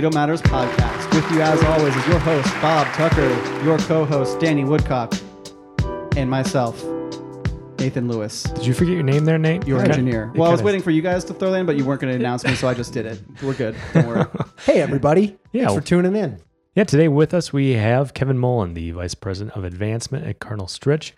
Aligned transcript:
Toledo 0.00 0.14
Matters 0.14 0.40
podcast. 0.42 1.12
With 1.12 1.28
you, 1.32 1.42
as 1.42 1.60
always, 1.64 1.96
is 1.96 2.06
your 2.06 2.20
host, 2.20 2.48
Bob 2.62 2.86
Tucker, 2.94 3.28
your 3.64 3.78
co 3.78 4.04
host, 4.04 4.38
Danny 4.38 4.62
Woodcock, 4.64 5.12
and 6.16 6.30
myself, 6.30 6.84
Nathan 7.80 8.06
Lewis, 8.06 8.44
Did 8.44 8.64
you 8.66 8.74
forget 8.74 8.94
your 8.94 9.02
name 9.02 9.24
there, 9.24 9.38
Nate? 9.38 9.66
your 9.66 9.80
Okay. 9.80 9.88
engineer. 9.88 10.30
It 10.32 10.38
Well, 10.38 10.48
I 10.48 10.52
was 10.52 10.62
waiting 10.62 10.82
for 10.82 10.92
you 10.92 11.02
guys 11.02 11.24
to 11.24 11.34
throw 11.34 11.52
in, 11.54 11.66
but 11.66 11.74
you 11.76 11.84
weren't 11.84 12.00
going 12.00 12.12
to 12.12 12.18
announce 12.18 12.44
me, 12.44 12.54
so 12.54 12.68
I 12.68 12.74
just 12.74 12.92
did 12.92 13.06
it. 13.06 13.20
We're 13.42 13.54
good. 13.54 13.74
Don't 13.92 14.06
worry. 14.06 14.24
Hey, 14.64 14.80
everybody. 14.80 15.36
Yeah. 15.52 15.66
Thanks 15.66 15.74
for 15.82 15.88
tuning 15.88 16.14
in. 16.14 16.38
Yeah, 16.74 16.84
today 16.84 17.08
with 17.08 17.34
us 17.34 17.52
we 17.52 17.72
have 17.72 18.14
Kevin 18.14 18.38
Mullan, 18.38 18.74
the 18.74 18.92
Vice 18.92 19.14
President 19.14 19.56
of 19.56 19.64
Advancement 19.64 20.24
at 20.26 20.38
Cardinal 20.38 20.68
Stritch. 20.68 21.10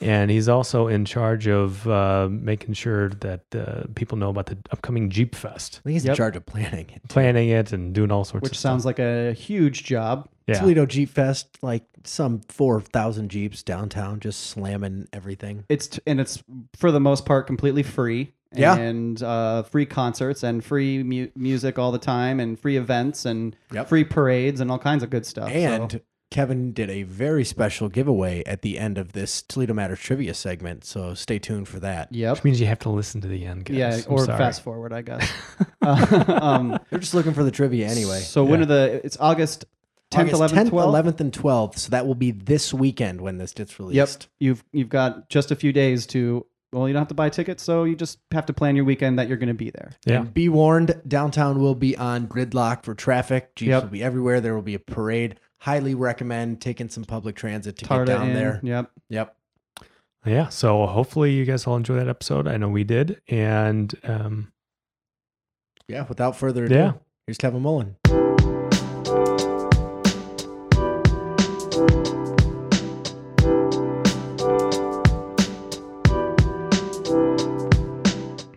And 0.00 0.30
he's 0.30 0.48
also 0.48 0.86
in 0.86 1.04
charge 1.04 1.48
of 1.48 1.88
uh, 1.88 2.28
making 2.30 2.74
sure 2.74 3.08
that 3.08 3.42
uh, 3.52 3.82
people 3.96 4.16
know 4.16 4.28
about 4.30 4.46
the 4.46 4.58
upcoming 4.70 5.10
Jeep 5.10 5.34
Fest, 5.34 5.80
I 5.80 5.88
think 5.88 5.92
he's 5.94 6.04
Yep. 6.04 6.12
in 6.12 6.16
charge 6.16 6.36
of 6.36 6.46
planning 6.46 6.90
it. 6.94 7.02
planning 7.08 7.48
it 7.48 7.72
and 7.72 7.92
doing 7.92 8.12
all 8.12 8.24
sorts 8.24 8.36
of 8.36 8.42
Which 8.42 8.52
of 8.52 8.58
sounds 8.58 8.84
like 8.84 9.00
a 9.00 9.32
huge 9.32 9.82
job. 9.82 10.28
yeah. 10.46 10.60
Toledo 10.60 10.86
Jeep 10.86 11.08
Fest, 11.10 11.48
like 11.62 11.82
some 12.04 12.40
4,000 12.48 13.28
Jeeps 13.28 13.64
downtown 13.64 14.20
just 14.20 14.46
slamming 14.46 15.08
everything. 15.12 15.64
It's 15.68 15.88
t- 15.88 16.00
and 16.06 16.20
it's 16.20 16.44
for 16.76 16.92
the 16.92 17.00
most 17.00 17.26
part 17.26 17.48
completely 17.48 17.82
free. 17.82 18.34
Yeah. 18.54 18.76
And 18.76 19.22
uh, 19.22 19.62
free 19.64 19.86
concerts 19.86 20.42
and 20.42 20.64
free 20.64 21.02
mu- 21.02 21.28
music 21.36 21.78
all 21.78 21.92
the 21.92 21.98
time 21.98 22.40
and 22.40 22.58
free 22.58 22.76
events 22.76 23.24
and 23.26 23.54
Yep. 23.72 23.88
free 23.88 24.04
parades 24.04 24.60
and 24.60 24.70
all 24.70 24.78
kinds 24.78 25.02
of 25.02 25.10
good 25.10 25.26
stuff. 25.26 25.48
so- 25.50 25.54
And 25.54 26.00
Kevin 26.30 26.72
did 26.72 26.90
a 26.90 27.04
very 27.04 27.42
special 27.44 27.88
giveaway 27.88 28.42
at 28.44 28.60
the 28.62 28.78
end 28.78 28.98
of 28.98 29.12
this 29.12 29.40
Toledo 29.42 29.72
Matters 29.74 29.98
trivia 30.00 30.34
segment. 30.34 30.84
So 30.84 31.14
stay 31.14 31.38
tuned 31.38 31.68
for 31.68 31.80
that. 31.80 32.12
yep. 32.14 32.36
Which 32.36 32.44
means 32.44 32.60
you 32.60 32.66
have 32.66 32.78
to 32.80 32.90
listen 32.90 33.20
to 33.22 33.28
the 33.28 33.46
end, 33.46 33.64
guys. 33.64 33.76
Yeah, 33.76 33.94
I'm 34.06 34.12
or 34.12 34.24
sorry. 34.26 34.38
fast 34.38 34.62
forward, 34.62 34.92
I 34.92 35.02
guess. 35.02 35.30
Uh, 35.80 36.38
um, 36.42 36.78
They're 36.90 36.98
just 36.98 37.14
looking 37.14 37.32
for 37.32 37.42
the 37.44 37.50
trivia 37.50 37.86
anyway. 37.88 38.18
So 38.20 38.44
when 38.44 38.60
are 38.60 38.66
the? 38.66 39.00
It's 39.04 39.16
August 39.18 39.64
10th, 40.10 40.34
August 40.34 40.54
11th, 40.54 40.70
12th. 40.70 41.04
11th, 41.04 41.20
and 41.20 41.32
12th. 41.32 41.78
So 41.78 41.90
that 41.90 42.06
will 42.06 42.14
be 42.14 42.30
this 42.30 42.74
weekend 42.74 43.20
when 43.22 43.38
this 43.38 43.52
gets 43.54 43.72
Yep. 43.72 43.78
released. 43.78 44.28
You've 44.38 44.64
you've 44.72 44.88
got 44.90 45.30
just 45.30 45.50
a 45.50 45.56
few 45.56 45.72
days 45.72 46.04
to. 46.08 46.44
Well, 46.72 46.86
you 46.86 46.92
don't 46.92 47.00
have 47.00 47.08
to 47.08 47.14
buy 47.14 47.30
tickets, 47.30 47.62
so 47.62 47.84
you 47.84 47.96
just 47.96 48.18
have 48.30 48.44
to 48.46 48.52
plan 48.52 48.76
your 48.76 48.84
weekend 48.84 49.18
that 49.18 49.26
you're 49.26 49.38
going 49.38 49.48
to 49.48 49.54
be 49.54 49.70
there. 49.70 49.92
Yeah. 50.04 50.20
And 50.20 50.34
be 50.34 50.48
warned, 50.50 51.00
downtown 51.08 51.60
will 51.60 51.74
be 51.74 51.96
on 51.96 52.26
gridlock 52.28 52.82
for 52.84 52.94
traffic. 52.94 53.54
Jeeps 53.56 53.68
Yep. 53.70 53.82
will 53.84 53.90
be 53.90 54.02
everywhere. 54.02 54.40
There 54.42 54.54
will 54.54 54.60
be 54.62 54.74
a 54.74 54.78
parade. 54.78 55.40
Highly 55.60 55.94
recommend 55.94 56.60
taking 56.60 56.88
some 56.90 57.04
public 57.04 57.36
transit 57.36 57.76
to 57.78 57.84
Tarta 57.86 58.06
get 58.06 58.18
down 58.18 58.28
Inn, 58.28 58.34
there. 58.34 58.60
Yep. 58.62 58.90
Yep. 59.08 59.36
Yeah. 60.26 60.48
So 60.50 60.86
hopefully 60.86 61.32
you 61.32 61.44
guys 61.46 61.66
all 61.66 61.76
enjoy 61.76 61.96
that 61.96 62.08
episode. 62.08 62.46
I 62.46 62.58
know 62.58 62.68
we 62.68 62.84
did. 62.84 63.20
And 63.28 63.94
um, 64.04 64.52
Yeah. 65.88 66.04
Without 66.06 66.36
further 66.36 66.66
ado, 66.66 66.74
Yeah. 66.74 66.92
here's 67.26 67.38
Kevin 67.38 67.62
Mullan. 67.62 67.94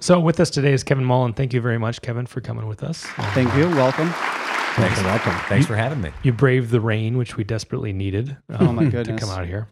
So 0.02 0.20
with 0.20 0.40
us 0.40 0.50
today 0.50 0.74
is 0.74 0.84
Kevin 0.84 1.06
Mullan. 1.06 1.36
Thank 1.36 1.54
you 1.54 1.62
very 1.62 1.78
much, 1.78 2.02
Kevin, 2.02 2.26
for 2.26 2.42
coming 2.42 2.68
with 2.68 2.82
us. 2.84 3.04
Thank 3.36 3.54
you. 3.56 3.68
Welcome. 3.68 4.10
Thanks. 4.76 4.98
You're 5.00 5.06
welcome. 5.06 5.34
Thanks 5.48 5.68
for 5.68 5.76
having 5.76 6.02
me. 6.02 6.10
You 6.24 6.34
braved 6.34 6.72
the 6.72 6.82
rain, 6.82 7.18
which 7.20 7.38
we 7.38 7.44
desperately 7.44 7.94
needed. 7.94 8.36
Oh 8.50 8.72
my 8.72 8.84
um, 8.86 8.90
goodness. 8.90 9.22
To 9.22 9.28
come 9.28 9.38
out 9.38 9.46
here. 9.46 9.70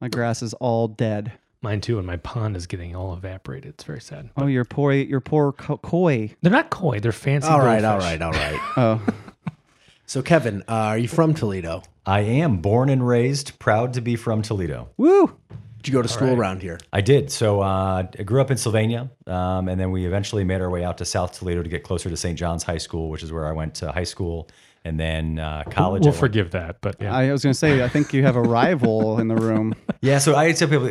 My 0.00 0.08
grass 0.08 0.40
is 0.40 0.54
all 0.54 0.88
dead. 0.88 1.32
Mine 1.60 1.82
too, 1.82 1.98
and 1.98 2.06
my 2.06 2.16
pond 2.16 2.56
is 2.56 2.66
getting 2.66 2.96
all 2.96 3.12
evaporated. 3.12 3.74
It's 3.74 3.84
very 3.84 4.00
sad. 4.00 4.30
Oh, 4.38 4.46
your 4.46 4.64
poor 4.64 4.94
your 4.94 5.20
poor 5.20 5.52
co- 5.52 5.76
koi. 5.76 6.34
They're 6.40 6.50
not 6.50 6.70
koi. 6.70 7.00
They're 7.00 7.12
fancy. 7.12 7.48
All 7.48 7.58
right, 7.60 7.84
all 7.84 7.98
goldfish. 8.00 8.20
right, 8.20 8.22
all 8.22 8.32
right. 8.32 8.60
Oh, 8.78 9.14
So, 10.06 10.22
Kevin, 10.22 10.62
uh, 10.62 10.72
are 10.72 10.98
you 10.98 11.06
from 11.06 11.34
Toledo? 11.34 11.82
I 12.06 12.20
am 12.20 12.56
born 12.62 12.88
and 12.88 13.06
raised, 13.06 13.58
proud 13.58 13.92
to 13.92 14.00
be 14.00 14.16
from 14.16 14.40
Toledo. 14.40 14.88
woo! 14.96 15.36
Did 15.80 15.88
you 15.88 15.94
go 15.94 16.02
to 16.02 16.08
school 16.08 16.38
around 16.38 16.60
here? 16.60 16.78
I 16.92 17.00
did. 17.00 17.32
So 17.32 17.62
uh, 17.62 18.06
I 18.18 18.22
grew 18.22 18.42
up 18.42 18.50
in 18.50 18.58
Sylvania, 18.58 19.10
um, 19.26 19.66
and 19.66 19.80
then 19.80 19.90
we 19.90 20.04
eventually 20.04 20.44
made 20.44 20.60
our 20.60 20.68
way 20.68 20.84
out 20.84 20.98
to 20.98 21.06
South 21.06 21.38
Toledo 21.38 21.62
to 21.62 21.70
get 21.70 21.84
closer 21.84 22.10
to 22.10 22.16
St. 22.18 22.38
John's 22.38 22.62
High 22.62 22.76
School, 22.76 23.08
which 23.08 23.22
is 23.22 23.32
where 23.32 23.46
I 23.46 23.52
went 23.52 23.76
to 23.76 23.90
high 23.90 24.04
school, 24.04 24.50
and 24.84 25.00
then 25.00 25.38
uh, 25.38 25.64
college. 25.70 26.04
We'll 26.04 26.12
forgive 26.12 26.50
that, 26.50 26.82
but 26.82 26.96
yeah. 27.00 27.16
I 27.16 27.32
was 27.32 27.42
going 27.42 27.54
to 27.54 27.58
say, 27.58 27.82
I 27.82 27.88
think 27.88 28.12
you 28.12 28.22
have 28.24 28.36
a 28.36 28.42
rival 28.42 29.20
in 29.20 29.28
the 29.28 29.36
room. 29.36 29.74
Yeah, 30.02 30.18
so 30.18 30.34
I 30.34 30.50
tell 30.52 30.66
people 30.66 30.90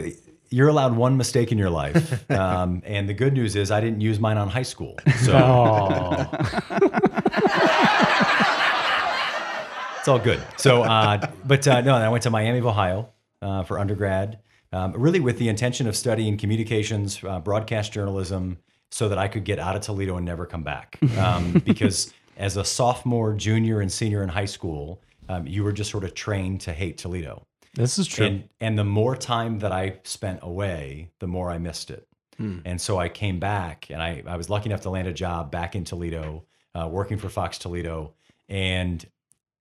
you're 0.52 0.68
allowed 0.68 0.96
one 0.96 1.18
mistake 1.18 1.52
in 1.52 1.58
your 1.58 1.72
life, 1.72 2.30
um, 2.40 2.84
and 2.86 3.10
the 3.10 3.14
good 3.16 3.34
news 3.34 3.56
is 3.56 3.72
I 3.72 3.82
didn't 3.82 4.02
use 4.02 4.20
mine 4.20 4.38
on 4.38 4.48
high 4.48 4.62
school. 4.62 5.00
So 5.22 5.34
oh, 5.34 6.30
it's 9.98 10.08
all 10.08 10.20
good. 10.20 10.40
So, 10.58 10.84
uh, 10.84 11.26
but 11.44 11.68
uh, 11.68 11.82
no, 11.82 11.96
I 11.96 12.08
went 12.10 12.22
to 12.24 12.30
Miami 12.30 12.60
of 12.60 12.68
Ohio 12.68 13.10
uh, 13.42 13.64
for 13.64 13.80
undergrad, 13.80 14.38
um, 14.72 14.94
really 14.94 15.20
with 15.20 15.38
the 15.38 15.50
intention 15.50 15.88
of 15.88 15.96
studying 15.96 16.38
communications, 16.38 17.24
uh, 17.24 17.40
broadcast 17.40 17.92
journalism, 17.92 18.58
so 18.92 19.10
that 19.10 19.18
I 19.18 19.28
could 19.28 19.44
get 19.44 19.60
out 19.60 19.76
of 19.76 19.82
Toledo 19.82 20.18
and 20.18 20.26
never 20.26 20.46
come 20.46 20.64
back. 20.64 21.00
Um, 21.18 21.54
because 21.66 22.14
as 22.38 22.56
a 22.58 22.64
sophomore, 22.64 23.34
junior, 23.34 23.82
and 23.82 23.92
senior 23.92 24.24
in 24.24 24.30
high 24.30 24.46
school, 24.46 25.02
um, 25.28 25.46
you 25.46 25.64
were 25.64 25.74
just 25.74 25.92
sort 25.92 26.04
of 26.04 26.14
trained 26.14 26.62
to 26.62 26.74
hate 26.74 26.98
Toledo. 26.98 27.46
this 27.74 28.00
is 28.00 28.08
true. 28.08 28.26
And 28.26 28.50
and 28.62 28.80
the 28.80 28.86
more 28.86 29.16
time 29.16 29.60
that 29.60 29.72
I 29.72 30.00
spent 30.04 30.40
away, 30.42 31.10
the 31.20 31.28
more 31.28 31.52
I 31.52 31.58
missed 31.58 31.92
it. 31.92 32.08
And 32.66 32.80
so 32.80 32.98
I 32.98 33.10
came 33.10 33.38
back, 33.40 33.88
and 33.90 34.02
I 34.02 34.24
I 34.26 34.38
was 34.38 34.50
lucky 34.50 34.70
enough 34.70 34.82
to 34.82 34.90
land 34.90 35.08
a 35.10 35.14
job 35.14 35.52
back 35.52 35.76
in 35.76 35.84
Toledo, 35.84 36.46
uh, 36.74 36.88
working 36.90 37.18
for 37.18 37.28
Fox 37.28 37.58
Toledo, 37.58 38.14
and 38.48 39.06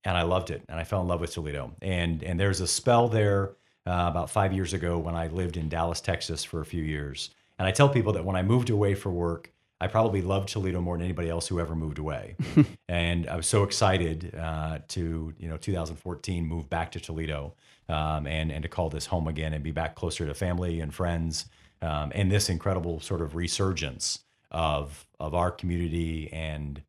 and 0.05 0.17
I 0.17 0.23
loved 0.23 0.51
it, 0.51 0.63
and 0.69 0.79
I 0.79 0.85
fell 0.85 1.03
in 1.03 1.09
love 1.09 1.21
with 1.21 1.33
Toledo. 1.33 1.75
And 1.83 2.23
and 2.23 2.39
there's 2.39 2.61
a 2.61 2.69
spell 2.69 3.09
there 3.09 3.57
uh, 3.89 4.07
about 4.09 4.29
five 4.29 4.53
years 4.53 4.75
ago 4.75 4.99
when 4.99 5.15
I 5.15 5.29
lived 5.29 5.57
in 5.57 5.69
Dallas, 5.69 6.01
Texas, 6.01 6.45
for 6.45 6.61
a 6.61 6.67
few 6.67 6.83
years. 6.83 7.31
And 7.59 7.67
I 7.67 7.71
tell 7.71 7.89
people 7.89 8.13
that 8.13 8.25
when 8.25 8.37
I 8.37 8.43
moved 8.43 8.71
away 8.71 8.95
for 8.95 9.11
work, 9.11 9.51
I 9.81 9.87
probably 9.87 10.23
loved 10.23 10.49
Toledo 10.49 10.81
more 10.81 10.97
than 10.97 11.05
anybody 11.05 11.31
else 11.31 11.47
who 11.49 11.59
ever 11.61 11.75
moved 11.75 11.99
away. 11.99 12.37
and 12.89 13.29
I 13.29 13.37
was 13.37 13.47
so 13.47 13.63
excited 13.63 14.35
uh, 14.35 14.81
to, 14.89 15.33
you 15.39 15.49
know, 15.49 15.57
2014 15.57 16.45
move 16.45 16.69
back 16.69 16.93
to 16.93 17.01
Toledo 17.01 17.55
um, 17.89 18.27
and, 18.27 18.53
and 18.53 18.63
to 18.63 18.69
call 18.69 18.91
this 18.91 19.07
home 19.07 19.29
again 19.29 19.53
and 19.53 19.63
be 19.65 19.71
back 19.71 19.95
closer 19.95 20.27
to 20.27 20.35
family 20.35 20.81
and 20.81 20.93
friends 20.93 21.47
um, 21.81 22.13
and 22.15 22.31
this 22.31 22.49
incredible 22.49 23.01
sort 23.01 23.23
of 23.23 23.37
resurgence 23.37 24.21
of, 24.51 25.07
of 25.21 25.35
our 25.35 25.51
community 25.51 26.29
and, 26.33 26.83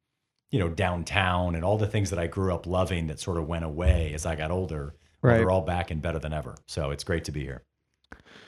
you 0.52 0.60
know, 0.60 0.70
downtown 0.70 1.56
and 1.56 1.64
all 1.64 1.78
the 1.78 1.88
things 1.88 2.10
that 2.10 2.20
I 2.20 2.26
grew 2.26 2.54
up 2.54 2.66
loving 2.66 3.08
that 3.08 3.20
sort 3.20 3.38
of 3.38 3.48
went 3.48 3.66
away 3.66 4.14
as 4.14 4.26
I 4.26 4.36
got 4.36 4.50
older. 4.50 4.96
Well, 5.22 5.32
Right. 5.34 5.38
they're 5.40 5.52
all 5.52 5.62
back 5.62 5.92
and 5.92 6.02
better 6.02 6.20
than 6.20 6.34
ever. 6.34 6.56
So 6.68 6.92
it's 6.92 7.04
great 7.04 7.24
to 7.26 7.32
be 7.32 7.42
here. 7.42 7.64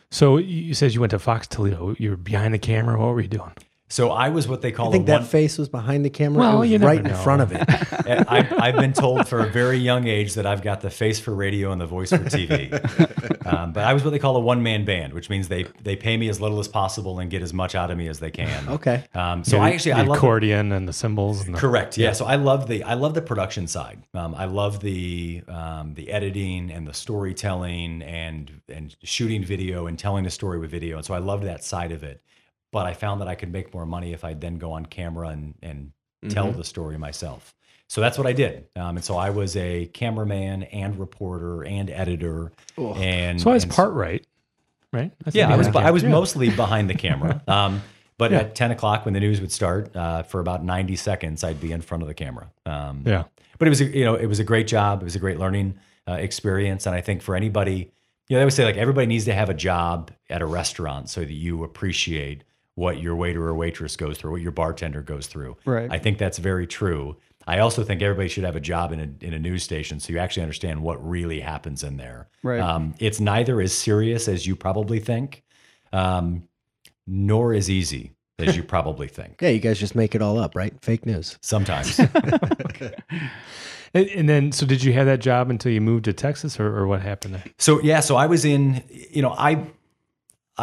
so 0.10 0.38
you 0.38 0.74
said 0.74 0.94
you 0.94 1.00
went 1.00 1.12
to 1.12 1.20
Fox 1.20 1.48
Toledo. 1.48 1.96
You 2.00 2.12
were 2.12 2.18
behind 2.18 2.54
the 2.54 2.60
camera. 2.60 3.00
What 3.00 3.14
were 3.14 3.22
you 3.22 3.28
doing? 3.28 3.54
So 3.92 4.10
I 4.10 4.30
was 4.30 4.48
what 4.48 4.62
they 4.62 4.72
call 4.72 4.88
I 4.88 4.92
think 4.94 5.04
a 5.04 5.08
that 5.08 5.20
one, 5.22 5.30
face 5.30 5.58
was 5.58 5.68
behind 5.68 6.06
the 6.06 6.10
camera. 6.10 6.40
Well, 6.40 6.58
it 6.58 6.60
was 6.60 6.70
you 6.70 6.80
never 6.80 6.88
right 6.88 7.00
in 7.00 7.12
know. 7.12 7.16
front 7.16 7.42
of 7.42 7.52
it. 7.52 7.62
I, 7.68 8.48
I've 8.58 8.78
been 8.78 8.94
told 8.94 9.28
for 9.28 9.42
a 9.42 9.48
very 9.48 9.78
young 9.78 10.08
age 10.08 10.36
that 10.36 10.46
I've 10.46 10.62
got 10.62 10.80
the 10.80 10.90
face 10.90 11.20
for 11.20 11.36
radio 11.36 11.74
and 11.74 11.82
the 11.82 11.86
voice 11.86 12.12
for 12.12 12.20
TV. 12.20 12.72
um, 13.46 13.74
but 13.74 13.84
I 13.84 13.94
was 13.94 14.06
what 14.06 14.12
they 14.12 14.20
call 14.20 14.38
a 14.38 14.40
one 14.40 14.64
man 14.64 14.86
band, 14.86 15.12
which 15.12 15.30
means 15.30 15.50
they 15.50 15.64
they 15.84 15.98
pay 15.98 16.16
me 16.16 16.30
as 16.30 16.40
little 16.40 16.60
as 16.62 16.70
possible 16.70 17.20
and 17.20 17.30
get 17.30 17.42
as 17.42 17.54
much 17.54 17.76
out 17.76 17.92
of 17.92 17.98
me 17.98 18.08
as 18.08 18.20
they 18.20 18.32
can. 18.32 18.70
Okay. 18.70 19.04
Um, 19.14 19.44
so 19.44 19.58
Yeah, 19.58 19.64
I 19.64 19.72
actually 19.72 19.92
the 19.92 19.98
I 19.98 20.04
love 20.04 20.18
accordion 20.18 20.72
and 20.72 20.88
the 20.88 20.94
cymbals. 20.94 21.46
And 21.46 21.56
the, 21.56 21.60
Correct. 21.60 21.98
Yeah. 21.98 22.14
So 22.14 22.24
I 22.24 22.36
love 22.36 22.68
the 22.68 22.84
I 22.84 22.94
love 22.94 23.14
the 23.14 23.22
production 23.22 23.68
side. 23.68 24.04
Um, 24.14 24.34
I 24.36 24.46
love 24.46 24.80
the 24.80 25.44
um, 25.50 25.96
the 25.96 26.12
editing 26.12 26.72
and 26.72 26.88
the 26.88 26.94
storytelling 26.94 28.04
and 28.04 28.62
and 28.70 28.96
shooting 29.04 29.44
video 29.44 29.88
and 29.88 30.00
telling 30.00 30.26
a 30.26 30.32
story 30.32 30.60
with 30.60 30.72
video. 30.72 30.96
And 30.96 31.06
so 31.06 31.14
I 31.14 31.20
loved 31.20 31.44
that 31.44 31.62
side 31.62 31.92
of 31.92 32.04
it. 32.04 32.22
But 32.72 32.86
I 32.86 32.94
found 32.94 33.22
that 33.22 33.28
I 33.28 33.36
could 33.36 33.52
make 33.52 33.74
more 33.74 33.86
money 33.86 34.14
if 34.14 34.24
I 34.24 34.34
then 34.34 34.58
go 34.58 34.72
on 34.74 34.86
camera 34.86 35.30
and 35.30 35.56
and 35.62 35.92
tell 36.30 36.52
the 36.52 36.64
story 36.64 36.98
myself. 36.98 37.54
So 37.88 38.00
that's 38.00 38.18
what 38.18 38.26
I 38.28 38.32
did. 38.34 38.68
Um, 38.78 38.96
and 38.98 39.04
so 39.04 39.18
I 39.18 39.32
was 39.32 39.58
a 39.58 39.88
cameraman 39.88 40.64
and 40.64 40.98
reporter 40.98 41.64
and 41.66 41.90
editor. 41.90 42.52
And 42.78 43.42
So 43.42 43.50
I 43.52 43.56
was 43.56 43.64
and 43.64 43.72
part 43.74 43.92
right, 43.94 44.26
right? 44.94 45.12
That's 45.26 45.36
yeah, 45.36 45.50
I 45.52 45.58
was 45.58 45.68
I 45.68 45.92
was 45.92 46.04
camera. 46.04 46.18
mostly 46.20 46.50
behind 46.50 46.90
the 46.90 46.96
camera. 46.96 47.42
Um, 47.48 47.82
but 48.18 48.32
at 48.34 48.54
ten 48.56 48.70
o'clock 48.72 49.04
when 49.06 49.16
the 49.16 49.20
news 49.20 49.42
would 49.42 49.52
start, 49.52 49.94
uh, 49.96 50.22
for 50.24 50.40
about 50.40 50.64
ninety 50.64 50.96
seconds, 50.96 51.44
I'd 51.44 51.60
be 51.60 51.72
in 51.72 51.82
front 51.82 52.04
of 52.04 52.08
the 52.08 52.14
camera. 52.14 52.52
Um, 52.68 53.04
Yeah. 53.06 53.24
but 53.58 53.68
it 53.68 53.70
was 53.70 53.82
a, 53.82 53.86
you 53.86 54.06
know 54.06 54.14
it 54.16 54.28
was 54.28 54.40
a 54.40 54.44
great 54.44 54.68
job. 54.68 55.02
It 55.02 55.06
was 55.06 55.16
a 55.16 55.20
great 55.20 55.40
learning 55.40 55.80
uh, 56.08 56.14
experience, 56.14 56.86
and 56.86 56.96
I 56.96 57.02
think 57.02 57.22
for 57.24 57.36
anybody, 57.36 57.92
you 58.30 58.36
know, 58.36 58.40
they 58.40 58.46
would 58.46 58.54
say 58.54 58.64
like 58.64 58.78
everybody 58.78 59.08
needs 59.08 59.26
to 59.26 59.34
have 59.34 59.50
a 59.50 59.54
job 59.56 60.12
at 60.30 60.42
a 60.42 60.46
restaurant 60.46 61.10
so 61.10 61.22
that 61.22 61.34
you 61.34 61.64
appreciate 61.64 62.44
what 62.76 63.00
your 63.02 63.16
waiter 63.16 63.46
or 63.48 63.54
waitress 63.56 63.96
goes 63.96 64.18
through, 64.18 64.32
what 64.32 64.42
your 64.42 64.52
bartender 64.52 65.02
goes 65.02 65.28
through. 65.28 65.58
Right. 65.66 65.90
I 65.92 66.00
think 66.00 66.18
that's 66.18 66.38
very 66.38 66.68
true. 66.68 67.18
I 67.48 67.60
also 67.60 67.84
think 67.84 68.02
everybody 68.02 68.30
should 68.30 68.44
have 68.44 68.56
a 68.56 68.62
job 68.62 68.92
in 68.92 69.00
a 69.00 69.26
in 69.26 69.34
a 69.34 69.40
news 69.40 69.64
station 69.64 70.00
so 70.00 70.14
you 70.14 70.20
actually 70.20 70.44
understand 70.44 70.82
what 70.82 71.06
really 71.08 71.40
happens 71.40 71.84
in 71.84 71.98
there. 71.98 72.30
Right. 72.44 72.60
Um, 72.60 72.94
it's 73.00 73.20
neither 73.20 73.60
as 73.62 73.74
serious 73.74 74.28
as 74.28 74.46
you 74.46 74.56
probably 74.56 75.00
think, 75.00 75.44
um, 75.92 76.48
nor 77.08 77.54
as 77.54 77.70
easy. 77.70 78.14
as 78.38 78.56
you 78.56 78.64
probably 78.76 79.08
think. 79.08 79.42
Yeah, 79.42 79.50
you 79.50 79.60
guys 79.60 79.80
just 79.80 79.96
make 79.96 80.14
it 80.16 80.22
all 80.22 80.38
up, 80.38 80.56
right? 80.56 80.74
Fake 80.82 81.06
news. 81.06 81.38
Sometimes. 81.42 82.00
And, 83.94 84.08
and 84.08 84.30
then, 84.30 84.52
so 84.52 84.66
did 84.66 84.84
you 84.84 84.94
have 84.94 85.06
that 85.08 85.20
job 85.20 85.50
until 85.50 85.72
you 85.72 85.82
moved 85.82 86.06
to 86.06 86.14
Texas, 86.14 86.60
or, 86.60 86.68
or 86.68 86.88
what 86.88 87.02
happened? 87.02 87.36
There? 87.36 87.44
So 87.58 87.82
yeah, 87.82 88.00
so 88.00 88.16
I 88.16 88.26
was 88.26 88.46
in. 88.46 88.84
You 88.90 89.22
know, 89.22 89.32
I 89.38 89.68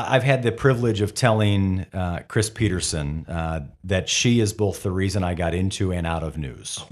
I've 0.06 0.22
had 0.22 0.42
the 0.42 0.52
privilege 0.52 1.00
of 1.00 1.14
telling 1.14 1.86
uh, 1.92 2.20
Chris 2.28 2.50
Peterson 2.50 3.26
uh, 3.26 3.66
that 3.84 4.08
she 4.08 4.40
is 4.40 4.52
both 4.52 4.82
the 4.82 4.90
reason 4.90 5.24
I 5.24 5.34
got 5.34 5.54
into 5.54 5.92
and 5.92 6.06
out 6.06 6.22
of 6.22 6.38
news. 6.38 6.78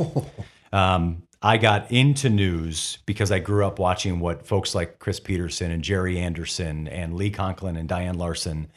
Um, 0.72 1.22
I 1.42 1.58
got 1.58 1.90
into 1.92 2.28
news 2.28 2.98
because 3.06 3.30
I 3.30 3.38
grew 3.38 3.64
up 3.64 3.78
watching 3.78 4.20
what 4.20 4.46
folks 4.46 4.74
like 4.74 4.98
Chris 4.98 5.20
Peterson 5.20 5.70
and 5.70 5.82
Jerry 5.82 6.18
Anderson 6.18 6.88
and 6.88 7.14
Lee 7.14 7.30
Conklin 7.30 7.76
and 7.76 7.88
Diane 7.88 8.18
Larson 8.18 8.68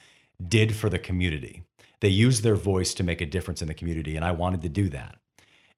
did 0.45 0.75
for 0.75 0.89
the 0.89 0.99
community. 0.99 1.63
They 1.99 2.09
used 2.09 2.43
their 2.43 2.55
voice 2.55 2.93
to 2.93 3.03
make 3.03 3.21
a 3.21 3.25
difference 3.25 3.61
in 3.61 3.67
the 3.67 3.73
community, 3.73 4.15
and 4.15 4.23
I 4.23 4.31
wanted 4.31 4.61
to 4.61 4.69
do 4.69 4.87
that. 4.89 5.17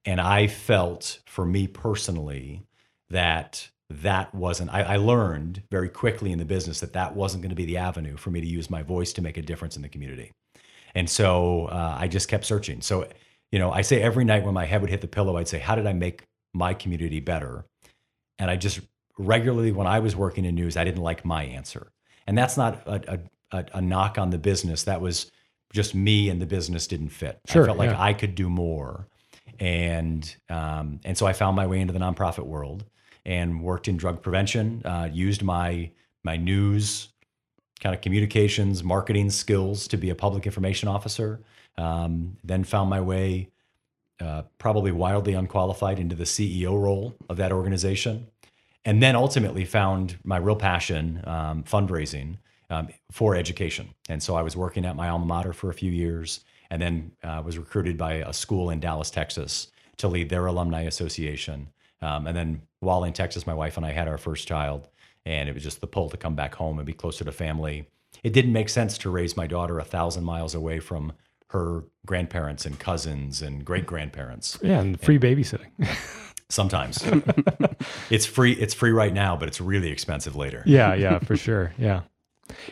And 0.04 0.20
I 0.20 0.46
felt, 0.46 1.20
for 1.26 1.44
me 1.44 1.66
personally, 1.66 2.62
that 3.10 3.68
that 4.00 4.34
wasn't, 4.34 4.72
I, 4.72 4.82
I 4.82 4.96
learned 4.96 5.62
very 5.70 5.88
quickly 5.88 6.32
in 6.32 6.38
the 6.38 6.44
business 6.44 6.80
that 6.80 6.92
that 6.94 7.14
wasn't 7.14 7.42
going 7.42 7.50
to 7.50 7.56
be 7.56 7.66
the 7.66 7.76
avenue 7.76 8.16
for 8.16 8.30
me 8.30 8.40
to 8.40 8.46
use 8.46 8.70
my 8.70 8.82
voice 8.82 9.12
to 9.14 9.22
make 9.22 9.36
a 9.36 9.42
difference 9.42 9.76
in 9.76 9.82
the 9.82 9.88
community. 9.88 10.32
And 10.94 11.08
so 11.08 11.66
uh, 11.66 11.96
I 11.98 12.08
just 12.08 12.28
kept 12.28 12.44
searching. 12.44 12.80
So, 12.80 13.08
you 13.50 13.58
know, 13.58 13.70
I 13.70 13.82
say 13.82 14.00
every 14.00 14.24
night 14.24 14.44
when 14.44 14.54
my 14.54 14.64
head 14.64 14.80
would 14.80 14.90
hit 14.90 15.00
the 15.00 15.08
pillow, 15.08 15.36
I'd 15.36 15.48
say, 15.48 15.58
How 15.58 15.74
did 15.74 15.86
I 15.86 15.92
make 15.92 16.24
my 16.54 16.74
community 16.74 17.20
better? 17.20 17.64
And 18.38 18.50
I 18.50 18.56
just 18.56 18.80
regularly, 19.18 19.72
when 19.72 19.86
I 19.86 20.00
was 20.00 20.16
working 20.16 20.44
in 20.44 20.54
news, 20.54 20.76
I 20.76 20.84
didn't 20.84 21.02
like 21.02 21.24
my 21.24 21.44
answer. 21.44 21.92
And 22.26 22.36
that's 22.36 22.56
not 22.56 22.86
a, 22.86 23.20
a, 23.50 23.64
a 23.74 23.80
knock 23.80 24.18
on 24.18 24.30
the 24.30 24.38
business. 24.38 24.84
That 24.84 25.00
was 25.00 25.30
just 25.72 25.94
me 25.94 26.28
and 26.28 26.40
the 26.40 26.46
business 26.46 26.86
didn't 26.86 27.10
fit. 27.10 27.40
Sure, 27.46 27.62
I 27.62 27.66
felt 27.66 27.78
like 27.78 27.90
yeah. 27.90 28.02
I 28.02 28.12
could 28.14 28.34
do 28.34 28.48
more. 28.48 29.08
And 29.58 30.34
um, 30.48 31.00
and 31.04 31.16
so 31.16 31.26
I 31.26 31.32
found 31.32 31.56
my 31.56 31.66
way 31.66 31.80
into 31.80 31.92
the 31.92 31.98
nonprofit 31.98 32.44
world 32.44 32.84
and 33.24 33.62
worked 33.62 33.88
in 33.88 33.96
drug 33.96 34.22
prevention. 34.22 34.82
Uh, 34.84 35.08
used 35.12 35.42
my 35.42 35.90
my 36.24 36.36
news 36.36 37.08
kind 37.82 37.94
of 37.96 38.00
communications, 38.00 38.84
marketing 38.84 39.28
skills 39.28 39.88
to 39.88 39.96
be 39.96 40.10
a 40.10 40.14
public 40.14 40.46
information 40.46 40.88
officer. 40.88 41.40
Um, 41.76 42.36
then 42.44 42.62
found 42.62 42.88
my 42.88 43.00
way, 43.00 43.48
uh, 44.20 44.42
probably 44.58 44.92
wildly 44.92 45.34
unqualified, 45.34 45.98
into 45.98 46.14
the 46.14 46.24
CEO 46.24 46.80
role 46.80 47.16
of 47.28 47.38
that 47.38 47.50
organization. 47.50 48.28
And 48.84 49.02
then 49.02 49.16
ultimately 49.16 49.64
found 49.64 50.16
my 50.22 50.36
real 50.36 50.54
passion, 50.54 51.22
um, 51.24 51.64
fundraising 51.64 52.38
um, 52.70 52.88
for 53.10 53.34
education. 53.34 53.88
And 54.08 54.22
so 54.22 54.36
I 54.36 54.42
was 54.42 54.56
working 54.56 54.84
at 54.84 54.94
my 54.94 55.08
alma 55.08 55.26
mater 55.26 55.52
for 55.52 55.70
a 55.70 55.74
few 55.74 55.90
years 55.90 56.40
and 56.70 56.80
then 56.80 57.12
uh, 57.22 57.42
was 57.44 57.58
recruited 57.58 57.98
by 57.98 58.14
a 58.14 58.32
school 58.32 58.70
in 58.70 58.80
Dallas, 58.80 59.10
Texas 59.10 59.68
to 59.98 60.08
lead 60.08 60.30
their 60.30 60.46
alumni 60.46 60.82
association. 60.82 61.68
Um, 62.02 62.26
and 62.26 62.36
then 62.36 62.62
while 62.80 63.04
in 63.04 63.12
Texas, 63.12 63.46
my 63.46 63.54
wife 63.54 63.76
and 63.76 63.86
I 63.86 63.92
had 63.92 64.08
our 64.08 64.18
first 64.18 64.46
child, 64.46 64.88
and 65.24 65.48
it 65.48 65.54
was 65.54 65.62
just 65.62 65.80
the 65.80 65.86
pull 65.86 66.10
to 66.10 66.16
come 66.16 66.34
back 66.34 66.54
home 66.54 66.78
and 66.78 66.86
be 66.86 66.92
closer 66.92 67.24
to 67.24 67.32
family. 67.32 67.88
It 68.22 68.32
didn't 68.32 68.52
make 68.52 68.68
sense 68.68 68.98
to 68.98 69.10
raise 69.10 69.36
my 69.36 69.46
daughter 69.46 69.78
a 69.78 69.84
thousand 69.84 70.24
miles 70.24 70.54
away 70.54 70.80
from 70.80 71.12
her 71.48 71.84
grandparents 72.06 72.66
and 72.66 72.78
cousins 72.78 73.42
and 73.42 73.64
great 73.64 73.86
grandparents. 73.86 74.58
Yeah, 74.62 74.80
and 74.80 75.00
free 75.00 75.18
babysitting. 75.18 75.70
Sometimes 76.48 77.02
it's 78.10 78.26
free. 78.26 78.52
It's 78.52 78.74
free 78.74 78.90
right 78.90 79.12
now, 79.12 79.36
but 79.36 79.48
it's 79.48 79.60
really 79.60 79.90
expensive 79.90 80.36
later. 80.36 80.62
yeah, 80.66 80.92
yeah, 80.94 81.18
for 81.20 81.36
sure. 81.36 81.72
Yeah. 81.78 82.02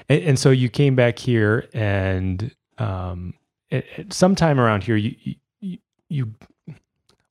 And, 0.09 0.23
and 0.23 0.39
so 0.39 0.51
you 0.51 0.69
came 0.69 0.95
back 0.97 1.19
here, 1.19 1.69
and 1.73 2.55
um, 2.77 3.35
at, 3.71 3.85
at 3.97 4.13
sometime 4.13 4.61
around 4.61 4.85
here, 4.85 4.97
you, 4.97 5.15
you, 5.61 5.79
you, 6.09 6.35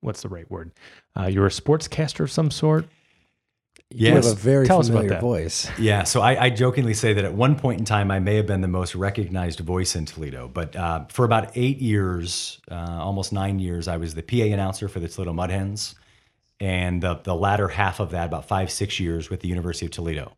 what's 0.01 0.21
the 0.21 0.29
right 0.29 0.49
word? 0.49 0.71
Uh, 1.19 1.27
you're 1.27 1.45
a 1.47 1.49
sportscaster 1.49 2.21
of 2.21 2.31
some 2.31 2.49
sort. 2.51 2.87
You 3.91 4.13
have 4.13 4.23
Yes. 4.23 4.31
a 4.31 4.35
very 4.35 4.67
Tell 4.67 4.79
us 4.79 4.87
about 4.87 4.99
familiar 4.99 5.09
that. 5.15 5.21
voice. 5.21 5.67
Yeah, 5.79 6.03
so 6.03 6.21
I, 6.21 6.45
I 6.45 6.49
jokingly 6.51 6.93
say 6.93 7.13
that 7.13 7.25
at 7.25 7.33
one 7.33 7.55
point 7.57 7.79
in 7.79 7.85
time, 7.85 8.11
I 8.11 8.19
may 8.19 8.35
have 8.35 8.45
been 8.45 8.61
the 8.61 8.67
most 8.67 8.93
recognized 8.93 9.59
voice 9.61 9.95
in 9.95 10.05
Toledo. 10.05 10.47
But 10.47 10.75
uh, 10.75 11.05
for 11.09 11.25
about 11.25 11.51
eight 11.55 11.79
years, 11.79 12.61
uh, 12.69 12.75
almost 12.75 13.33
nine 13.33 13.57
years, 13.57 13.87
I 13.87 13.97
was 13.97 14.13
the 14.13 14.21
PA 14.21 14.53
announcer 14.53 14.87
for 14.87 14.99
the 14.99 15.07
Toledo 15.07 15.33
Mud 15.33 15.49
Hens, 15.49 15.95
and 16.59 17.01
the, 17.01 17.15
the 17.23 17.33
latter 17.35 17.67
half 17.67 17.99
of 17.99 18.11
that, 18.11 18.25
about 18.27 18.45
five, 18.47 18.69
six 18.69 18.99
years, 18.99 19.29
with 19.31 19.39
the 19.39 19.47
University 19.47 19.87
of 19.87 19.91
Toledo. 19.91 20.33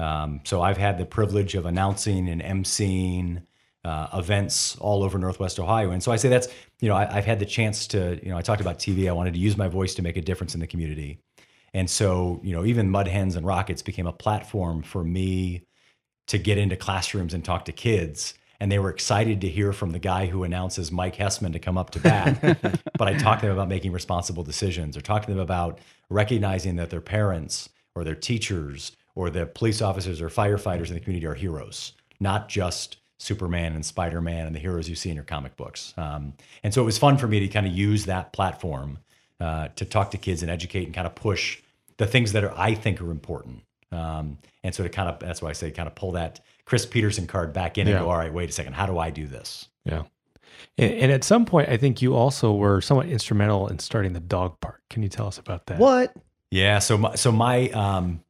Um, 0.00 0.40
so 0.44 0.60
I've 0.60 0.76
had 0.78 0.98
the 0.98 1.06
privilege 1.06 1.54
of 1.54 1.64
announcing 1.64 2.28
and 2.28 2.42
emceeing 2.42 3.42
uh, 3.86 4.08
events 4.14 4.76
all 4.78 5.02
over 5.02 5.18
Northwest 5.18 5.60
Ohio. 5.60 5.92
And 5.92 6.02
so 6.02 6.10
I 6.10 6.16
say 6.16 6.28
that's, 6.28 6.48
you 6.80 6.88
know, 6.88 6.96
I, 6.96 7.16
I've 7.16 7.24
had 7.24 7.38
the 7.38 7.46
chance 7.46 7.86
to, 7.88 8.18
you 8.22 8.30
know, 8.30 8.36
I 8.36 8.42
talked 8.42 8.60
about 8.60 8.78
TV. 8.78 9.08
I 9.08 9.12
wanted 9.12 9.34
to 9.34 9.40
use 9.40 9.56
my 9.56 9.68
voice 9.68 9.94
to 9.94 10.02
make 10.02 10.16
a 10.16 10.20
difference 10.20 10.54
in 10.54 10.60
the 10.60 10.66
community. 10.66 11.20
And 11.72 11.88
so, 11.88 12.40
you 12.42 12.52
know, 12.52 12.64
even 12.64 12.90
Mud 12.90 13.06
Hens 13.06 13.36
and 13.36 13.46
Rockets 13.46 13.82
became 13.82 14.06
a 14.06 14.12
platform 14.12 14.82
for 14.82 15.04
me 15.04 15.62
to 16.26 16.38
get 16.38 16.58
into 16.58 16.76
classrooms 16.76 17.32
and 17.32 17.44
talk 17.44 17.64
to 17.66 17.72
kids. 17.72 18.34
And 18.58 18.72
they 18.72 18.78
were 18.78 18.90
excited 18.90 19.40
to 19.42 19.48
hear 19.48 19.72
from 19.72 19.92
the 19.92 19.98
guy 19.98 20.26
who 20.26 20.42
announces 20.42 20.90
Mike 20.90 21.16
Hessman 21.16 21.52
to 21.52 21.58
come 21.58 21.78
up 21.78 21.90
to 21.90 22.00
bat. 22.00 22.40
but 22.98 23.06
I 23.06 23.16
talked 23.16 23.42
to 23.42 23.46
them 23.46 23.54
about 23.54 23.68
making 23.68 23.92
responsible 23.92 24.42
decisions 24.42 24.96
or 24.96 25.02
talk 25.02 25.26
to 25.26 25.30
them 25.30 25.38
about 25.38 25.78
recognizing 26.08 26.76
that 26.76 26.90
their 26.90 27.02
parents 27.02 27.68
or 27.94 28.02
their 28.02 28.14
teachers 28.14 28.92
or 29.14 29.30
the 29.30 29.46
police 29.46 29.82
officers 29.82 30.20
or 30.20 30.28
firefighters 30.28 30.88
in 30.88 30.94
the 30.94 31.00
community 31.00 31.26
are 31.26 31.34
heroes, 31.34 31.92
not 32.18 32.48
just 32.48 32.96
Superman 33.18 33.74
and 33.74 33.84
Spider 33.84 34.20
Man 34.20 34.46
and 34.46 34.54
the 34.54 34.60
heroes 34.60 34.88
you 34.88 34.94
see 34.94 35.08
in 35.10 35.14
your 35.14 35.24
comic 35.24 35.56
books. 35.56 35.94
Um, 35.96 36.34
and 36.62 36.74
so 36.74 36.82
it 36.82 36.84
was 36.84 36.98
fun 36.98 37.16
for 37.16 37.26
me 37.26 37.40
to 37.40 37.48
kind 37.48 37.66
of 37.66 37.72
use 37.72 38.04
that 38.06 38.32
platform 38.32 38.98
uh, 39.40 39.68
to 39.76 39.84
talk 39.84 40.10
to 40.10 40.18
kids 40.18 40.42
and 40.42 40.50
educate 40.50 40.84
and 40.84 40.94
kind 40.94 41.06
of 41.06 41.14
push 41.14 41.62
the 41.96 42.06
things 42.06 42.32
that 42.32 42.44
are, 42.44 42.52
I 42.56 42.74
think 42.74 43.00
are 43.00 43.10
important. 43.10 43.62
Um, 43.92 44.38
and 44.62 44.74
so 44.74 44.82
to 44.82 44.88
kind 44.88 45.08
of, 45.08 45.18
that's 45.18 45.40
why 45.40 45.50
I 45.50 45.52
say 45.52 45.70
kind 45.70 45.86
of 45.86 45.94
pull 45.94 46.12
that 46.12 46.40
Chris 46.66 46.84
Peterson 46.84 47.26
card 47.26 47.52
back 47.52 47.78
in 47.78 47.88
and 47.88 47.98
go, 47.98 48.10
all 48.10 48.18
right, 48.18 48.32
wait 48.32 48.50
a 48.50 48.52
second, 48.52 48.74
how 48.74 48.84
do 48.84 48.98
I 48.98 49.10
do 49.10 49.26
this? 49.26 49.68
Yeah. 49.84 50.02
And, 50.76 50.92
and 50.92 51.12
at 51.12 51.24
some 51.24 51.46
point, 51.46 51.68
I 51.68 51.76
think 51.76 52.02
you 52.02 52.14
also 52.14 52.52
were 52.52 52.80
somewhat 52.80 53.06
instrumental 53.06 53.68
in 53.68 53.78
starting 53.78 54.12
the 54.12 54.20
dog 54.20 54.60
park. 54.60 54.82
Can 54.90 55.02
you 55.02 55.08
tell 55.08 55.26
us 55.26 55.38
about 55.38 55.66
that? 55.66 55.78
What? 55.78 56.14
Yeah. 56.50 56.80
So 56.80 56.98
my, 56.98 57.14
so 57.14 57.32
my, 57.32 57.70
um, 57.70 58.22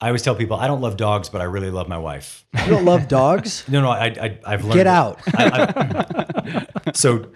I 0.00 0.08
always 0.08 0.22
tell 0.22 0.34
people 0.34 0.56
I 0.56 0.66
don't 0.66 0.80
love 0.80 0.96
dogs, 0.96 1.28
but 1.28 1.40
I 1.40 1.44
really 1.44 1.70
love 1.70 1.88
my 1.88 1.98
wife. 1.98 2.44
You 2.64 2.70
don't 2.70 2.84
love 2.84 3.08
dogs? 3.08 3.64
No, 3.68 3.80
no, 3.80 3.90
I, 3.90 4.06
I 4.06 4.38
I've 4.44 4.64
learned 4.64 4.74
Get 4.74 4.86
out. 4.86 5.20
I- 5.34 6.66
I- 6.86 6.90
so 6.94 7.30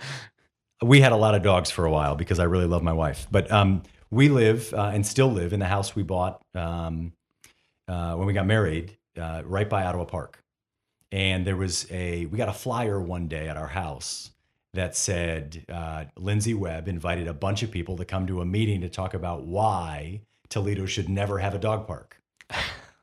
we 0.82 1.00
had 1.00 1.12
a 1.12 1.16
lot 1.16 1.34
of 1.34 1.42
dogs 1.42 1.70
for 1.70 1.84
a 1.86 1.90
while 1.90 2.14
because 2.14 2.38
I 2.38 2.44
really 2.44 2.66
love 2.66 2.82
my 2.82 2.92
wife. 2.92 3.26
But 3.30 3.50
um, 3.50 3.82
we 4.10 4.28
live 4.28 4.72
uh, 4.74 4.90
and 4.94 5.06
still 5.06 5.30
live 5.32 5.52
in 5.52 5.60
the 5.60 5.66
house 5.66 5.96
we 5.96 6.02
bought 6.02 6.42
um, 6.54 7.12
uh, 7.88 8.14
when 8.14 8.26
we 8.26 8.32
got 8.32 8.46
married, 8.46 8.96
uh, 9.20 9.42
right 9.44 9.68
by 9.68 9.84
Ottawa 9.84 10.04
Park. 10.04 10.42
And 11.10 11.46
there 11.46 11.56
was 11.56 11.86
a 11.90 12.26
we 12.26 12.36
got 12.36 12.48
a 12.50 12.52
flyer 12.52 13.00
one 13.00 13.28
day 13.28 13.48
at 13.48 13.56
our 13.56 13.68
house 13.68 14.30
that 14.74 14.94
said 14.94 15.64
uh, 15.72 16.04
Lindsay 16.16 16.52
Webb 16.52 16.86
invited 16.86 17.26
a 17.28 17.32
bunch 17.32 17.62
of 17.62 17.70
people 17.70 17.96
to 17.96 18.04
come 18.04 18.26
to 18.26 18.42
a 18.42 18.44
meeting 18.44 18.82
to 18.82 18.88
talk 18.90 19.14
about 19.14 19.44
why 19.46 20.20
Toledo 20.50 20.84
should 20.84 21.08
never 21.08 21.38
have 21.38 21.54
a 21.54 21.58
dog 21.58 21.86
park. 21.86 22.17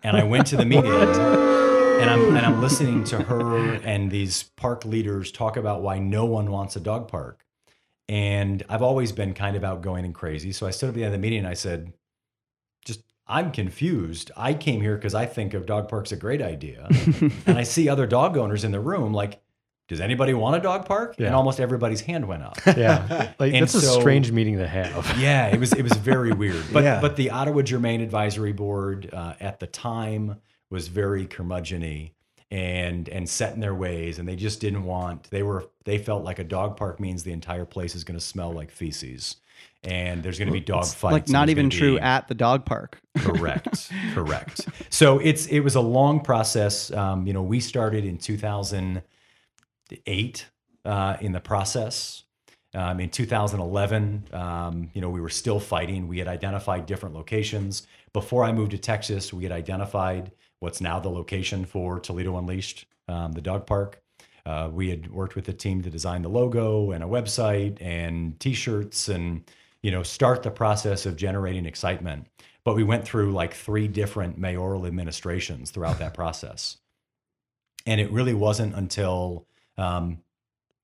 And 0.03 0.15
I 0.15 0.23
went 0.23 0.47
to 0.47 0.57
the 0.57 0.65
meeting 0.65 0.91
and 0.91 2.09
I'm 2.09 2.35
and 2.35 2.45
I'm 2.45 2.61
listening 2.61 3.03
to 3.05 3.23
her 3.23 3.75
and 3.75 4.11
these 4.11 4.43
park 4.55 4.85
leaders 4.85 5.31
talk 5.31 5.57
about 5.57 5.81
why 5.81 5.97
no 5.97 6.25
one 6.25 6.51
wants 6.51 6.75
a 6.75 6.79
dog 6.79 7.07
park. 7.07 7.43
And 8.07 8.63
I've 8.69 8.83
always 8.83 9.11
been 9.11 9.33
kind 9.33 9.55
of 9.55 9.63
outgoing 9.63 10.05
and 10.05 10.13
crazy. 10.13 10.51
So 10.51 10.67
I 10.67 10.71
stood 10.71 10.89
at 10.89 10.95
the 10.95 11.03
end 11.03 11.13
of 11.15 11.19
the 11.19 11.23
meeting 11.23 11.39
and 11.39 11.47
I 11.47 11.55
said, 11.55 11.93
just 12.85 13.01
I'm 13.25 13.51
confused. 13.51 14.31
I 14.37 14.53
came 14.53 14.81
here 14.81 14.95
because 14.95 15.15
I 15.15 15.25
think 15.25 15.53
of 15.53 15.65
dog 15.65 15.89
parks 15.89 16.11
a 16.11 16.15
great 16.15 16.41
idea. 16.41 16.87
and 17.47 17.57
I 17.57 17.63
see 17.63 17.89
other 17.89 18.05
dog 18.05 18.37
owners 18.37 18.63
in 18.63 18.71
the 18.71 18.79
room 18.79 19.13
like, 19.13 19.41
does 19.87 20.01
anybody 20.01 20.33
want 20.33 20.55
a 20.55 20.59
dog 20.59 20.85
park? 20.85 21.15
Yeah. 21.17 21.27
And 21.27 21.35
almost 21.35 21.59
everybody's 21.59 22.01
hand 22.01 22.27
went 22.27 22.43
up. 22.43 22.57
Yeah. 22.77 23.31
Like, 23.39 23.53
And 23.53 23.61
that's 23.61 23.75
a 23.75 23.81
strange 23.81 24.31
meeting 24.31 24.57
to 24.57 24.67
have. 24.67 25.15
Yeah, 25.19 25.47
it 25.47 25.59
was 25.59 25.73
it 25.73 25.83
was 25.83 25.93
very 25.93 26.31
weird. 26.33 26.63
But 26.73 26.83
Yeah. 26.83 27.01
but 27.01 27.15
the 27.15 27.29
Ottawa 27.31 27.61
Jermain 27.61 28.01
Advisory 28.01 28.53
Board 28.53 29.09
uh, 29.13 29.33
at 29.39 29.59
the 29.59 29.67
time 29.67 30.37
was 30.71 30.87
very 30.87 31.27
curmudgeony 31.27 32.11
and 32.51 33.07
and 33.09 33.27
set 33.29 33.53
in 33.53 33.59
their 33.59 33.75
ways, 33.75 34.19
and 34.19 34.27
they 34.27 34.35
just 34.35 34.59
didn't 34.61 34.83
want. 34.83 35.29
They 35.29 35.43
were 35.43 35.65
they 35.83 35.97
felt 35.97 36.23
like 36.23 36.39
a 36.39 36.43
dog 36.43 36.77
park 36.77 36.99
means 36.99 37.23
the 37.23 37.31
entire 37.33 37.65
place 37.65 37.95
is 37.95 38.03
going 38.03 38.17
to 38.19 38.23
smell 38.25 38.51
like 38.51 38.71
feces, 38.71 39.37
and 39.83 40.21
there's 40.23 40.37
going 40.37 40.47
to 40.47 40.53
be 40.53 40.59
dog 40.59 40.85
fights. 40.85 41.13
like 41.13 41.29
not 41.29 41.49
even 41.49 41.69
true 41.69 41.95
be- 41.95 42.01
at 42.01 42.27
the 42.27 42.35
dog 42.35 42.65
park. 42.65 42.99
correct 43.17 43.91
correct 44.13 44.67
so 44.89 45.19
it's 45.19 45.45
it 45.47 45.61
was 45.61 45.75
a 45.75 45.81
long 45.81 46.19
process 46.19 46.91
um, 46.91 47.25
you 47.25 47.31
know 47.31 47.41
we 47.41 47.61
started 47.61 48.03
in 48.03 48.17
2008 49.89 50.47
uh, 50.85 51.17
in 51.21 51.31
the 51.31 51.39
process. 51.39 52.23
Um, 52.73 52.99
in 52.99 53.09
2011 53.09 54.25
um, 54.33 54.89
you 54.93 54.99
know 54.99 55.09
we 55.09 55.21
were 55.21 55.29
still 55.29 55.59
fighting. 55.61 56.07
We 56.07 56.19
had 56.19 56.27
identified 56.27 56.85
different 56.85 57.15
locations. 57.15 57.87
Before 58.11 58.43
i 58.43 58.51
moved 58.51 58.71
to 58.71 58.77
texas 58.77 59.33
we 59.33 59.43
had 59.43 59.51
identified 59.51 60.31
what's 60.59 60.81
now 60.81 60.99
the 60.99 61.09
location 61.09 61.65
for 61.65 61.99
toledo 61.99 62.37
unleashed 62.37 62.85
um, 63.07 63.31
the 63.31 63.41
dog 63.41 63.65
park. 63.65 64.01
Uh, 64.45 64.69
we 64.71 64.89
had 64.89 65.11
worked 65.11 65.35
with 65.35 65.45
the 65.45 65.53
team 65.53 65.81
to 65.81 65.89
design 65.89 66.21
the 66.21 66.29
logo 66.29 66.91
and 66.91 67.03
a 67.03 67.07
website 67.07 67.77
and 67.81 68.39
T-shirts 68.39 69.09
and 69.09 69.43
you 69.81 69.91
know 69.91 70.03
start 70.03 70.43
the 70.43 70.51
process 70.51 71.05
of 71.05 71.15
generating 71.15 71.65
excitement. 71.65 72.27
But 72.63 72.75
we 72.75 72.83
went 72.83 73.05
through 73.05 73.31
like 73.31 73.53
three 73.53 73.87
different 73.87 74.37
mayoral 74.37 74.85
administrations 74.85 75.71
throughout 75.71 75.99
that 75.99 76.13
process, 76.13 76.77
and 77.85 78.01
it 78.01 78.11
really 78.11 78.33
wasn't 78.33 78.75
until 78.75 79.47
um, 79.77 80.19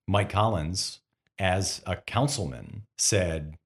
Mike 0.06 0.30
Collins, 0.30 1.00
as 1.38 1.82
a 1.86 1.96
councilman, 1.96 2.84
said, 2.98 3.58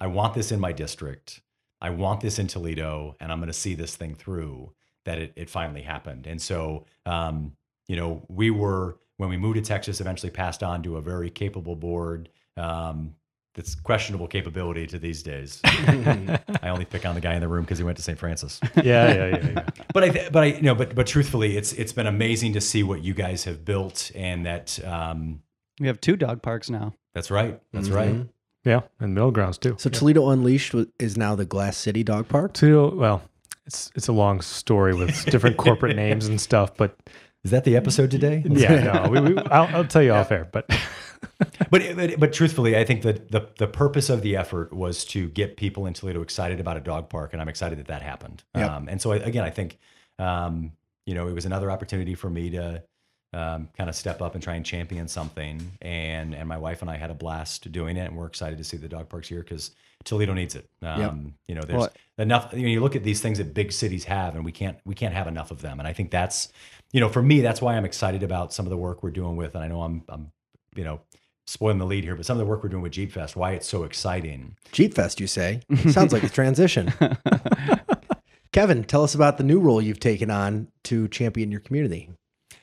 "I 0.00 0.06
want 0.06 0.34
this 0.34 0.52
in 0.52 0.60
my 0.60 0.72
district. 0.72 1.42
I 1.80 1.90
want 1.90 2.20
this 2.20 2.38
in 2.38 2.46
Toledo, 2.46 3.16
and 3.20 3.32
I'm 3.32 3.38
going 3.38 3.48
to 3.48 3.52
see 3.52 3.74
this 3.74 3.96
thing 3.96 4.14
through." 4.14 4.72
That 5.04 5.18
it, 5.18 5.32
it 5.34 5.50
finally 5.50 5.82
happened, 5.82 6.26
and 6.26 6.40
so 6.40 6.86
um, 7.06 7.56
you 7.88 7.96
know 7.96 8.24
we 8.28 8.50
were 8.50 8.98
when 9.16 9.28
we 9.28 9.36
moved 9.36 9.56
to 9.56 9.62
Texas, 9.62 10.00
eventually 10.00 10.30
passed 10.30 10.62
on 10.62 10.82
to 10.82 10.96
a 10.96 11.02
very 11.02 11.30
capable 11.30 11.76
board. 11.76 12.28
Um, 12.56 13.14
that's 13.54 13.74
questionable 13.74 14.26
capability 14.28 14.86
to 14.86 14.98
these 14.98 15.22
days. 15.22 15.60
I 15.64 16.38
only 16.64 16.84
pick 16.84 17.04
on 17.04 17.14
the 17.14 17.20
guy 17.20 17.34
in 17.34 17.40
the 17.40 17.48
room 17.48 17.64
because 17.64 17.78
he 17.78 17.84
went 17.84 17.96
to 17.98 18.02
St. 18.02 18.18
Francis. 18.18 18.60
yeah, 18.76 18.82
yeah, 18.82 19.26
yeah, 19.26 19.50
yeah. 19.56 19.64
But 19.92 20.04
I, 20.04 20.28
but 20.30 20.42
I, 20.42 20.46
you 20.46 20.62
know, 20.62 20.74
but 20.74 20.94
but 20.94 21.06
truthfully, 21.06 21.56
it's 21.56 21.72
it's 21.74 21.92
been 21.92 22.06
amazing 22.06 22.54
to 22.54 22.60
see 22.60 22.82
what 22.82 23.02
you 23.02 23.14
guys 23.14 23.44
have 23.44 23.64
built, 23.64 24.10
and 24.14 24.46
that 24.46 24.78
um, 24.84 25.42
We 25.80 25.86
have 25.86 26.00
two 26.00 26.16
dog 26.16 26.42
parks 26.42 26.70
now. 26.70 26.94
that's 27.14 27.30
right, 27.30 27.60
that's 27.72 27.88
right. 27.90 28.14
Mhm. 28.14 28.28
Yeah, 28.64 28.80
and 29.00 29.14
middle 29.14 29.32
grounds 29.32 29.58
too. 29.58 29.74
So 29.78 29.90
Toledo 29.90 30.28
Unleashed 30.30 30.74
is 31.00 31.16
now 31.16 31.34
the 31.34 31.44
Glass 31.44 31.76
City 31.76 32.04
Dog 32.04 32.28
Park. 32.28 32.52
Toledo, 32.54 32.94
well, 32.94 33.22
it's 33.66 33.90
it's 33.94 34.08
a 34.08 34.12
long 34.12 34.40
story 34.40 34.94
with 34.94 35.24
different 35.30 35.56
corporate 35.56 35.96
names 35.96 36.26
and 36.26 36.40
stuff, 36.40 36.76
but 36.76 36.96
Is 37.44 37.50
that 37.50 37.64
the 37.64 37.76
episode 37.76 38.10
today? 38.10 38.42
yeah, 38.46 39.02
no, 39.02 39.10
we, 39.10 39.20
we, 39.20 39.38
I'll, 39.38 39.76
I'll 39.76 39.84
tell 39.84 40.02
you 40.02 40.12
off 40.20 40.30
air, 40.30 40.48
but 40.52 40.68
but, 41.70 41.96
but 41.96 42.20
but 42.20 42.32
truthfully, 42.32 42.76
I 42.76 42.84
think 42.84 43.02
that 43.02 43.30
the 43.30 43.48
the 43.58 43.66
purpose 43.66 44.10
of 44.10 44.22
the 44.22 44.36
effort 44.36 44.72
was 44.72 45.04
to 45.06 45.28
get 45.28 45.56
people 45.56 45.86
in 45.86 45.94
Toledo 45.94 46.22
excited 46.22 46.60
about 46.60 46.76
a 46.76 46.80
dog 46.80 47.08
park, 47.08 47.32
and 47.32 47.42
I'm 47.42 47.48
excited 47.48 47.78
that 47.78 47.88
that 47.88 48.02
happened. 48.02 48.44
Yep. 48.54 48.70
Um, 48.70 48.88
and 48.88 49.00
so 49.00 49.12
I, 49.12 49.16
again, 49.16 49.44
I 49.44 49.50
think 49.50 49.78
um, 50.18 50.72
you 51.04 51.14
know 51.14 51.26
it 51.28 51.34
was 51.34 51.44
another 51.44 51.70
opportunity 51.70 52.14
for 52.14 52.30
me 52.30 52.50
to 52.50 52.82
um, 53.32 53.68
kind 53.76 53.88
of 53.88 53.96
step 53.96 54.22
up 54.22 54.34
and 54.34 54.42
try 54.42 54.54
and 54.54 54.64
champion 54.64 55.08
something. 55.08 55.72
And 55.80 56.34
and 56.34 56.48
my 56.48 56.58
wife 56.58 56.80
and 56.80 56.90
I 56.90 56.96
had 56.96 57.10
a 57.10 57.14
blast 57.14 57.72
doing 57.72 57.96
it, 57.96 58.06
and 58.06 58.16
we're 58.16 58.26
excited 58.26 58.58
to 58.58 58.64
see 58.64 58.76
the 58.76 58.88
dog 58.88 59.08
parks 59.08 59.28
here 59.28 59.40
because 59.40 59.72
Toledo 60.04 60.32
needs 60.34 60.54
it. 60.54 60.68
Um, 60.80 61.34
You 61.48 61.54
know, 61.56 61.62
there's 61.62 61.78
Well- 61.78 61.92
enough. 62.18 62.52
You, 62.52 62.62
know, 62.62 62.68
you 62.68 62.80
look 62.80 62.94
at 62.94 63.02
these 63.02 63.20
things 63.20 63.38
that 63.38 63.52
big 63.54 63.72
cities 63.72 64.04
have, 64.04 64.36
and 64.36 64.44
we 64.44 64.52
can't 64.52 64.78
we 64.84 64.94
can't 64.94 65.14
have 65.14 65.26
enough 65.26 65.50
of 65.50 65.60
them. 65.60 65.80
And 65.80 65.88
I 65.88 65.92
think 65.92 66.10
that's 66.10 66.52
you 66.92 67.00
know 67.00 67.08
for 67.08 67.22
me 67.22 67.40
that's 67.40 67.60
why 67.60 67.76
I'm 67.76 67.84
excited 67.84 68.22
about 68.22 68.52
some 68.52 68.66
of 68.66 68.70
the 68.70 68.76
work 68.76 69.02
we're 69.02 69.10
doing 69.10 69.36
with. 69.36 69.54
And 69.54 69.64
I 69.64 69.68
know 69.68 69.82
I'm 69.82 70.04
I'm 70.08 70.32
you 70.76 70.84
know 70.84 71.00
spoiling 71.46 71.78
the 71.78 71.86
lead 71.86 72.04
here, 72.04 72.14
but 72.14 72.24
some 72.24 72.36
of 72.36 72.38
the 72.38 72.46
work 72.46 72.62
we're 72.62 72.68
doing 72.68 72.82
with 72.82 72.92
Jeep 72.92 73.12
Fest, 73.12 73.36
why 73.36 73.52
it's 73.52 73.68
so 73.68 73.84
exciting. 73.84 74.56
Jeep 74.70 74.94
Fest, 74.94 75.20
you 75.20 75.26
say? 75.26 75.60
Sounds 75.90 76.12
like 76.12 76.22
a 76.22 76.28
transition. 76.28 76.92
Kevin, 78.52 78.84
tell 78.84 79.02
us 79.02 79.14
about 79.14 79.38
the 79.38 79.44
new 79.44 79.58
role 79.58 79.80
you've 79.80 80.00
taken 80.00 80.30
on 80.30 80.68
to 80.84 81.08
champion 81.08 81.50
your 81.50 81.60
community. 81.60 82.10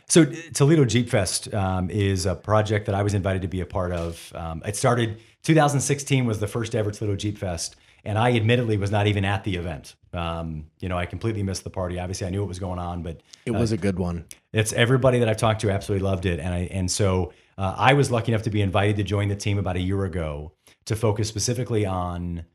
So 0.08 0.26
Toledo 0.26 0.86
Jeep 0.86 1.10
Fest 1.10 1.54
um, 1.54 1.90
is 1.90 2.26
a 2.26 2.36
project 2.36 2.86
that 2.88 2.96
I 2.96 3.04
was 3.04 3.14
invited 3.14 3.42
to 3.44 3.48
be 3.48 3.62
a 3.62 3.66
part 3.66 3.92
of. 3.92 4.32
Um, 4.36 4.64
it 4.66 4.76
started 4.76 5.20
2016 5.44 6.26
was 6.26 6.40
the 6.40 6.48
first 6.48 6.74
ever 6.74 6.92
Toledo 6.92 7.16
Jeep 7.16 7.38
Fest, 7.38 7.76
and 8.06 8.18
I 8.18 8.36
admittedly 8.36 8.78
was 8.78 8.92
not 8.92 9.08
even 9.08 9.26
at 9.26 9.44
the 9.44 9.56
event. 9.56 9.96
Um, 10.14 10.66
you 10.80 10.90
know, 10.90 10.98
I 10.98 11.06
completely 11.06 11.44
missed 11.44 11.64
the 11.64 11.70
party. 11.70 12.00
Obviously, 12.00 12.28
I 12.28 12.30
knew 12.30 12.40
what 12.40 12.48
was 12.48 12.60
going 12.60 12.80
on, 12.80 13.04
but 13.04 13.22
It 13.46 13.52
was 13.52 13.72
a 13.72 13.78
good 13.78 14.00
one. 14.00 14.26
it's 14.54 14.74
everybody 14.74 15.20
that 15.20 15.30
I've 15.30 15.38
talked 15.38 15.62
to 15.62 15.70
absolutely 15.72 16.08
loved 16.08 16.26
it, 16.26 16.40
and 16.40 16.54
I 16.54 16.60
and 16.72 16.90
so 16.90 17.34
uh, 17.58 17.76
I 17.78 17.94
was 17.94 18.10
lucky 18.10 18.32
enough 18.32 18.44
to 18.44 18.50
be 18.50 18.62
invited 18.62 18.96
to 18.98 19.04
join 19.04 19.28
the 19.28 19.36
team 19.36 19.58
about 19.58 19.76
a 19.76 19.82
year 19.82 20.06
ago 20.06 20.54
to 20.86 20.96
focus 20.96 21.28
specifically 21.28 21.86
on 21.86 22.46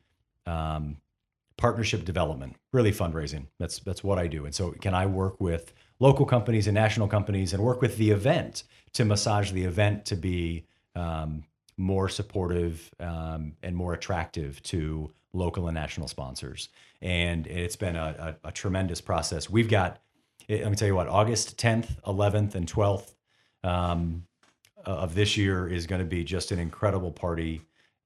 um, 0.45 0.97
partnership 1.57 2.03
development, 2.05 2.55
really 2.73 2.91
fundraising. 2.91 3.45
That's 3.59 3.79
that's 3.79 4.03
what 4.03 4.17
I 4.19 4.27
do. 4.27 4.45
And 4.45 4.53
so, 4.53 4.71
can 4.71 4.93
I 4.93 5.05
work 5.05 5.39
with 5.39 5.73
local 5.99 6.25
companies 6.25 6.67
and 6.67 6.75
national 6.75 7.07
companies 7.07 7.53
and 7.53 7.63
work 7.63 7.81
with 7.81 7.97
the 7.97 8.11
event 8.11 8.63
to 8.93 9.05
massage 9.05 9.51
the 9.51 9.63
event 9.63 10.05
to 10.05 10.15
be 10.15 10.65
um, 10.95 11.43
more 11.77 12.09
supportive 12.09 12.89
um, 12.99 13.53
and 13.63 13.75
more 13.75 13.93
attractive 13.93 14.61
to 14.63 15.11
local 15.33 15.67
and 15.67 15.75
national 15.75 16.07
sponsors? 16.07 16.69
And 17.01 17.47
it's 17.47 17.75
been 17.75 17.95
a, 17.95 18.37
a, 18.43 18.49
a 18.49 18.51
tremendous 18.51 19.01
process. 19.01 19.49
We've 19.49 19.69
got, 19.69 20.01
eh, 20.49 20.61
let 20.61 20.69
me 20.69 20.75
tell 20.75 20.87
you 20.87 20.95
what, 20.95 21.07
August 21.07 21.57
10th, 21.57 22.01
11th, 22.03 22.55
and 22.55 22.71
12th 22.71 23.13
um, 23.63 24.25
of 24.85 25.15
this 25.15 25.37
year 25.37 25.67
is 25.67 25.87
going 25.87 25.99
to 25.99 26.05
be 26.05 26.23
just 26.23 26.51
an 26.51 26.59
incredible 26.59 27.11
party. 27.11 27.61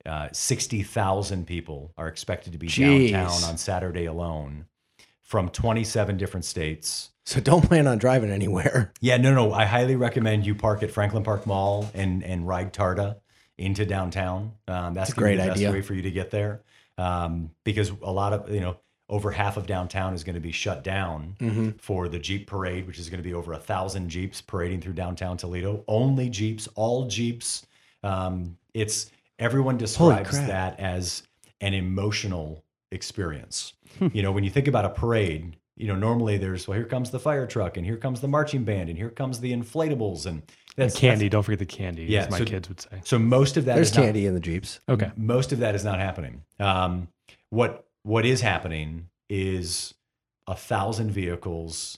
Uh, 0.06 0.30
60,000 0.32 1.46
people 1.46 1.94
are 1.98 2.08
expected 2.08 2.54
to 2.54 2.60
be 2.60 2.68
Jeez. 2.68 3.12
downtown 3.12 3.44
on 3.50 3.58
Saturday 3.58 4.06
alone 4.06 4.66
from 5.22 5.50
27 5.50 6.18
different 6.18 6.46
states. 6.46 7.12
So 7.26 7.40
don't 7.40 7.62
plan 7.62 7.86
on 7.86 8.00
driving 8.00 8.32
anywhere. 8.32 8.92
Yeah, 9.02 9.18
no, 9.18 9.36
no. 9.36 9.54
I 9.54 9.66
highly 9.66 9.96
recommend 9.96 10.48
you 10.48 10.56
park 10.56 10.82
at 10.82 10.90
Franklin 10.90 11.24
Park 11.24 11.46
Mall 11.46 11.90
and 11.94 12.24
and 12.24 12.48
ride 12.48 12.74
Tarta 12.74 13.18
into 13.60 13.86
downtown. 13.86 14.54
Um, 14.68 14.94
that's 14.94 15.12
a 15.12 15.16
great 15.16 15.38
the 15.38 15.44
best 15.48 15.58
idea. 15.58 15.72
way 15.72 15.82
for 15.82 15.94
you 15.94 16.02
to 16.04 16.12
get 16.12 16.32
there 16.32 16.62
um, 16.98 17.52
because 17.64 17.92
a 18.02 18.12
lot 18.12 18.34
of 18.34 18.50
you 18.54 18.62
know 18.62 18.78
over 19.10 19.32
half 19.32 19.58
of 19.58 19.66
downtown 19.66 20.14
is 20.14 20.24
going 20.24 20.36
to 20.36 20.40
be 20.42 20.52
shut 20.52 20.84
down 20.84 21.36
Mm-hmm. 21.40 21.70
for 21.80 22.08
the 22.08 22.20
Jeep 22.20 22.46
parade, 22.48 22.86
which 22.86 23.00
is 23.00 23.10
going 23.10 23.18
to 23.18 23.28
be 23.28 23.34
over 23.34 23.54
a 23.54 23.58
thousand 23.58 24.10
Jeeps 24.10 24.40
parading 24.42 24.82
through 24.82 24.94
downtown 24.94 25.36
Toledo. 25.38 25.84
Only 25.88 26.30
Jeeps, 26.30 26.68
all 26.76 27.08
Jeeps. 27.08 27.66
Um, 28.04 28.58
it's 28.74 29.10
everyone 29.40 29.78
describes 29.78 30.38
that 30.48 30.80
as 30.80 31.24
an 31.62 31.74
emotional 31.74 32.64
experience. 32.92 33.74
you 34.14 34.22
know, 34.22 34.32
when 34.32 34.44
you 34.44 34.50
think 34.50 34.68
about 34.68 34.86
a 34.86 34.90
parade, 34.90 35.56
you 35.76 35.88
know, 35.88 35.96
normally 35.96 36.38
there's 36.38 36.68
well, 36.68 36.78
here 36.78 36.86
comes 36.86 37.10
the 37.10 37.20
fire 37.20 37.48
truck, 37.48 37.78
and 37.78 37.86
here 37.86 37.98
comes 37.98 38.22
the 38.22 38.28
marching 38.28 38.64
band, 38.64 38.90
and 38.90 38.98
here 38.98 39.10
comes 39.10 39.40
the 39.40 39.52
inflatables, 39.54 40.26
and 40.28 40.44
that's 40.80 40.98
candy. 40.98 41.30
Don't 41.30 41.44
forget 41.44 41.60
the 41.60 41.66
candy, 41.66 42.06
Yeah, 42.06 42.22
as 42.24 42.30
my 42.32 42.40
so- 42.40 42.46
kids 42.46 42.68
would 42.70 42.82
say. 42.82 43.02
So 43.04 43.20
most 43.20 43.58
of 43.58 43.66
that 43.66 43.76
There's 43.76 43.92
is 43.92 43.96
not- 43.98 44.04
candy 44.04 44.26
in 44.26 44.34
the 44.34 44.40
Jeeps. 44.40 44.80
Okay. 44.90 45.12
most 45.16 45.52
of 45.52 45.60
that 45.60 45.76
is 45.76 45.84
not 45.84 46.00
happening. 46.00 46.44
Um, 46.60 47.08
what 47.50 47.86
what 48.04 48.26
is 48.26 48.42
happening 48.42 49.10
is 49.30 49.94
a 50.48 50.56
thousand 50.56 51.12
vehicles, 51.12 51.98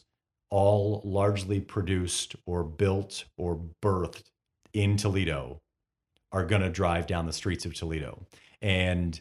all 0.50 1.02
largely 1.06 1.62
produced 1.62 2.36
or 2.46 2.64
built 2.64 3.26
or 3.38 3.60
birthed 3.82 4.24
in 4.74 4.98
Toledo, 4.98 5.62
are 6.32 6.46
going 6.46 6.62
to 6.62 6.70
drive 6.70 7.08
down 7.08 7.26
the 7.28 7.34
streets 7.34 7.66
of 7.66 7.74
Toledo. 7.74 8.26
And 8.62 9.20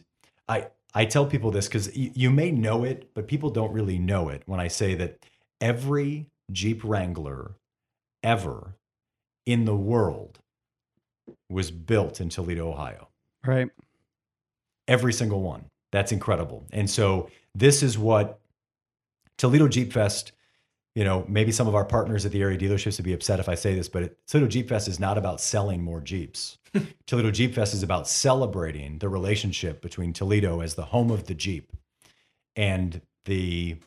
I 0.49 0.67
I 0.93 1.05
tell 1.05 1.25
people 1.25 1.51
this 1.51 1.67
because 1.67 1.95
you, 1.95 2.11
you 2.13 2.29
may 2.31 2.51
know 2.51 2.83
it, 2.83 3.11
but 3.13 3.27
people 3.27 3.49
don't 3.49 3.71
really 3.71 3.97
know 3.99 4.27
it 4.29 4.43
when 4.45 4.59
I 4.59 4.67
say 4.67 4.95
that 4.95 5.25
every 5.61 6.27
Jeep 6.51 6.81
Wrangler 6.83 7.55
ever 8.23 8.75
in 9.45 9.65
the 9.65 9.75
world 9.75 10.39
was 11.49 11.71
built 11.71 12.21
in 12.21 12.29
Toledo, 12.29 12.69
Ohio 12.71 13.07
Right. 13.45 13.69
every 14.87 15.13
single 15.13 15.41
one. 15.41 15.65
That's 15.91 16.11
incredible. 16.11 16.65
And 16.71 16.89
so 16.89 17.29
this 17.55 17.83
is 17.83 17.97
what 17.97 18.39
Toledo 19.37 19.67
Jeep 19.67 19.91
Fest, 19.91 20.31
you 20.95 21.03
know, 21.03 21.25
maybe 21.27 21.51
some 21.51 21.67
of 21.67 21.75
our 21.75 21.83
partners 21.85 22.25
at 22.25 22.31
the 22.31 22.41
area 22.41 22.57
dealerships 22.57 22.97
would 22.97 23.03
be 23.05 23.13
upset 23.13 23.39
if 23.39 23.49
I 23.49 23.55
say 23.55 23.73
this, 23.73 23.89
but 23.89 24.15
Toledo 24.27 24.47
Jeep 24.47 24.69
Fest 24.69 24.87
is 24.87 24.99
not 24.99 25.17
about 25.17 25.41
selling 25.41 25.81
more 25.83 25.99
Jeeps. 26.01 26.57
Toledo 27.07 27.31
Jeep 27.31 27.53
Fest 27.55 27.73
is 27.73 27.83
about 27.83 28.07
celebrating 28.07 28.99
the 28.99 29.09
relationship 29.09 29.81
between 29.81 30.13
Toledo 30.13 30.61
as 30.61 30.75
the 30.75 30.85
home 30.85 31.11
of 31.11 31.25
the 31.25 31.33
Jeep 31.35 31.71
and 32.55 33.01
the 33.25 33.77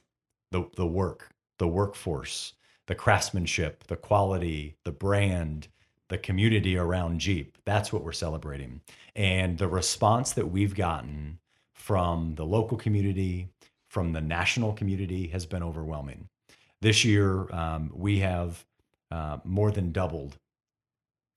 the 0.50 0.68
the 0.76 0.86
work, 0.86 1.28
the 1.58 1.68
workforce, 1.68 2.52
the 2.86 2.94
craftsmanship, 2.94 3.84
the 3.86 3.96
quality, 3.96 4.76
the 4.84 4.92
brand, 4.92 5.68
the 6.08 6.18
community 6.18 6.76
around 6.76 7.20
Jeep. 7.20 7.56
That's 7.64 7.92
what 7.92 8.04
we're 8.04 8.12
celebrating. 8.12 8.80
And 9.16 9.58
the 9.58 9.68
response 9.68 10.32
that 10.32 10.50
we've 10.50 10.74
gotten 10.74 11.38
from 11.72 12.34
the 12.34 12.44
local 12.44 12.76
community, 12.76 13.48
from 13.88 14.12
the 14.12 14.20
national 14.20 14.72
community, 14.72 15.28
has 15.28 15.46
been 15.46 15.62
overwhelming. 15.62 16.28
This 16.80 17.04
year, 17.04 17.52
um, 17.54 17.90
we 17.94 18.18
have 18.20 18.64
uh, 19.10 19.38
more 19.44 19.70
than 19.70 19.92
doubled 19.92 20.36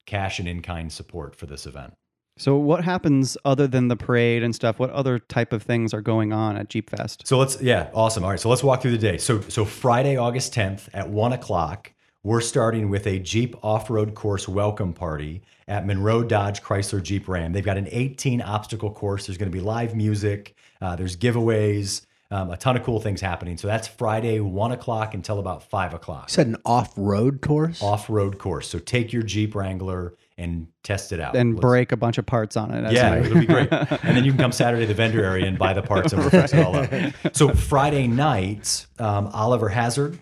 cash 0.04 0.38
and 0.38 0.48
in 0.48 0.62
kind 0.62 0.92
support 0.92 1.34
for 1.34 1.46
this 1.46 1.66
event. 1.66 1.94
So 2.38 2.56
what 2.56 2.84
happens 2.84 3.36
other 3.44 3.66
than 3.66 3.88
the 3.88 3.96
parade 3.96 4.42
and 4.42 4.54
stuff? 4.54 4.78
What 4.78 4.90
other 4.90 5.18
type 5.18 5.52
of 5.52 5.62
things 5.62 5.92
are 5.92 6.00
going 6.00 6.32
on 6.32 6.56
at 6.56 6.68
Jeep 6.68 6.88
Fest? 6.88 7.26
So 7.26 7.36
let's 7.36 7.60
yeah, 7.60 7.90
awesome. 7.92 8.24
All 8.24 8.30
right, 8.30 8.40
so 8.40 8.48
let's 8.48 8.62
walk 8.62 8.80
through 8.80 8.92
the 8.92 8.98
day. 8.98 9.18
So 9.18 9.40
so 9.42 9.64
Friday, 9.64 10.16
August 10.16 10.54
10th 10.54 10.88
at 10.94 11.08
one 11.08 11.32
o'clock, 11.32 11.92
we're 12.22 12.40
starting 12.40 12.90
with 12.90 13.06
a 13.06 13.18
Jeep 13.18 13.56
off-road 13.64 14.14
course 14.14 14.48
welcome 14.48 14.92
party 14.92 15.42
at 15.66 15.86
Monroe 15.86 16.22
Dodge 16.22 16.62
Chrysler 16.62 17.02
Jeep 17.02 17.28
Ram. 17.28 17.52
They've 17.52 17.64
got 17.64 17.76
an 17.76 17.88
18 17.90 18.40
obstacle 18.40 18.92
course. 18.92 19.26
There's 19.26 19.38
going 19.38 19.50
to 19.50 19.56
be 19.56 19.62
live 19.62 19.94
music. 19.94 20.54
Uh, 20.80 20.96
there's 20.96 21.16
giveaways. 21.16 22.06
Um, 22.30 22.50
a 22.50 22.58
ton 22.58 22.76
of 22.76 22.82
cool 22.82 23.00
things 23.00 23.22
happening. 23.22 23.56
So 23.56 23.68
that's 23.68 23.88
Friday, 23.88 24.38
one 24.40 24.70
o'clock 24.70 25.14
until 25.14 25.38
about 25.38 25.62
five 25.62 25.94
o'clock. 25.94 26.28
You 26.28 26.34
said 26.34 26.46
an 26.46 26.56
off-road 26.64 27.40
course. 27.40 27.82
Off-road 27.82 28.38
course. 28.38 28.68
So 28.68 28.78
take 28.78 29.14
your 29.14 29.22
Jeep 29.22 29.54
Wrangler 29.54 30.14
and 30.38 30.68
test 30.84 31.12
it 31.12 31.20
out. 31.20 31.36
and 31.36 31.54
Let's- 31.54 31.60
break 31.60 31.92
a 31.92 31.96
bunch 31.96 32.16
of 32.16 32.24
parts 32.24 32.56
on 32.56 32.72
it. 32.72 32.90
yeah, 32.92 33.16
you- 33.16 33.24
it'll 33.24 33.40
be 33.40 33.46
great. 33.46 33.68
And 33.72 34.16
then 34.16 34.24
you 34.24 34.30
can 34.32 34.38
come 34.38 34.52
Saturday 34.52 34.82
to 34.82 34.86
the 34.86 34.94
vendor 34.94 35.22
area 35.24 35.46
and 35.46 35.58
buy 35.58 35.72
the 35.74 35.82
parts 35.82 36.12
and 36.12 36.22
we'll 36.22 36.30
fix 36.30 36.54
it 36.54 36.64
all 36.64 36.76
up. 36.76 36.90
So 37.36 37.48
Friday 37.50 38.06
night, 38.06 38.86
um, 38.98 39.26
Oliver 39.34 39.68
Hazard 39.68 40.18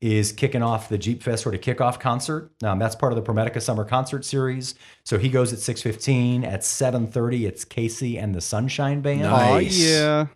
is 0.00 0.32
kicking 0.32 0.62
off 0.64 0.88
the 0.88 0.98
Jeep 0.98 1.22
Fest 1.22 1.44
sort 1.44 1.54
of 1.54 1.60
kickoff 1.60 2.00
concert. 2.00 2.50
Um, 2.64 2.80
that's 2.80 2.96
part 2.96 3.12
of 3.12 3.24
the 3.24 3.32
Promedica 3.32 3.62
Summer 3.62 3.84
Concert 3.84 4.24
Series. 4.24 4.74
So 5.04 5.16
he 5.16 5.28
goes 5.28 5.52
at 5.52 5.60
6.15. 5.60 6.44
At 6.44 6.62
7.30, 6.62 7.46
it's 7.46 7.64
KC 7.64 8.20
and 8.20 8.34
the 8.34 8.40
Sunshine 8.40 9.00
Band. 9.00 9.22
Oh 9.26 9.30
Nice. 9.30 9.78
yeah. 9.78 10.26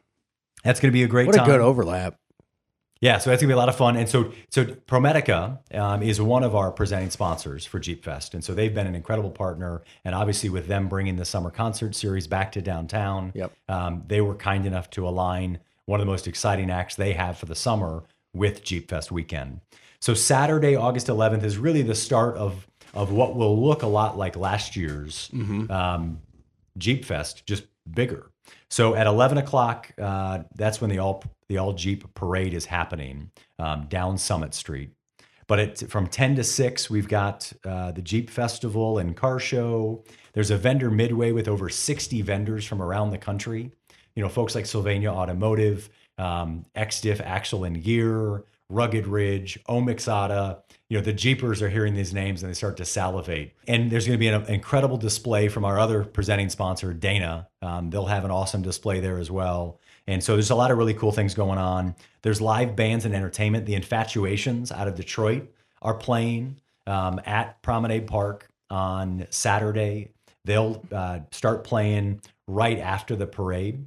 That's 0.63 0.79
going 0.79 0.91
to 0.91 0.97
be 0.97 1.03
a 1.03 1.09
great 1.09 1.27
what 1.27 1.41
a 1.41 1.45
good 1.45 1.61
overlap. 1.61 2.17
Yeah, 3.01 3.19
so 3.19 3.29
that's 3.31 3.43
gonna 3.43 3.51
be 3.51 3.55
a 3.55 3.59
lot 3.59 3.69
of 3.69 3.77
fun. 3.77 3.97
And 3.97 4.09
so, 4.09 4.33
so 4.51 4.65
Promedica 4.65 5.59
um, 5.77 6.03
is 6.03 6.21
one 6.21 6.43
of 6.43 6.55
our 6.55 6.71
presenting 6.73 7.11
sponsors 7.11 7.67
for 7.67 7.79
Jeep 7.79 8.03
Fest, 8.05 8.33
and 8.35 8.43
so 8.43 8.55
they've 8.55 8.75
been 8.75 8.87
an 8.87 8.95
incredible 8.95 9.31
partner. 9.31 9.83
And 10.05 10.15
obviously, 10.15 10.49
with 10.49 10.67
them 10.67 10.89
bringing 10.89 11.17
the 11.17 11.25
summer 11.27 11.51
concert 11.51 11.95
series 11.95 12.27
back 12.27 12.53
to 12.53 12.63
downtown, 12.63 13.33
Yep. 13.35 13.53
um, 13.69 14.03
they 14.07 14.21
were 14.23 14.35
kind 14.35 14.65
enough 14.67 14.89
to 14.91 15.07
align 15.07 15.59
one 15.85 16.01
of 16.01 16.07
the 16.07 16.11
most 16.11 16.27
exciting 16.27 16.71
acts 16.71 16.95
they 16.95 17.13
have 17.13 17.37
for 17.39 17.47
the 17.47 17.55
summer 17.55 18.03
with 18.35 18.65
Jeep 18.65 18.89
Fest 18.89 19.13
weekend. 19.13 19.61
So 20.01 20.15
Saturday, 20.15 20.75
August 20.75 21.07
11th, 21.09 21.43
is 21.45 21.59
really 21.59 21.83
the 21.83 21.95
start 21.95 22.37
of 22.37 22.67
of 22.95 23.13
what 23.13 23.37
will 23.37 23.63
look 23.63 23.83
a 23.83 23.87
lot 23.87 24.17
like 24.17 24.37
last 24.37 24.75
year's 24.75 25.29
um, 25.71 26.21
Jeep 26.79 27.05
Fest, 27.05 27.45
just 27.47 27.65
bigger. 27.91 28.31
So 28.71 28.95
at 28.95 29.07
11 29.07 29.37
o'clock, 29.39 29.93
uh, 30.01 30.41
that's 30.55 30.81
when 30.81 30.89
the 30.89 30.99
all 30.99 31.23
the 31.49 31.59
all 31.59 31.73
Jeep 31.73 32.15
parade 32.15 32.55
is 32.55 32.67
happening 32.67 33.31
um, 33.59 33.87
down 33.89 34.19
Summit 34.19 34.55
Street. 34.55 34.91
But 35.47 35.59
it, 35.59 35.91
from 35.91 36.09
10 36.09 36.37
to 36.37 36.45
6, 36.45 36.91
we've 36.91 37.09
got 37.09 37.53
uh, 37.65 37.93
the 37.93 38.03
Jeep 38.03 38.31
Festival 38.31 38.99
and 38.99 39.17
Car 39.17 39.39
Show. 39.39 40.03
There's 40.33 40.51
a 40.51 40.57
vendor 40.57 40.91
midway 40.91 41.33
with 41.33 41.47
over 41.47 41.69
60 41.69 42.23
vendors 42.23 42.65
from 42.65 42.83
around 42.83 43.11
the 43.11 43.19
country. 43.19 43.71
You 44.17 44.23
know, 44.23 44.29
folks 44.29 44.55
like 44.55 44.67
Sylvania 44.67 45.11
Automotive, 45.11 45.89
um, 46.19 46.65
XDiff 46.75 47.21
Axle 47.21 47.65
and 47.65 47.83
Gear, 47.83 48.45
Rugged 48.69 49.07
Ridge, 49.07 49.59
Omix-ADA. 49.69 50.63
You 50.89 50.99
know, 50.99 51.05
the 51.05 51.13
Jeepers 51.13 51.63
are 51.63 51.69
hearing 51.69 51.95
these 51.95 52.13
names 52.13 52.43
and 52.43 52.51
they 52.51 52.55
start 52.55 52.77
to 52.79 52.85
salivate. 52.85 53.55
And 53.69 53.91
there's 53.91 54.07
going 54.07 54.19
to 54.19 54.21
be 54.21 54.29
an 54.29 54.43
incredible 54.47 54.97
display 54.97 55.49
from 55.49 55.65
our 55.65 55.79
other 55.79 56.05
presenting 56.05 56.49
sponsor, 56.49 56.93
Dana. 56.93 57.49
Um, 57.63 57.91
they'll 57.91 58.07
have 58.07 58.25
an 58.25 58.31
awesome 58.31 58.63
display 58.63 59.01
there 59.01 59.19
as 59.19 59.31
well. 59.31 59.81
And 60.07 60.23
so 60.23 60.35
there's 60.35 60.51
a 60.51 60.55
lot 60.55 60.71
of 60.71 60.79
really 60.79 60.95
cool 60.95 61.13
things 61.13 61.35
going 61.35 61.59
on. 61.59 61.95
There's 62.23 62.41
live 62.41 62.77
bands 62.77 63.05
and 63.05 63.15
entertainment. 63.15 63.67
The 63.67 63.75
Infatuations 63.75 64.71
out 64.71 64.89
of 64.89 64.95
Detroit 64.95 65.51
are 65.83 65.95
playing 65.95 66.61
um, 66.87 67.21
at 67.25 67.61
Promenade 67.63 68.07
Park 68.07 68.49
on 68.71 69.27
Saturday. 69.31 70.13
They'll 70.45 70.83
uh, 70.93 71.21
start 71.33 71.65
playing 71.65 72.21
right 72.47 72.79
after 72.79 73.17
the 73.17 73.27
parade. 73.27 73.85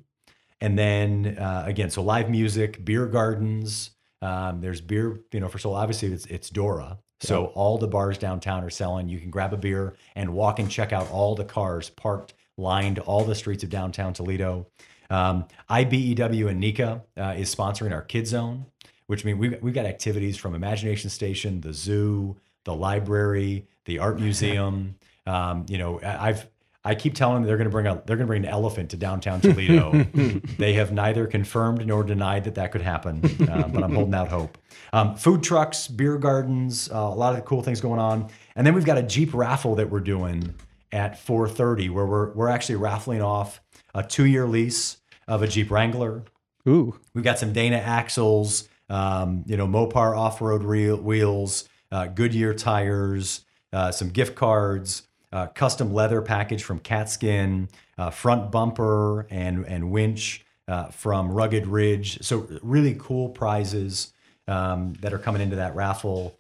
And 0.62 0.78
then 0.78 1.38
uh, 1.40 1.64
again, 1.66 1.90
so 1.90 2.02
live 2.02 2.30
music, 2.30 2.84
beer 2.84 3.06
gardens. 3.06 3.92
Um, 4.22 4.60
there's 4.60 4.82
beer, 4.82 5.22
you 5.32 5.40
know, 5.40 5.48
for 5.48 5.58
so 5.58 5.74
obviously 5.74 6.12
it's 6.12 6.26
it's 6.26 6.50
Dora. 6.50 6.98
So 7.22 7.48
all 7.48 7.78
the 7.78 7.88
bars 7.88 8.18
downtown 8.18 8.64
are 8.64 8.70
selling. 8.70 9.10
You 9.10 9.20
can 9.20 9.30
grab 9.30 9.54
a 9.54 9.58
beer 9.58 9.96
and 10.16 10.34
walk 10.34 10.60
and 10.60 10.72
check 10.72 10.94
out 10.94 11.10
all 11.12 11.36
the 11.36 11.44
cars 11.44 11.90
parked, 11.90 12.34
lined 12.58 13.00
all 13.00 13.26
the 13.26 13.36
streets 13.36 13.64
of 13.64 13.70
downtown 13.70 14.14
Toledo. 14.14 14.68
Um, 15.10 15.46
IBEW 15.70 16.50
and 16.50 16.62
NECA 16.62 17.02
uh, 17.18 17.34
is 17.38 17.54
sponsoring 17.54 17.92
our 17.92 18.02
Kid 18.02 18.28
Zone, 18.28 18.66
which 19.08 19.26
means 19.26 19.40
we've, 19.40 19.62
we've 19.62 19.74
got 19.74 19.86
activities 19.86 20.38
from 20.38 20.54
Imagination 20.56 21.10
Station, 21.10 21.62
the 21.62 21.74
zoo, 21.74 22.38
the 22.66 22.76
library, 22.76 23.66
the 23.86 24.00
art 24.00 24.20
museum. 24.22 24.96
Um, 25.26 25.66
you 25.70 25.78
know, 25.78 26.00
I- 26.02 26.30
I've 26.30 26.48
I 26.86 26.96
keep 26.96 27.14
telling 27.14 27.36
them 27.36 27.44
they're 27.44 27.58
going 27.58 27.66
to 27.68 27.72
bring 27.72 27.88
a 27.88 27.96
they're 28.06 28.16
going 28.16 28.26
to 28.26 28.26
bring 28.26 28.46
an 28.46 28.50
elephant 28.50 28.92
to 28.92 28.98
downtown 28.98 29.42
Toledo. 29.42 29.92
they 30.58 30.74
have 30.74 30.94
neither 30.94 31.28
confirmed 31.28 31.86
nor 31.86 32.04
denied 32.04 32.46
that 32.46 32.56
that 32.56 32.72
could 32.72 32.82
happen, 32.82 33.22
uh, 33.50 33.68
but 33.68 33.84
I'm 33.84 33.94
holding 33.94 34.14
out 34.16 34.30
hope. 34.30 34.58
Um, 34.94 35.16
food 35.18 35.44
trucks, 35.44 35.90
beer 35.90 36.18
gardens, 36.18 36.90
uh, 36.90 36.96
a 36.96 37.14
lot 37.14 37.38
of 37.38 37.44
cool 37.44 37.62
things 37.62 37.82
going 37.82 38.00
on, 38.00 38.30
and 38.56 38.66
then 38.66 38.74
we've 38.74 38.86
got 38.86 38.98
a 38.98 39.04
Jeep 39.04 39.34
raffle 39.34 39.76
that 39.76 39.90
we're 39.90 40.00
doing 40.00 40.56
at 40.92 41.14
4:30, 41.18 41.90
where 41.90 42.06
we're 42.06 42.34
we're 42.34 42.50
actually 42.50 42.76
raffling 42.76 43.22
off 43.22 43.62
a 43.94 44.04
two 44.04 44.26
year 44.26 44.46
lease 44.46 44.98
of 45.28 45.44
a 45.44 45.48
Jeep 45.48 45.70
Wrangler, 45.70 46.24
Ooh. 46.68 47.00
We've 47.14 47.24
got 47.24 47.40
some 47.40 47.54
Dana 47.54 47.78
axles, 47.78 48.68
um, 48.90 49.44
you 49.48 49.58
know, 49.58 49.68
Mopar 49.68 50.18
off-road 50.18 50.64
reel, 50.64 50.98
wheels, 50.98 51.68
uh, 51.92 52.08
Goodyear 52.08 52.54
tires, 52.54 53.46
uh, 53.72 53.92
some 53.92 54.10
gift 54.10 54.36
cards, 54.36 55.08
uh, 55.32 55.48
custom 55.48 55.94
leather 55.94 56.22
package 56.22 56.64
from 56.64 56.80
Katzkin, 56.80 57.70
uh, 57.98 58.10
front 58.10 58.52
bumper 58.52 59.28
and 59.30 59.66
and 59.66 59.92
winch 59.92 60.46
uh, 60.68 60.86
from 60.86 61.32
Rugged 61.32 61.68
Ridge. 61.68 62.24
So 62.24 62.48
really 62.62 62.96
cool 63.00 63.30
prizes 63.30 64.14
um, 64.48 64.94
that 65.02 65.14
are 65.14 65.20
coming 65.20 65.42
into 65.42 65.56
that 65.56 65.76
raffle. 65.76 66.36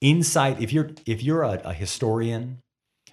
Insight, 0.00 0.60
if 0.60 0.72
you're 0.72 0.90
if 1.06 1.22
you're 1.22 1.42
a, 1.42 1.60
a 1.64 1.72
historian, 1.72 2.62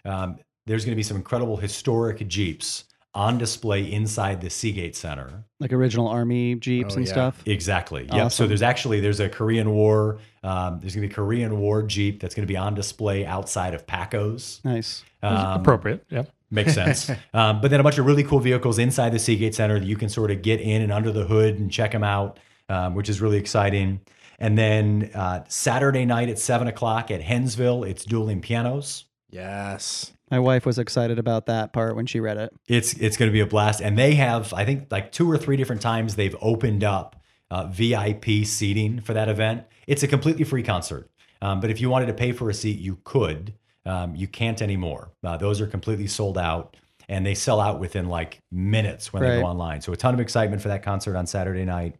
um, 0.04 0.40
there's 0.72 0.86
going 0.86 0.94
to 0.94 0.98
be 0.98 1.04
some 1.04 1.18
incredible 1.18 1.58
historic 1.58 2.26
Jeeps 2.28 2.86
on 3.14 3.38
display 3.38 3.92
inside 3.92 4.40
the 4.40 4.50
Seagate 4.50 4.96
Center. 4.96 5.44
Like 5.60 5.74
original 5.74 6.08
army 6.08 6.56
jeeps 6.56 6.94
Oh, 6.94 6.98
and 6.98 7.06
yeah. 7.06 7.12
stuff. 7.12 7.44
Exactly. 7.46 8.08
Yeah. 8.10 8.30
So 8.30 8.48
there's 8.48 8.62
actually 8.62 9.02
there's 9.02 9.20
a 9.20 9.28
Korean 9.28 9.72
War. 9.72 10.20
Um, 10.44 10.80
there's 10.80 10.96
gonna 10.96 11.08
be 11.08 11.12
a 11.12 11.16
Korean 11.16 11.60
War 11.60 11.84
Jeep 11.84 12.22
that's 12.22 12.34
gonna 12.34 12.48
be 12.48 12.56
on 12.56 12.74
display 12.74 13.26
outside 13.26 13.74
of 13.74 13.86
Paco's. 13.86 14.62
Nice. 14.64 15.04
Um, 15.22 15.60
Appropriate. 15.60 16.06
Yeah. 16.10 16.24
Makes 16.52 16.74
sense. 16.74 17.10
um, 17.34 17.60
but 17.60 17.70
then 17.70 17.82
a 17.82 17.84
bunch 17.84 17.98
of 17.98 18.06
really 18.06 18.24
cool 18.24 18.40
vehicles 18.40 18.80
inside 18.80 19.10
the 19.12 19.20
Seagate 19.20 19.56
Center 19.56 19.78
that 19.78 19.86
you 19.86 19.98
can 19.98 20.08
sort 20.08 20.32
of 20.32 20.42
get 20.42 20.62
in 20.62 20.82
and 20.82 20.92
under 20.94 21.12
the 21.12 21.26
hood 21.26 21.60
and 21.60 21.70
check 21.70 21.92
them 21.92 22.04
out, 22.06 22.40
um, 22.70 22.96
which 22.96 23.10
is 23.10 23.20
really 23.20 23.38
exciting. 23.38 24.00
And 24.40 24.58
then 24.58 25.12
uh, 25.14 25.44
Saturday 25.50 26.06
night 26.06 26.30
at 26.30 26.40
seven 26.40 26.68
o'clock 26.68 27.12
at 27.12 27.22
Hensville, 27.22 27.86
it's 27.88 28.06
dueling 28.06 28.40
pianos. 28.42 29.04
Yes. 29.30 30.14
My 30.32 30.40
wife 30.40 30.66
was 30.66 30.80
excited 30.80 31.20
about 31.20 31.46
that 31.48 31.74
part 31.74 31.98
when 31.98 32.06
she 32.06 32.22
read 32.22 32.38
it. 32.38 32.54
It's 32.68 32.94
it's 32.94 33.18
going 33.18 33.30
to 33.30 33.34
be 33.34 33.42
a 33.42 33.46
blast, 33.46 33.82
and 33.82 33.98
they 33.98 34.16
have 34.16 34.54
I 34.54 34.64
think 34.64 34.88
like 34.90 35.12
two 35.12 35.30
or 35.30 35.38
three 35.38 35.58
different 35.58 35.82
times 35.82 36.16
they've 36.16 36.36
opened 36.42 36.86
up 36.86 37.22
uh, 37.52 37.68
VIP 37.68 38.46
seating 38.46 39.02
for 39.02 39.14
that 39.14 39.28
event. 39.28 39.66
It's 39.88 40.04
a 40.04 40.08
completely 40.08 40.46
free 40.46 40.64
concert, 40.64 41.12
um, 41.42 41.60
but 41.60 41.70
if 41.70 41.82
you 41.82 41.90
wanted 41.90 42.06
to 42.06 42.14
pay 42.14 42.32
for 42.32 42.50
a 42.50 42.54
seat, 42.54 42.80
you 42.80 43.00
could. 43.04 43.54
Um, 43.86 44.16
you 44.16 44.28
can't 44.28 44.62
anymore. 44.62 45.12
Uh, 45.24 45.38
those 45.38 45.60
are 45.60 45.68
completely 45.68 46.08
sold 46.08 46.38
out, 46.38 46.78
and 47.10 47.26
they 47.26 47.34
sell 47.34 47.60
out 47.60 47.80
within 47.80 48.08
like 48.08 48.40
minutes 48.52 49.12
when 49.12 49.24
they 49.24 49.42
go 49.42 49.48
online. 49.48 49.82
So 49.82 49.92
a 49.92 49.98
ton 49.98 50.14
of 50.14 50.20
excitement 50.20 50.62
for 50.62 50.70
that 50.70 50.84
concert 50.84 51.18
on 51.18 51.28
Saturday 51.28 51.66
night. 51.66 51.96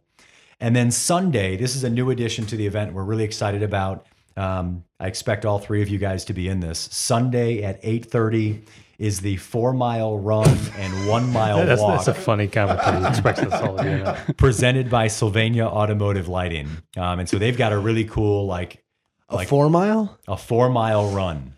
And 0.60 0.76
then 0.76 0.92
Sunday, 0.92 1.56
this 1.56 1.74
is 1.74 1.82
a 1.82 1.90
new 1.90 2.10
addition 2.10 2.46
to 2.46 2.56
the 2.56 2.66
event 2.66 2.94
we're 2.94 3.02
really 3.02 3.24
excited 3.24 3.64
about. 3.64 4.06
Um, 4.36 4.84
I 5.00 5.06
expect 5.06 5.44
all 5.44 5.58
three 5.58 5.82
of 5.82 5.88
you 5.88 5.98
guys 5.98 6.24
to 6.26 6.32
be 6.32 6.48
in 6.48 6.60
this. 6.60 6.88
Sunday 6.92 7.62
at 7.62 7.82
8:30 7.82 8.66
is 8.98 9.20
the 9.20 9.36
four 9.38 9.72
mile 9.72 10.18
run 10.18 10.48
and 10.78 11.08
one 11.08 11.28
mile 11.32 11.64
That's, 11.66 11.80
walk 11.80 12.04
that's 12.04 12.08
a 12.08 12.14
funny 12.14 12.46
comment 12.46 12.78
that 12.80 13.00
he 13.02 13.08
expects 13.08 13.40
us 13.40 13.52
all 13.60 13.76
to 13.76 13.82
be 13.82 13.88
in 13.90 14.04
that. 14.04 14.36
presented 14.36 14.88
by 14.90 15.08
Sylvania 15.08 15.64
Automotive 15.66 16.28
Lighting. 16.28 16.68
Um, 16.96 17.18
and 17.18 17.28
so 17.28 17.38
they've 17.38 17.56
got 17.56 17.72
a 17.72 17.78
really 17.78 18.04
cool 18.04 18.46
like 18.46 18.84
A 19.28 19.36
Like- 19.36 19.48
four 19.48 19.68
mile? 19.70 20.18
a 20.28 20.36
four 20.36 20.68
mile 20.70 21.10
run. 21.10 21.54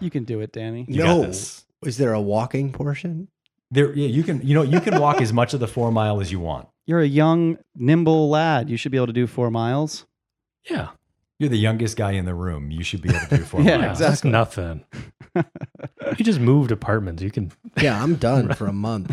You 0.00 0.10
can 0.10 0.24
do 0.24 0.40
it, 0.40 0.52
Danny. 0.52 0.84
You 0.88 0.98
got 0.98 1.04
no. 1.06 1.22
this. 1.22 1.64
Is 1.84 1.96
there 1.98 2.12
a 2.14 2.20
walking 2.20 2.72
portion? 2.72 3.28
There, 3.70 3.92
yeah, 3.94 4.08
you 4.08 4.22
can 4.22 4.40
you 4.46 4.54
know 4.54 4.62
you 4.62 4.80
can 4.80 4.98
walk 5.00 5.20
as 5.20 5.32
much 5.32 5.54
of 5.54 5.60
the 5.60 5.68
four 5.68 5.90
mile 5.92 6.20
as 6.20 6.30
you 6.32 6.40
want. 6.40 6.68
You're 6.86 7.00
a 7.00 7.06
young, 7.06 7.58
nimble 7.76 8.28
lad. 8.28 8.68
You 8.68 8.76
should 8.76 8.90
be 8.92 8.98
able 8.98 9.06
to 9.08 9.12
do 9.12 9.26
four 9.26 9.50
miles. 9.50 10.06
Yeah. 10.68 10.88
You're 11.40 11.48
the 11.48 11.58
youngest 11.58 11.96
guy 11.96 12.12
in 12.12 12.26
the 12.26 12.34
room. 12.34 12.70
You 12.70 12.84
should 12.84 13.00
be 13.00 13.08
able 13.08 13.20
to 13.28 13.36
do 13.38 13.42
four 13.44 13.62
Yeah, 13.64 13.78
miles. 13.78 13.98
That's 13.98 14.24
nothing. 14.24 14.84
you 15.34 16.22
just 16.24 16.38
moved 16.38 16.70
apartments. 16.70 17.22
You 17.22 17.30
can. 17.30 17.50
Yeah, 17.80 18.02
I'm 18.02 18.16
done 18.16 18.52
for 18.54 18.66
a 18.66 18.72
month. 18.74 19.08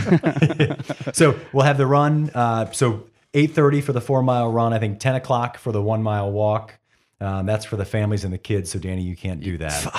so 1.16 1.40
we'll 1.54 1.64
have 1.64 1.78
the 1.78 1.88
run. 1.88 2.30
Uh, 2.36 2.70
so 2.72 3.06
eight 3.34 3.52
thirty 3.54 3.80
for 3.80 3.94
the 3.94 4.02
four 4.02 4.22
mile 4.24 4.52
run. 4.52 4.74
I 4.74 4.80
think 4.80 5.00
ten 5.00 5.16
o'clock 5.16 5.58
for 5.58 5.72
the 5.72 5.82
one 5.82 6.04
mile 6.04 6.30
walk. 6.32 6.78
Um, 7.22 7.46
that's 7.46 7.64
for 7.66 7.78
the 7.78 7.86
families 7.86 8.26
and 8.26 8.34
the 8.34 8.38
kids. 8.38 8.72
So 8.72 8.80
Danny, 8.80 9.04
you 9.04 9.16
can't 9.16 9.40
do 9.42 9.58
that. 9.60 9.96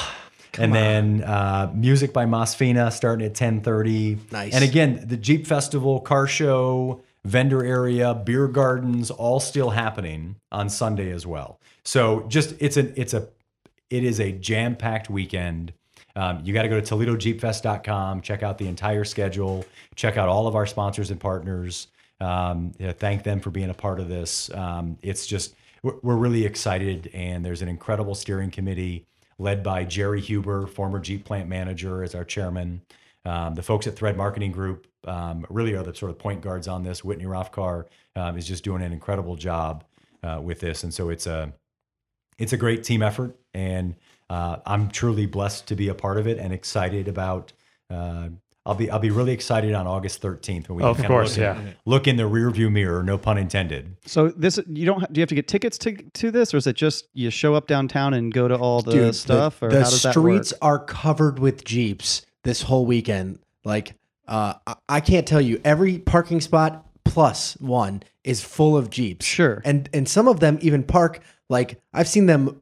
and 0.58 0.74
then 0.74 1.22
uh, 1.24 1.70
music 1.74 2.12
by 2.12 2.26
Mosfina 2.26 2.92
starting 2.92 3.24
at 3.26 3.34
ten 3.34 3.62
thirty. 3.62 4.18
Nice. 4.30 4.52
And 4.54 4.62
again, 4.62 5.02
the 5.06 5.16
Jeep 5.16 5.46
Festival, 5.46 6.00
car 6.00 6.26
show, 6.26 7.02
vendor 7.24 7.64
area, 7.64 8.14
beer 8.14 8.48
gardens, 8.48 9.10
all 9.10 9.40
still 9.40 9.70
happening 9.70 10.36
on 10.50 10.68
Sunday 10.68 11.10
as 11.10 11.26
well. 11.26 11.60
So 11.84 12.26
just 12.28 12.54
it's 12.58 12.76
an 12.76 12.92
it's 12.96 13.14
a 13.14 13.28
it 13.90 14.04
is 14.04 14.20
a 14.20 14.32
jam 14.32 14.76
packed 14.76 15.10
weekend. 15.10 15.72
Um, 16.16 16.40
you 16.42 16.52
got 16.52 16.62
to 16.62 16.68
go 16.68 16.80
to 16.80 16.94
ToledoJeepFest.com, 16.94 18.22
check 18.22 18.42
out 18.42 18.58
the 18.58 18.66
entire 18.66 19.04
schedule, 19.04 19.64
check 19.94 20.16
out 20.16 20.28
all 20.28 20.48
of 20.48 20.56
our 20.56 20.66
sponsors 20.66 21.10
and 21.12 21.20
partners. 21.20 21.86
Um, 22.20 22.72
you 22.78 22.88
know, 22.88 22.92
thank 22.92 23.22
them 23.22 23.38
for 23.38 23.50
being 23.50 23.70
a 23.70 23.74
part 23.74 24.00
of 24.00 24.08
this. 24.08 24.52
Um, 24.52 24.98
it's 25.00 25.26
just 25.26 25.54
we're, 25.82 26.16
really 26.16 26.44
excited, 26.44 27.08
and 27.14 27.44
there's 27.44 27.62
an 27.62 27.68
incredible 27.68 28.16
steering 28.16 28.50
committee 28.50 29.06
led 29.38 29.62
by 29.62 29.84
Jerry 29.84 30.20
Huber, 30.20 30.66
former 30.66 30.98
Jeep 30.98 31.24
plant 31.24 31.48
manager, 31.48 32.02
as 32.02 32.16
our 32.16 32.24
chairman. 32.24 32.82
Um, 33.24 33.54
the 33.54 33.62
folks 33.62 33.86
at 33.86 33.94
Thread 33.94 34.16
Marketing 34.16 34.50
Group 34.50 34.87
um, 35.06 35.46
really 35.48 35.74
are 35.74 35.82
the 35.82 35.94
sort 35.94 36.10
of 36.10 36.18
point 36.18 36.40
guards 36.40 36.68
on 36.68 36.82
this. 36.82 37.04
Whitney 37.04 37.24
Rothkar 37.24 37.84
um, 38.16 38.36
is 38.36 38.46
just 38.46 38.64
doing 38.64 38.82
an 38.82 38.92
incredible 38.92 39.36
job 39.36 39.84
uh, 40.22 40.40
with 40.42 40.60
this, 40.60 40.82
and 40.84 40.92
so 40.92 41.10
it's 41.10 41.26
a 41.26 41.52
it's 42.38 42.52
a 42.52 42.56
great 42.56 42.84
team 42.84 43.02
effort, 43.02 43.36
and 43.54 43.94
uh, 44.30 44.56
I'm 44.66 44.88
truly 44.90 45.26
blessed 45.26 45.66
to 45.68 45.76
be 45.76 45.88
a 45.88 45.94
part 45.94 46.18
of 46.18 46.26
it 46.26 46.38
and 46.38 46.52
excited 46.52 47.08
about. 47.08 47.52
Uh, 47.90 48.28
I'll 48.66 48.74
be 48.74 48.90
I'll 48.90 48.98
be 48.98 49.10
really 49.10 49.32
excited 49.32 49.72
on 49.72 49.86
August 49.86 50.20
13th 50.20 50.68
when 50.68 50.76
we 50.78 50.82
Of 50.84 50.96
can 50.98 51.06
course, 51.06 51.38
look, 51.38 51.56
in- 51.56 51.66
yeah. 51.68 51.72
look 51.86 52.06
in 52.06 52.16
the 52.16 52.24
rearview 52.24 52.70
mirror, 52.70 53.02
no 53.02 53.16
pun 53.16 53.38
intended. 53.38 53.96
So 54.04 54.28
this 54.28 54.58
you 54.68 54.84
don't 54.84 55.10
do 55.10 55.20
you 55.20 55.22
have 55.22 55.30
to 55.30 55.34
get 55.34 55.48
tickets 55.48 55.78
to 55.78 55.92
to 55.96 56.30
this, 56.30 56.52
or 56.52 56.58
is 56.58 56.66
it 56.66 56.76
just 56.76 57.08
you 57.14 57.30
show 57.30 57.54
up 57.54 57.66
downtown 57.66 58.12
and 58.12 58.30
go 58.34 58.46
to 58.46 58.54
all 58.56 58.82
the 58.82 58.90
Dude, 58.92 59.14
stuff, 59.14 59.62
or 59.62 59.70
the 59.70 59.76
how 59.84 59.88
does 59.90 60.02
that 60.02 60.08
work? 60.08 60.12
streets 60.12 60.52
are 60.60 60.78
covered 60.78 61.38
with 61.38 61.64
jeeps 61.64 62.26
this 62.44 62.60
whole 62.62 62.84
weekend. 62.84 63.38
Like, 63.64 63.94
uh, 64.28 64.54
I, 64.66 64.74
I 64.88 65.00
can't 65.00 65.26
tell 65.26 65.40
you 65.40 65.60
every 65.64 65.98
parking 65.98 66.40
spot 66.40 66.86
plus 67.04 67.54
one 67.54 68.02
is 68.22 68.42
full 68.42 68.76
of 68.76 68.90
jeeps. 68.90 69.24
Sure. 69.26 69.62
and 69.64 69.88
and 69.92 70.08
some 70.08 70.28
of 70.28 70.40
them 70.40 70.58
even 70.60 70.82
park 70.84 71.20
like 71.48 71.80
I've 71.92 72.08
seen 72.08 72.26
them. 72.26 72.60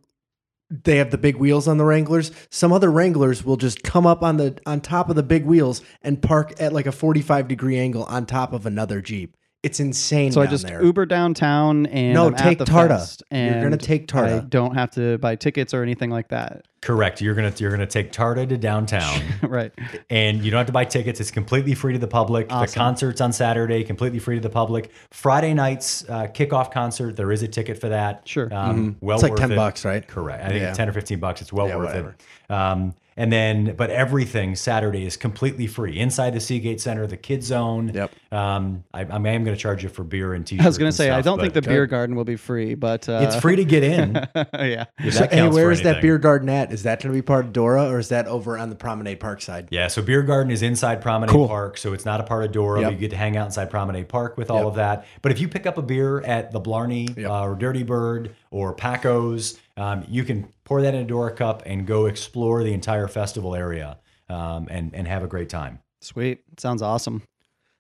They 0.69 0.97
have 0.97 1.13
the 1.13 1.19
big 1.19 1.37
wheels 1.37 1.69
on 1.69 1.79
the 1.79 1.85
Wranglers. 1.85 2.33
Some 2.51 2.73
other 2.73 2.91
Wranglers 2.91 3.45
will 3.45 3.57
just 3.57 3.85
come 3.85 4.05
up 4.05 4.23
on 4.23 4.37
the 4.37 4.59
on 4.67 4.81
top 4.81 5.09
of 5.09 5.15
the 5.15 5.23
big 5.23 5.45
wheels 5.45 5.81
and 6.03 6.21
park 6.21 6.55
at 6.61 6.73
like 6.73 6.87
a 6.87 6.93
forty 6.93 7.23
five 7.23 7.47
degree 7.47 7.79
angle 7.79 8.05
on 8.05 8.27
top 8.27 8.53
of 8.53 8.67
another 8.67 9.01
jeep. 9.01 9.36
It's 9.67 9.81
insane. 9.81 10.31
So 10.31 10.41
I 10.41 10.47
just 10.47 10.65
there. 10.65 10.81
Uber 10.83 11.07
downtown 11.07 11.87
and 11.87 12.15
No, 12.15 12.29
I'm 12.29 12.35
at 12.35 12.39
take 12.39 12.59
the 12.59 12.65
Tarta. 12.65 12.89
fest, 12.89 13.23
You're 13.33 13.55
gonna 13.55 13.67
and 13.73 13.81
take 13.81 14.03
I 14.15 14.21
Tarta. 14.21 14.49
don't 14.49 14.75
have 14.77 14.93
to 14.93 15.19
buy 15.19 15.35
tickets 15.35 15.75
or 15.75 15.83
anything 15.83 16.09
like 16.09 16.29
that. 16.29 16.65
Correct. 16.83 17.21
You're 17.21 17.35
gonna 17.35 17.53
you're 17.57 17.73
gonna 17.73 17.85
take 17.85 18.13
Tarta 18.13 18.49
to 18.49 18.57
downtown. 18.57 19.21
right. 19.43 19.73
and 20.09 20.45
you 20.45 20.53
don't 20.53 20.59
have 20.59 20.69
to 20.69 20.73
buy 20.73 20.85
tickets. 20.85 21.19
It's 21.21 21.33
completely 21.33 21.75
free 21.75 21.93
to 21.95 21.99
the 21.99 22.07
public. 22.07 22.49
The 22.49 22.71
concert's 22.73 23.21
on 23.21 23.33
Saturday, 23.33 23.83
completely 23.83 24.21
free 24.21 24.37
to 24.37 24.41
the 24.41 24.49
public. 24.51 24.93
Friday 25.11 25.53
night's 25.53 26.09
uh, 26.09 26.29
kickoff 26.29 26.71
concert, 26.71 27.17
there 27.17 27.33
is 27.33 27.43
a 27.43 27.49
ticket 27.49 27.81
for 27.81 27.89
that. 27.89 28.23
Sure. 28.29 28.49
Um, 28.55 28.95
Well 29.01 29.17
It's 29.17 29.25
like 29.25 29.35
10 29.35 29.51
it. 29.51 29.57
bucks, 29.57 29.85
right? 29.85 30.07
Correct. 30.07 30.45
I 30.45 30.49
think 30.51 30.61
Yeah. 30.61 30.75
10 30.75 30.89
or 30.89 30.93
15 30.93 31.19
bucks. 31.19 31.43
It's 31.43 31.53
well 31.53 31.67
Yeah, 31.67 31.77
worth 31.77 31.87
whatever. 31.89 32.17
it. 32.49 32.53
Um, 32.53 32.95
and 33.17 33.33
then, 33.33 33.75
but 33.77 33.91
everything 33.91 34.55
Saturday 34.57 35.07
is 35.07 35.17
completely 35.17 35.67
free 35.67 35.99
inside 35.99 36.35
the 36.35 36.41
Seagate 36.41 36.81
Center, 36.81 37.07
the 37.07 37.17
Kids 37.17 37.47
Zone. 37.47 37.91
Yep. 37.95 38.13
Um, 38.31 38.85
I, 38.93 39.01
I 39.01 39.17
am 39.17 39.23
going 39.23 39.45
to 39.47 39.57
charge 39.57 39.83
you 39.83 39.89
for 39.89 40.05
beer 40.05 40.35
and 40.35 40.47
t-shirts. 40.47 40.65
I 40.65 40.69
was 40.69 40.77
gonna 40.79 40.89
and 40.89 40.95
say 40.95 41.11
I 41.11 41.23
don't 41.23 41.41
think 41.41 41.55
the 41.55 41.63
beer 41.63 41.87
garden 41.87 42.15
will 42.17 42.25
be 42.25 42.37
free, 42.37 42.75
but 42.75 43.09
uh, 43.09 43.21
It's 43.23 43.37
free 43.41 43.57
to 43.57 43.65
get 43.65 43.83
in. 43.83 44.15
yeah. 44.35 44.85
if 44.99 45.15
So, 45.15 45.21
that 45.21 45.31
hey, 45.33 45.39
counts 45.39 45.55
where 45.55 45.71
is 45.71 45.83
that 45.83 46.03
beer 46.03 46.19
garden 46.19 46.49
at? 46.51 46.73
Is 46.73 46.83
that 46.83 47.01
going 47.03 47.13
to 47.15 47.17
be 47.19 47.23
part 47.23 47.47
of 47.47 47.53
Dora 47.53 47.89
or 47.89 47.99
is 47.99 48.11
that 48.11 48.27
over 48.27 48.59
on 48.59 48.69
the 48.71 48.77
Promenade 48.77 49.21
Park 49.21 49.41
side? 49.41 49.69
Yeah, 49.71 49.89
so 49.89 50.03
Beer 50.03 50.23
Garden 50.23 50.51
is 50.53 50.63
inside 50.63 51.01
Promenade 51.01 51.33
Cool. 51.33 51.49
Park, 51.49 51.79
so 51.79 51.93
it's 51.95 52.05
not 52.05 52.21
a 52.21 52.25
part 52.25 52.45
of 52.45 52.53
Dora. 52.53 52.83
Yep. 52.83 52.93
You 52.93 52.99
get 52.99 53.11
to 53.11 53.17
hang 53.17 53.37
out 53.37 53.47
inside 53.47 53.71
Promenade 53.71 54.09
Park 54.09 54.37
with 54.37 54.51
all 54.51 54.59
Yep. 54.59 54.67
of 54.67 54.75
that. 54.77 55.07
But 55.23 55.33
if 55.33 55.41
you 55.41 55.49
pick 55.49 55.67
up 55.67 55.79
a 55.79 55.83
beer 55.83 56.21
at 56.21 56.53
the 56.53 56.61
Blarney 56.61 57.09
Yep. 57.17 57.31
uh, 57.31 57.43
or 57.47 57.55
Dirty 57.55 57.83
Bird 57.83 58.35
or 58.51 58.75
Paco's, 58.75 59.59
um, 59.77 60.05
you 60.09 60.25
can 60.25 60.49
pour 60.67 60.83
that 60.83 60.95
in 60.95 61.01
a 61.01 61.05
Dora 61.07 61.33
cup 61.35 61.63
and 61.65 61.87
go 61.87 62.05
explore 62.05 62.63
the 62.63 62.75
entire 62.75 63.09
festival 63.09 63.55
area 63.55 63.97
um, 64.29 64.69
and 64.71 64.95
and 64.95 65.09
have 65.09 65.23
a 65.25 65.27
great 65.27 65.49
time. 65.49 65.79
Sweet. 66.03 66.43
Sounds 66.59 66.83
awesome. 66.83 67.23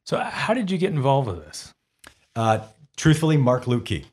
So 0.05 0.18
how 0.18 0.55
did 0.55 0.70
you 0.70 0.79
get 0.79 0.92
involved 0.92 1.29
with 1.29 1.44
this? 1.44 1.75
Uh, 2.35 2.61
truthfully, 2.96 3.37
Mark 3.37 3.64
Lukey. 3.64 4.05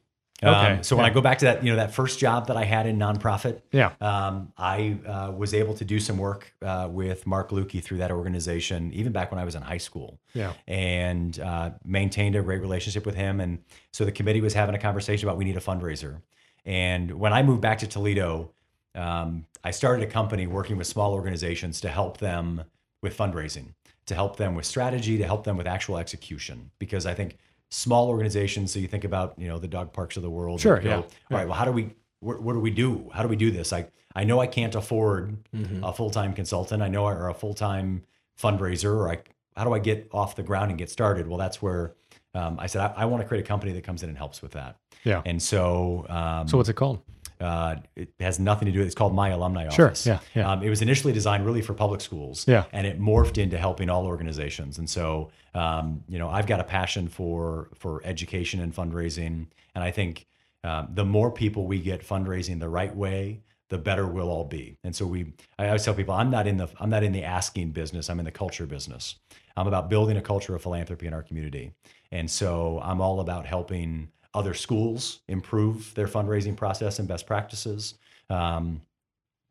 Um, 0.42 0.56
Okay, 0.56 0.80
so 0.82 0.98
when 0.98 1.06
yeah. 1.06 1.12
I 1.12 1.14
go 1.14 1.22
back 1.22 1.38
to 1.38 1.46
that, 1.46 1.64
you 1.64 1.70
know, 1.72 1.78
that 1.78 1.94
first 1.94 2.20
job 2.20 2.48
that 2.48 2.58
I 2.58 2.66
had 2.66 2.86
in 2.86 2.98
nonprofit, 2.98 3.62
Yeah. 3.72 3.92
um, 4.02 4.52
I 4.58 4.98
uh, 5.08 5.32
was 5.32 5.54
able 5.54 5.74
to 5.76 5.86
do 5.86 6.02
some 6.02 6.18
work 6.18 6.54
uh, 6.62 6.90
with 6.92 7.26
Mark 7.26 7.52
Lukey 7.52 7.82
through 7.82 8.00
that 8.00 8.12
organization, 8.12 8.92
even 8.92 9.14
back 9.14 9.32
when 9.32 9.40
I 9.40 9.46
was 9.46 9.56
in 9.56 9.62
high 9.62 9.78
school. 9.78 10.20
Yeah. 10.34 10.52
And 10.68 11.40
uh, 11.40 11.72
maintained 11.86 12.36
a 12.36 12.42
great 12.42 12.60
relationship 12.60 13.06
with 13.06 13.16
him. 13.16 13.40
And 13.40 13.60
so 13.94 14.04
the 14.04 14.12
committee 14.12 14.42
was 14.42 14.54
having 14.54 14.76
a 14.76 14.80
conversation 14.80 15.30
about 15.30 15.38
we 15.38 15.46
need 15.46 15.56
a 15.56 15.62
fundraiser. 15.62 16.22
And 16.66 17.12
when 17.20 17.32
I 17.32 17.42
moved 17.44 17.62
back 17.62 17.78
to 17.80 17.88
Toledo, 17.88 18.52
um, 18.96 19.46
I 19.64 19.72
started 19.72 20.08
a 20.08 20.12
company 20.12 20.48
working 20.48 20.78
with 20.78 20.88
small 20.88 21.14
organizations 21.14 21.82
to 21.82 21.90
help 21.90 22.18
them 22.18 22.64
with 23.02 23.18
fundraising, 23.18 23.74
to 24.06 24.16
help 24.16 24.38
them 24.38 24.56
with 24.56 24.66
strategy, 24.66 25.18
to 25.18 25.26
help 25.26 25.44
them 25.44 25.58
with 25.58 25.68
actual 25.68 25.98
execution. 25.98 26.72
Because 26.80 27.06
I 27.06 27.14
think 27.14 27.38
small 27.70 28.08
organizations, 28.10 28.72
so 28.72 28.80
you 28.80 28.88
think 28.88 29.04
about 29.04 29.34
you 29.38 29.48
know 29.48 29.58
the 29.60 29.68
dog 29.68 29.94
parks 29.94 30.16
of 30.18 30.24
the 30.24 30.30
world. 30.30 30.62
Sure, 30.62 30.80
go, 30.80 30.90
yeah, 30.90 30.96
All 30.98 31.08
right. 31.32 31.48
Well, 31.48 31.58
how 31.58 31.66
do 31.66 31.72
we? 31.72 31.94
What, 32.20 32.42
what 32.42 32.54
do 32.54 32.60
we 32.60 32.72
do? 32.72 33.10
How 33.14 33.22
do 33.24 33.28
we 33.28 33.36
do 33.36 33.52
this? 33.52 33.74
I 33.74 33.88
I 34.16 34.24
know 34.24 34.40
I 34.40 34.48
can't 34.48 34.76
afford 34.76 35.38
Mm-hmm. 35.56 35.84
a 35.84 35.92
full 35.94 36.10
time 36.10 36.34
consultant. 36.34 36.82
I 36.84 36.88
know 36.88 37.06
or 37.06 37.30
a 37.30 37.34
full 37.34 37.54
time 37.54 38.04
fundraiser. 38.42 38.94
Or 38.96 39.10
I 39.12 39.20
how 39.56 39.64
do 39.66 39.74
I 39.74 39.80
get 39.80 40.10
off 40.12 40.36
the 40.36 40.44
ground 40.44 40.72
and 40.72 40.78
get 40.78 40.90
started? 40.90 41.28
Well, 41.28 41.38
that's 41.38 41.62
where 41.62 41.94
um, 42.34 42.58
I 42.60 42.68
said 42.68 42.82
I, 42.82 43.04
I 43.04 43.06
want 43.06 43.22
to 43.22 43.28
create 43.28 43.44
a 43.44 43.48
company 43.48 43.72
that 43.74 43.84
comes 43.84 44.04
in 44.04 44.10
and 44.10 44.18
helps 44.18 44.42
with 44.42 44.52
that. 44.54 44.78
Yeah. 45.04 45.22
And 45.26 45.42
so 45.42 46.06
um, 46.10 46.48
So 46.48 46.58
what's 46.58 46.70
it 46.70 46.76
called? 46.76 47.00
Uh, 47.44 47.76
it 47.96 48.14
has 48.22 48.40
nothing 48.40 48.68
to 48.68 48.72
do 48.72 48.80
with 48.80 48.88
It's 48.88 48.96
called 48.96 49.14
My 49.14 49.30
Alumni 49.30 49.68
office 49.68 50.04
Sure, 50.04 50.14
yeah, 50.14 50.20
yeah. 50.34 50.50
Um, 50.50 50.64
it 50.64 50.70
was 50.70 50.82
initially 50.82 51.12
designed 51.12 51.46
really 51.46 51.62
for 51.62 51.74
public 51.74 52.00
schools. 52.00 52.46
Yeah. 52.48 52.64
And 52.72 52.88
it 52.88 53.02
morphed 53.02 53.38
into 53.38 53.58
helping 53.58 53.90
all 53.90 54.06
organizations. 54.06 54.78
And 54.78 54.90
so, 54.90 55.30
um, 55.54 56.04
you 56.08 56.18
know, 56.18 56.30
I've 56.30 56.48
got 56.48 56.62
a 56.62 56.64
passion 56.64 57.10
for 57.10 57.70
for 57.76 58.02
education 58.06 58.62
and 58.62 58.74
fundraising. 58.74 59.48
And 59.76 59.84
I 59.84 59.92
think 59.92 60.26
um, 60.64 60.88
the 60.94 61.04
more 61.04 61.32
people 61.32 61.68
we 61.68 61.82
get 61.82 62.08
fundraising 62.08 62.60
the 62.60 62.70
right 62.70 62.96
way, 62.96 63.42
the 63.70 63.78
better 63.78 64.08
we'll 64.08 64.30
all 64.30 64.46
be. 64.46 64.78
And 64.86 64.96
so 64.96 65.06
we, 65.06 65.34
I 65.60 65.68
always 65.68 65.84
tell 65.84 65.94
people, 65.94 66.14
I'm 66.14 66.30
not 66.30 66.48
in 66.48 66.58
the 66.58 66.70
I'm 66.80 66.90
not 66.90 67.04
in 67.04 67.12
the 67.12 67.24
asking 67.24 67.72
business. 67.72 68.10
I'm 68.10 68.20
in 68.20 68.26
the 68.26 68.32
culture 68.32 68.66
business. 68.66 69.16
I'm 69.58 69.68
about 69.68 69.90
building 69.90 70.16
a 70.16 70.22
culture 70.22 70.56
of 70.56 70.62
philanthropy 70.62 71.08
in 71.08 71.14
our 71.14 71.24
community. 71.24 71.74
And 72.12 72.30
so 72.32 72.80
I'm 72.82 73.02
all 73.02 73.20
about 73.20 73.46
helping 73.46 74.13
other 74.34 74.54
schools 74.54 75.20
improve 75.28 75.94
their 75.96 76.08
fundraising 76.08 76.56
process 76.56 77.00
and 77.00 77.08
best 77.08 77.28
practices. 77.28 77.96
Um, 78.30 78.82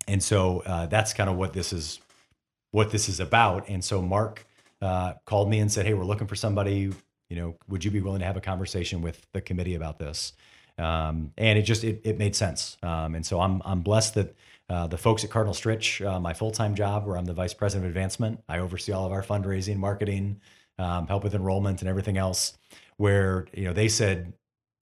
and 0.08 0.22
so 0.22 0.60
uh, 0.66 0.86
that's 0.86 1.12
kind 1.12 1.30
of 1.30 1.36
what 1.36 1.52
this 1.52 1.72
is, 1.72 2.00
what 2.72 2.90
this 2.90 3.08
is 3.08 3.20
about. 3.20 3.68
And 3.68 3.84
so 3.84 4.02
Mark 4.02 4.44
uh, 4.80 5.14
called 5.24 5.48
me 5.48 5.60
and 5.60 5.70
said, 5.70 5.86
"Hey, 5.86 5.94
we're 5.94 6.04
looking 6.04 6.26
for 6.26 6.34
somebody. 6.34 6.92
You 7.30 7.36
know, 7.36 7.56
would 7.68 7.84
you 7.84 7.90
be 7.90 8.00
willing 8.00 8.20
to 8.20 8.26
have 8.26 8.36
a 8.36 8.40
conversation 8.40 9.00
with 9.00 9.24
the 9.32 9.40
committee 9.40 9.76
about 9.76 9.98
this?" 9.98 10.32
Um, 10.78 11.32
and 11.38 11.58
it 11.58 11.62
just 11.62 11.84
it, 11.84 12.00
it 12.04 12.18
made 12.18 12.34
sense. 12.34 12.76
Um, 12.82 13.14
and 13.14 13.24
so 13.24 13.40
I'm 13.40 13.62
I'm 13.64 13.80
blessed 13.80 14.14
that 14.14 14.34
uh, 14.68 14.86
the 14.86 14.98
folks 14.98 15.22
at 15.22 15.30
Cardinal 15.30 15.54
Stritch, 15.54 16.04
uh, 16.04 16.18
my 16.18 16.34
full 16.34 16.50
time 16.50 16.74
job, 16.74 17.06
where 17.06 17.16
I'm 17.16 17.24
the 17.24 17.34
vice 17.34 17.54
president 17.54 17.86
of 17.86 17.90
advancement, 17.90 18.42
I 18.48 18.58
oversee 18.58 18.92
all 18.92 19.06
of 19.06 19.12
our 19.12 19.22
fundraising, 19.22 19.76
marketing, 19.76 20.40
um, 20.78 21.06
help 21.06 21.24
with 21.24 21.34
enrollment, 21.34 21.80
and 21.80 21.88
everything 21.88 22.16
else. 22.16 22.58
Where 22.96 23.46
you 23.52 23.64
know 23.64 23.72
they 23.72 23.88
said, 23.88 24.32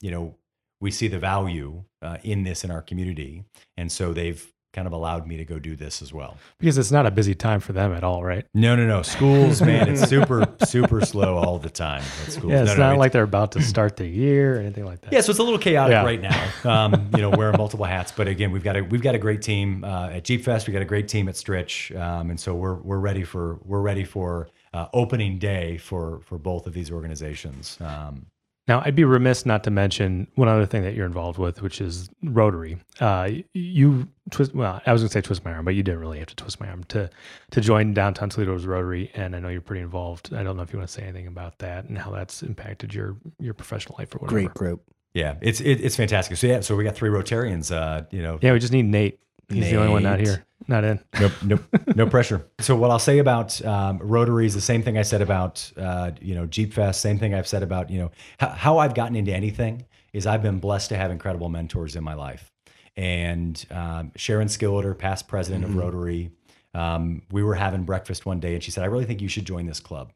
you 0.00 0.10
know, 0.10 0.36
we 0.80 0.90
see 0.90 1.08
the 1.08 1.18
value 1.18 1.84
uh, 2.02 2.16
in 2.22 2.42
this 2.44 2.64
in 2.64 2.70
our 2.70 2.82
community, 2.82 3.44
and 3.76 3.90
so 3.92 4.12
they've 4.12 4.50
kind 4.72 4.86
of 4.86 4.92
allowed 4.92 5.26
me 5.26 5.36
to 5.36 5.44
go 5.44 5.58
do 5.58 5.74
this 5.74 6.00
as 6.00 6.12
well. 6.12 6.36
Because 6.60 6.78
it's 6.78 6.92
not 6.92 7.04
a 7.04 7.10
busy 7.10 7.34
time 7.34 7.58
for 7.58 7.72
them 7.72 7.92
at 7.92 8.04
all, 8.04 8.22
right? 8.22 8.46
No, 8.54 8.76
no, 8.76 8.86
no. 8.86 9.02
Schools, 9.02 9.60
man, 9.70 9.88
it's 9.88 10.08
super, 10.08 10.46
super 10.64 11.00
slow 11.04 11.36
all 11.38 11.58
the 11.58 11.68
time 11.68 12.02
at 12.24 12.32
schools. 12.32 12.52
Yeah, 12.52 12.62
it's 12.62 12.70
No, 12.70 12.76
no, 12.76 12.90
not 12.90 12.98
like 12.98 13.10
they're 13.10 13.24
about 13.24 13.50
to 13.52 13.62
start 13.74 13.96
the 13.96 14.06
year 14.06 14.56
or 14.56 14.60
anything 14.60 14.84
like 14.84 15.00
that. 15.00 15.12
yeah, 15.12 15.22
so 15.22 15.30
it's 15.30 15.40
a 15.40 15.42
little 15.42 15.58
chaotic 15.58 15.90
Yeah. 15.94 16.04
right 16.04 16.20
now. 16.22 16.50
Um, 16.84 17.10
you 17.16 17.20
know, 17.20 17.30
wearing 17.30 17.56
multiple 17.58 17.84
hats, 17.84 18.12
but 18.12 18.28
again, 18.28 18.52
we've 18.52 18.62
got 18.62 18.76
a 18.76 18.82
we've 18.82 19.02
got 19.02 19.16
a 19.16 19.18
great 19.18 19.42
team 19.42 19.82
uh, 19.82 20.10
at 20.10 20.22
Jeep 20.22 20.44
Fest. 20.44 20.68
We've 20.68 20.72
got 20.74 20.82
a 20.82 20.86
great 20.86 21.08
team 21.08 21.28
at 21.28 21.34
Stritch, 21.34 21.94
um, 22.00 22.30
and 22.30 22.38
so 22.38 22.54
we're 22.54 22.76
we're 22.76 23.00
ready 23.00 23.24
for 23.24 23.58
we're 23.64 23.80
ready 23.82 24.04
for 24.04 24.48
uh, 24.72 24.86
opening 24.94 25.38
day 25.40 25.78
for 25.78 26.20
for 26.20 26.38
both 26.38 26.68
of 26.68 26.72
these 26.74 26.92
organizations. 26.92 27.76
Um, 27.80 28.26
Now, 28.70 28.80
I'd 28.84 28.94
be 28.94 29.02
remiss 29.02 29.44
not 29.44 29.64
to 29.64 29.70
mention 29.72 30.28
one 30.36 30.46
other 30.46 30.64
thing 30.64 30.84
that 30.84 30.94
you're 30.94 31.04
involved 31.04 31.40
with, 31.40 31.60
which 31.60 31.80
is 31.80 32.08
Rotary. 32.22 32.78
Uh, 33.00 33.28
you 33.52 34.06
twist. 34.30 34.54
Well, 34.54 34.80
I 34.86 34.92
was 34.92 35.02
going 35.02 35.08
to 35.08 35.12
say 35.12 35.20
twist 35.20 35.44
my 35.44 35.52
arm, 35.52 35.64
but 35.64 35.74
you 35.74 35.82
didn't 35.82 35.98
really 35.98 36.20
have 36.20 36.28
to 36.28 36.36
twist 36.36 36.60
my 36.60 36.68
arm 36.68 36.84
to 36.84 37.10
to 37.50 37.60
join 37.60 37.94
downtown 37.94 38.30
Toledo's 38.30 38.66
Rotary, 38.66 39.10
and 39.14 39.34
I 39.34 39.40
know 39.40 39.48
you're 39.48 39.60
pretty 39.60 39.82
involved. 39.82 40.32
I 40.32 40.44
don't 40.44 40.56
know 40.56 40.62
if 40.62 40.72
you 40.72 40.78
want 40.78 40.88
to 40.88 40.94
say 40.94 41.02
anything 41.02 41.26
about 41.26 41.58
that 41.58 41.86
and 41.86 41.98
how 41.98 42.12
that's 42.12 42.44
impacted 42.44 42.94
your 42.94 43.16
your 43.40 43.54
professional 43.54 43.96
life 43.98 44.14
or 44.14 44.18
whatever. 44.18 44.40
Great 44.40 44.54
group. 44.54 44.84
yeah, 45.14 45.34
it's 45.40 45.60
it, 45.60 45.80
it's 45.80 45.96
fantastic. 45.96 46.36
So 46.36 46.46
yeah, 46.46 46.60
so 46.60 46.76
we 46.76 46.84
got 46.84 46.94
three 46.94 47.10
Rotarians. 47.10 47.74
Uh, 47.74 48.04
you 48.12 48.22
know, 48.22 48.38
Yeah, 48.40 48.52
we 48.52 48.60
just 48.60 48.72
need 48.72 48.84
Nate. 48.84 49.18
He's 49.50 49.70
the 49.70 49.76
only 49.76 49.92
one 49.92 50.02
not 50.02 50.20
here, 50.20 50.44
not 50.68 50.84
in. 50.84 51.00
Nope, 51.20 51.32
nope, 51.44 51.62
no 51.96 52.06
pressure. 52.06 52.46
So 52.60 52.76
what 52.76 52.90
I'll 52.90 52.98
say 52.98 53.18
about 53.18 53.62
um, 53.64 53.98
Rotary 53.98 54.46
is 54.46 54.54
the 54.54 54.60
same 54.60 54.82
thing 54.82 54.96
I 54.96 55.02
said 55.02 55.20
about 55.22 55.70
uh, 55.76 56.12
you 56.20 56.34
know 56.34 56.46
Jeep 56.46 56.72
Fest. 56.72 57.00
Same 57.00 57.18
thing 57.18 57.34
I've 57.34 57.48
said 57.48 57.62
about 57.62 57.90
you 57.90 57.98
know 57.98 58.10
h- 58.40 58.56
how 58.56 58.78
I've 58.78 58.94
gotten 58.94 59.16
into 59.16 59.32
anything 59.32 59.84
is 60.12 60.26
I've 60.26 60.42
been 60.42 60.58
blessed 60.60 60.88
to 60.90 60.96
have 60.96 61.10
incredible 61.10 61.48
mentors 61.48 61.96
in 61.96 62.02
my 62.04 62.14
life. 62.14 62.52
And 62.96 63.64
um, 63.70 64.12
Sharon 64.16 64.48
Skilleter, 64.48 64.96
past 64.98 65.28
president 65.28 65.64
of 65.64 65.76
Rotary, 65.76 66.30
um, 66.74 67.22
we 67.30 67.42
were 67.42 67.54
having 67.54 67.84
breakfast 67.84 68.26
one 68.26 68.40
day, 68.40 68.54
and 68.54 68.62
she 68.62 68.70
said, 68.70 68.82
"I 68.84 68.86
really 68.86 69.04
think 69.04 69.20
you 69.20 69.28
should 69.28 69.44
join 69.46 69.66
this 69.66 69.80
club." 69.80 70.12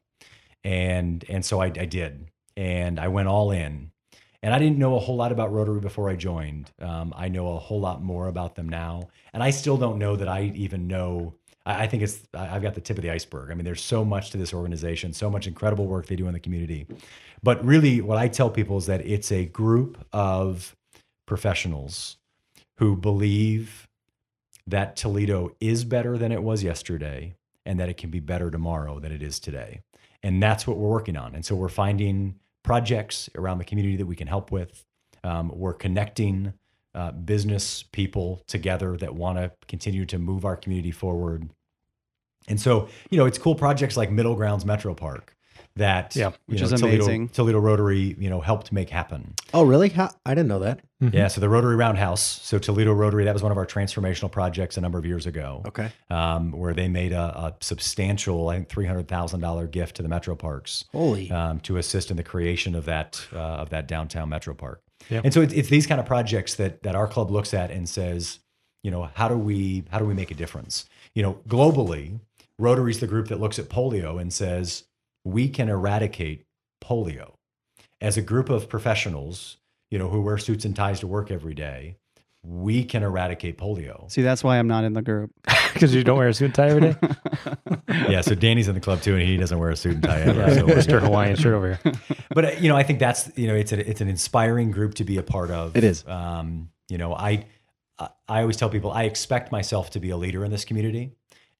And 0.63 1.23
and 1.29 1.43
so 1.45 1.61
I, 1.61 1.65
I 1.67 1.85
did. 1.85 2.27
and 2.57 2.99
I 2.99 3.07
went 3.09 3.27
all 3.27 3.51
in. 3.51 3.91
And 4.45 4.53
I 4.53 4.59
didn't 4.59 4.77
know 4.77 4.95
a 4.95 4.99
whole 4.99 5.15
lot 5.15 5.31
about 5.31 5.51
Rotary 5.51 5.79
before 5.79 6.07
I 6.07 6.15
joined. 6.15 6.71
Um, 6.79 7.15
I 7.17 7.29
know 7.29 7.53
a 7.53 7.57
whole 7.57 7.79
lot 7.79 8.03
more 8.03 8.27
about 8.27 8.53
them 8.53 8.69
now, 8.69 9.09
and 9.33 9.41
I 9.41 9.49
still 9.49 9.75
don't 9.75 9.97
know 9.97 10.15
that 10.15 10.27
I 10.27 10.53
even 10.53 10.87
know. 10.87 11.33
I, 11.65 11.85
I 11.85 11.87
think 11.87 12.03
it's 12.03 12.19
I've 12.31 12.61
got 12.61 12.75
the 12.75 12.79
tip 12.79 12.95
of 12.95 13.01
the 13.01 13.09
iceberg. 13.09 13.49
I 13.49 13.55
mean, 13.55 13.65
there's 13.65 13.83
so 13.83 14.05
much 14.05 14.29
to 14.29 14.37
this 14.37 14.53
organization, 14.53 15.13
so 15.13 15.31
much 15.31 15.47
incredible 15.47 15.87
work 15.87 16.05
they 16.05 16.15
do 16.15 16.27
in 16.27 16.33
the 16.33 16.39
community. 16.39 16.85
But 17.41 17.65
really, 17.65 18.01
what 18.01 18.19
I 18.19 18.27
tell 18.27 18.51
people 18.51 18.77
is 18.77 18.85
that 18.85 19.03
it's 19.03 19.31
a 19.31 19.45
group 19.45 20.05
of 20.13 20.75
professionals 21.25 22.17
who 22.77 22.95
believe 22.95 23.87
that 24.67 24.95
Toledo 24.95 25.55
is 25.59 25.85
better 25.85 26.19
than 26.19 26.31
it 26.31 26.43
was 26.43 26.63
yesterday 26.63 27.33
and 27.65 27.79
that 27.79 27.89
it 27.89 27.97
can 27.97 28.11
be 28.11 28.19
better 28.19 28.51
tomorrow 28.51 28.99
than 28.99 29.11
it 29.11 29.23
is 29.23 29.39
today. 29.39 29.81
And 30.21 30.41
that's 30.41 30.67
what 30.67 30.77
we're 30.77 30.87
working 30.87 31.17
on. 31.17 31.33
And 31.33 31.43
so 31.43 31.55
we're 31.55 31.67
finding 31.67 32.35
projects 32.65 33.29
around 33.35 33.59
the 33.59 33.63
community 33.63 33.95
that 33.95 34.07
we 34.07 34.15
can 34.15 34.27
help 34.27 34.51
with. 34.51 34.83
Um, 35.23 35.51
we're 35.53 35.73
connecting 35.73 36.53
uh, 36.95 37.11
business 37.11 37.83
people 37.83 38.41
together 38.47 38.97
that 38.97 39.13
want 39.13 39.37
to 39.37 39.51
continue 39.67 40.05
to 40.05 40.17
move 40.17 40.45
our 40.45 40.55
community 40.57 40.91
forward. 40.91 41.49
And 42.47 42.59
so, 42.59 42.89
you 43.09 43.17
know, 43.17 43.25
it's 43.25 43.37
cool 43.37 43.55
projects 43.55 43.95
like 43.95 44.11
Middle 44.11 44.35
Grounds 44.35 44.65
Metro 44.65 44.95
Park 44.95 45.34
that 45.77 46.15
Yeah, 46.15 46.27
you 46.29 46.33
which 46.47 46.61
know, 46.61 46.67
is 46.67 46.79
Toledo, 46.79 47.03
amazing. 47.03 47.29
Toledo 47.29 47.59
Rotary, 47.59 48.15
you 48.17 48.29
know, 48.29 48.39
helped 48.39 48.71
make 48.71 48.89
happen. 48.89 49.33
Oh, 49.53 49.63
really? 49.63 49.89
How? 49.89 50.09
I 50.25 50.33
didn't 50.33 50.47
know 50.47 50.59
that. 50.59 50.79
Yeah, 51.01 51.27
so 51.27 51.39
the 51.41 51.49
Rotary 51.49 51.75
Roundhouse, 51.75 52.21
so 52.21 52.57
Toledo 52.57 52.91
Rotary, 52.93 53.25
that 53.25 53.33
was 53.33 53.43
one 53.43 53.51
of 53.51 53.57
our 53.57 53.65
transformational 53.65 54.31
projects 54.31 54.77
a 54.77 54.81
number 54.81 54.97
of 54.97 55.05
years 55.05 55.25
ago. 55.27 55.61
Okay. 55.67 55.91
Um, 56.09 56.51
where 56.51 56.73
they 56.73 56.87
made 56.87 57.11
a, 57.11 57.19
a 57.21 57.55
substantial, 57.61 58.49
I 58.49 58.55
think, 58.55 58.69
three 58.69 58.85
hundred 58.85 59.07
thousand 59.07 59.41
dollar 59.41 59.67
gift 59.67 59.97
to 59.97 60.01
the 60.01 60.09
Metro 60.09 60.35
Parks 60.35 60.85
Holy. 60.93 61.29
um, 61.29 61.59
to 61.59 61.77
assist 61.77 62.09
in 62.09 62.17
the 62.17 62.23
creation 62.23 62.73
of 62.73 62.85
that 62.85 63.21
uh, 63.33 63.37
of 63.37 63.69
that 63.69 63.87
downtown 63.87 64.29
Metro 64.29 64.53
Park. 64.55 64.81
Yeah. 65.09 65.21
And 65.23 65.31
so 65.33 65.41
it's, 65.41 65.53
it's 65.53 65.69
these 65.69 65.85
kind 65.85 65.99
of 65.99 66.07
projects 66.07 66.55
that 66.55 66.81
that 66.83 66.95
our 66.95 67.07
club 67.07 67.29
looks 67.29 67.53
at 67.53 67.69
and 67.69 67.87
says, 67.87 68.39
you 68.81 68.89
know, 68.89 69.09
how 69.13 69.27
do 69.27 69.37
we 69.37 69.83
how 69.91 69.99
do 69.99 70.05
we 70.05 70.15
make 70.15 70.31
a 70.31 70.35
difference? 70.35 70.85
You 71.13 71.21
know, 71.21 71.33
globally, 71.47 72.19
Rotary's 72.57 72.99
the 72.99 73.07
group 73.07 73.27
that 73.27 73.39
looks 73.39 73.59
at 73.59 73.69
polio 73.69 74.19
and 74.19 74.33
says 74.33 74.84
we 75.25 75.49
can 75.49 75.67
eradicate 75.67 76.45
polio 76.81 77.33
as 77.99 78.15
a 78.15 78.21
group 78.21 78.49
of 78.49 78.69
professionals, 78.69 79.57
you 79.91 79.97
know, 79.99 80.07
who 80.07 80.21
wear 80.21 80.37
suits 80.37 80.63
and 80.63 80.75
ties 80.75 81.01
to 81.01 81.07
work 81.07 81.31
every 81.31 81.53
day. 81.53 81.97
We 82.43 82.85
can 82.85 83.01
eradicate 83.03 83.57
polio. 83.57 84.09
See, 84.11 84.21
that's 84.21 84.43
why 84.43 84.59
I'm 84.59 84.67
not 84.67 84.83
in 84.85 84.93
the 84.93 85.01
group. 85.01 85.31
Because 85.75 85.93
you 85.93 86.05
don't 86.05 86.17
wear 86.17 86.29
a 86.29 86.33
suit 86.33 86.45
and 86.45 86.55
tie 86.55 86.69
every 86.69 86.93
day. 86.93 86.95
yeah, 88.09 88.21
so 88.21 88.33
Danny's 88.33 88.69
in 88.69 88.75
the 88.75 88.79
club 88.79 89.01
too, 89.01 89.13
and 89.13 89.21
he 89.21 89.35
doesn't 89.35 89.59
wear 89.59 89.71
a 89.71 89.75
suit 89.75 89.95
and 89.95 90.03
tie. 90.03 90.21
Ever, 90.21 90.39
Yeah, 90.39 90.53
so 90.53 90.67
Mr. 90.67 91.01
Hawaiian 91.01 91.35
shirt 91.35 91.53
over 91.53 91.73
here. 91.83 91.93
but 92.33 92.45
uh, 92.45 92.51
you 92.57 92.69
know, 92.69 92.77
I 92.77 92.83
think 92.83 92.99
that's 92.99 93.29
you 93.37 93.47
know, 93.47 93.55
it's 93.55 93.73
a, 93.73 93.89
it's 93.89 93.99
an 93.99 94.07
inspiring 94.07 94.71
group 94.71 94.93
to 94.95 95.03
be 95.03 95.17
a 95.17 95.21
part 95.23 95.51
of. 95.51 95.75
It 95.75 95.83
is. 95.83 96.07
Um, 96.07 96.69
you 96.87 96.97
know, 96.97 97.13
I 97.13 97.45
I- 97.99 98.09
I 98.29 98.39
always 98.41 98.55
tell 98.55 98.69
people 98.69 98.89
I 98.89 99.03
expect 99.03 99.51
myself 99.51 99.89
to 99.91 99.99
be 99.99 100.11
a 100.11 100.17
leader 100.17 100.45
in 100.45 100.51
this 100.51 100.63
community, 100.63 101.11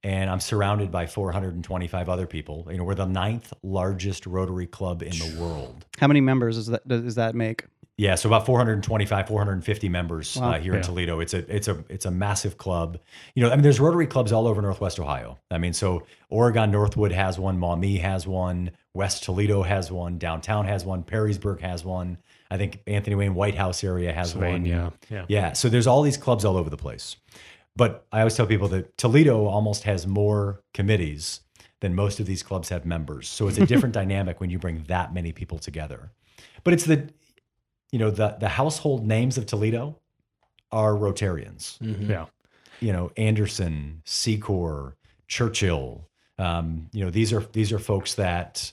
and 0.06 0.30
I'm 0.30 0.40
surrounded 0.40 0.92
by 0.92 1.08
425 1.08 2.10
other 2.10 2.28
people. 2.28 2.68
You 2.70 2.78
know, 2.78 2.84
we're 2.84 2.94
the 2.96 3.08
ninth 3.08 3.52
largest 3.64 4.26
Rotary 4.28 4.68
club 4.68 5.02
in 5.02 5.10
the 5.12 5.36
world. 5.40 5.86
How 5.98 6.08
many 6.08 6.22
members 6.22 6.56
does 6.58 6.68
that 6.68 6.88
does 6.88 7.16
that 7.16 7.34
make? 7.36 7.66
Yeah, 7.98 8.16
so 8.16 8.28
about 8.28 8.46
425, 8.46 9.28
450 9.30 9.88
members 9.90 10.36
Wow. 10.36 10.52
uh, 10.52 10.60
here 10.60 10.76
in 10.76 10.82
Toledo. 10.82 11.22
It's 11.22 11.34
a 11.34 11.40
it's 11.56 11.68
a 11.70 11.84
it's 11.90 12.06
a 12.06 12.12
massive 12.12 12.58
club. 12.58 13.00
You 13.36 13.44
know, 13.44 13.50
I 13.52 13.56
mean, 13.56 13.64
there's 13.64 13.80
Rotary 13.80 14.06
clubs 14.06 14.32
all 14.32 14.48
over 14.48 14.62
Northwest 14.62 15.00
Ohio. 15.00 15.40
I 15.50 15.58
mean, 15.58 15.72
so 15.74 16.04
Oregon 16.30 16.72
Northwood 16.72 17.14
has 17.14 17.40
one, 17.40 17.58
Maumee 17.58 17.98
has 17.98 18.28
one, 18.28 18.72
West 18.94 19.24
Toledo 19.24 19.64
has 19.64 19.92
one, 19.92 20.18
downtown 20.18 20.66
has 20.66 20.84
one, 20.86 21.04
Perrysburg 21.04 21.62
has 21.62 21.84
one. 21.86 22.18
I 22.52 22.58
think 22.58 22.82
Anthony 22.86 23.16
Wayne 23.16 23.34
White 23.34 23.56
House 23.56 23.84
area 23.84 24.12
has 24.14 24.32
Swain, 24.32 24.52
one. 24.52 24.66
yeah, 24.66 24.90
yeah. 25.10 25.26
Yeah, 25.30 25.54
so 25.54 25.68
there's 25.70 25.88
all 25.88 26.02
these 26.04 26.18
clubs 26.18 26.44
all 26.46 26.58
over 26.58 26.70
the 26.70 26.78
place. 26.78 27.16
But 27.76 28.06
I 28.12 28.20
always 28.20 28.36
tell 28.36 28.48
people 28.48 28.68
that 28.70 28.98
Toledo 28.98 29.46
almost 29.46 29.84
has 29.84 30.08
more 30.08 30.62
committees 30.74 31.42
than 31.82 31.94
most 31.94 32.20
of 32.20 32.26
these 32.26 32.42
clubs 32.42 32.70
have 32.70 32.86
members. 32.86 33.28
So 33.28 33.48
it's 33.48 33.58
a 33.58 33.66
different 33.66 33.94
dynamic 34.02 34.40
when 34.40 34.50
you 34.50 34.58
bring 34.60 34.84
that 34.88 35.14
many 35.14 35.32
people 35.32 35.58
together. 35.60 36.12
But 36.64 36.74
it's 36.74 36.86
the 36.86 37.10
you 37.92 38.00
know 38.00 38.12
the 38.12 38.38
the 38.40 38.50
household 38.50 39.06
names 39.06 39.38
of 39.38 39.46
Toledo 39.46 40.00
are 40.72 40.94
Rotarians. 40.94 41.78
Mhm. 41.80 42.10
Yeah. 42.10 42.26
You 42.80 42.92
know, 42.92 43.12
Anderson, 43.18 44.02
Secor, 44.06 44.94
Churchill. 45.28 46.08
Um, 46.38 46.90
you 46.92 47.04
know, 47.04 47.12
these 47.12 47.32
are 47.32 47.42
these 47.52 47.72
are 47.72 47.80
folks 47.80 48.16
that 48.16 48.72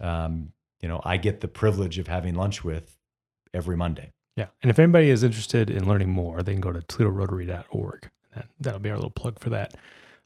um, 0.00 0.52
you 0.80 0.88
know, 0.88 1.00
I 1.04 1.16
get 1.16 1.40
the 1.40 1.48
privilege 1.48 1.98
of 1.98 2.08
having 2.08 2.34
lunch 2.34 2.64
with 2.64 2.96
every 3.54 3.76
Monday. 3.76 4.12
Yeah. 4.36 4.46
And 4.62 4.70
if 4.70 4.78
anybody 4.78 5.10
is 5.10 5.22
interested 5.22 5.70
in 5.70 5.86
learning 5.86 6.10
more, 6.10 6.42
they 6.42 6.52
can 6.52 6.60
go 6.60 6.72
to 6.72 6.80
ToledoRotary.org. 6.80 8.10
That, 8.34 8.46
that'll 8.60 8.80
be 8.80 8.90
our 8.90 8.96
little 8.96 9.10
plug 9.10 9.38
for 9.38 9.50
that. 9.50 9.74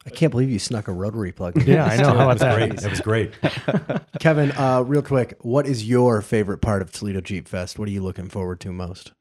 I 0.06 0.10
can't 0.10 0.30
believe 0.30 0.50
you 0.50 0.60
snuck 0.60 0.86
a 0.86 0.92
rotary 0.92 1.32
plug. 1.32 1.56
In. 1.56 1.66
Yeah, 1.66 1.84
I 1.84 1.96
know. 1.96 2.08
How 2.08 2.12
that 2.14 2.14
about 2.14 2.28
was 2.28 2.40
that? 2.40 2.54
great. 2.54 2.76
That 2.80 2.90
was 2.90 3.00
great. 3.00 3.32
Kevin, 4.20 4.52
uh, 4.52 4.82
real 4.82 5.02
quick, 5.02 5.36
what 5.40 5.66
is 5.66 5.88
your 5.88 6.22
favorite 6.22 6.58
part 6.58 6.80
of 6.80 6.92
Toledo 6.92 7.20
Jeep 7.20 7.48
Fest? 7.48 7.78
What 7.78 7.88
are 7.88 7.90
you 7.90 8.02
looking 8.02 8.28
forward 8.28 8.60
to 8.60 8.72
most? 8.72 9.12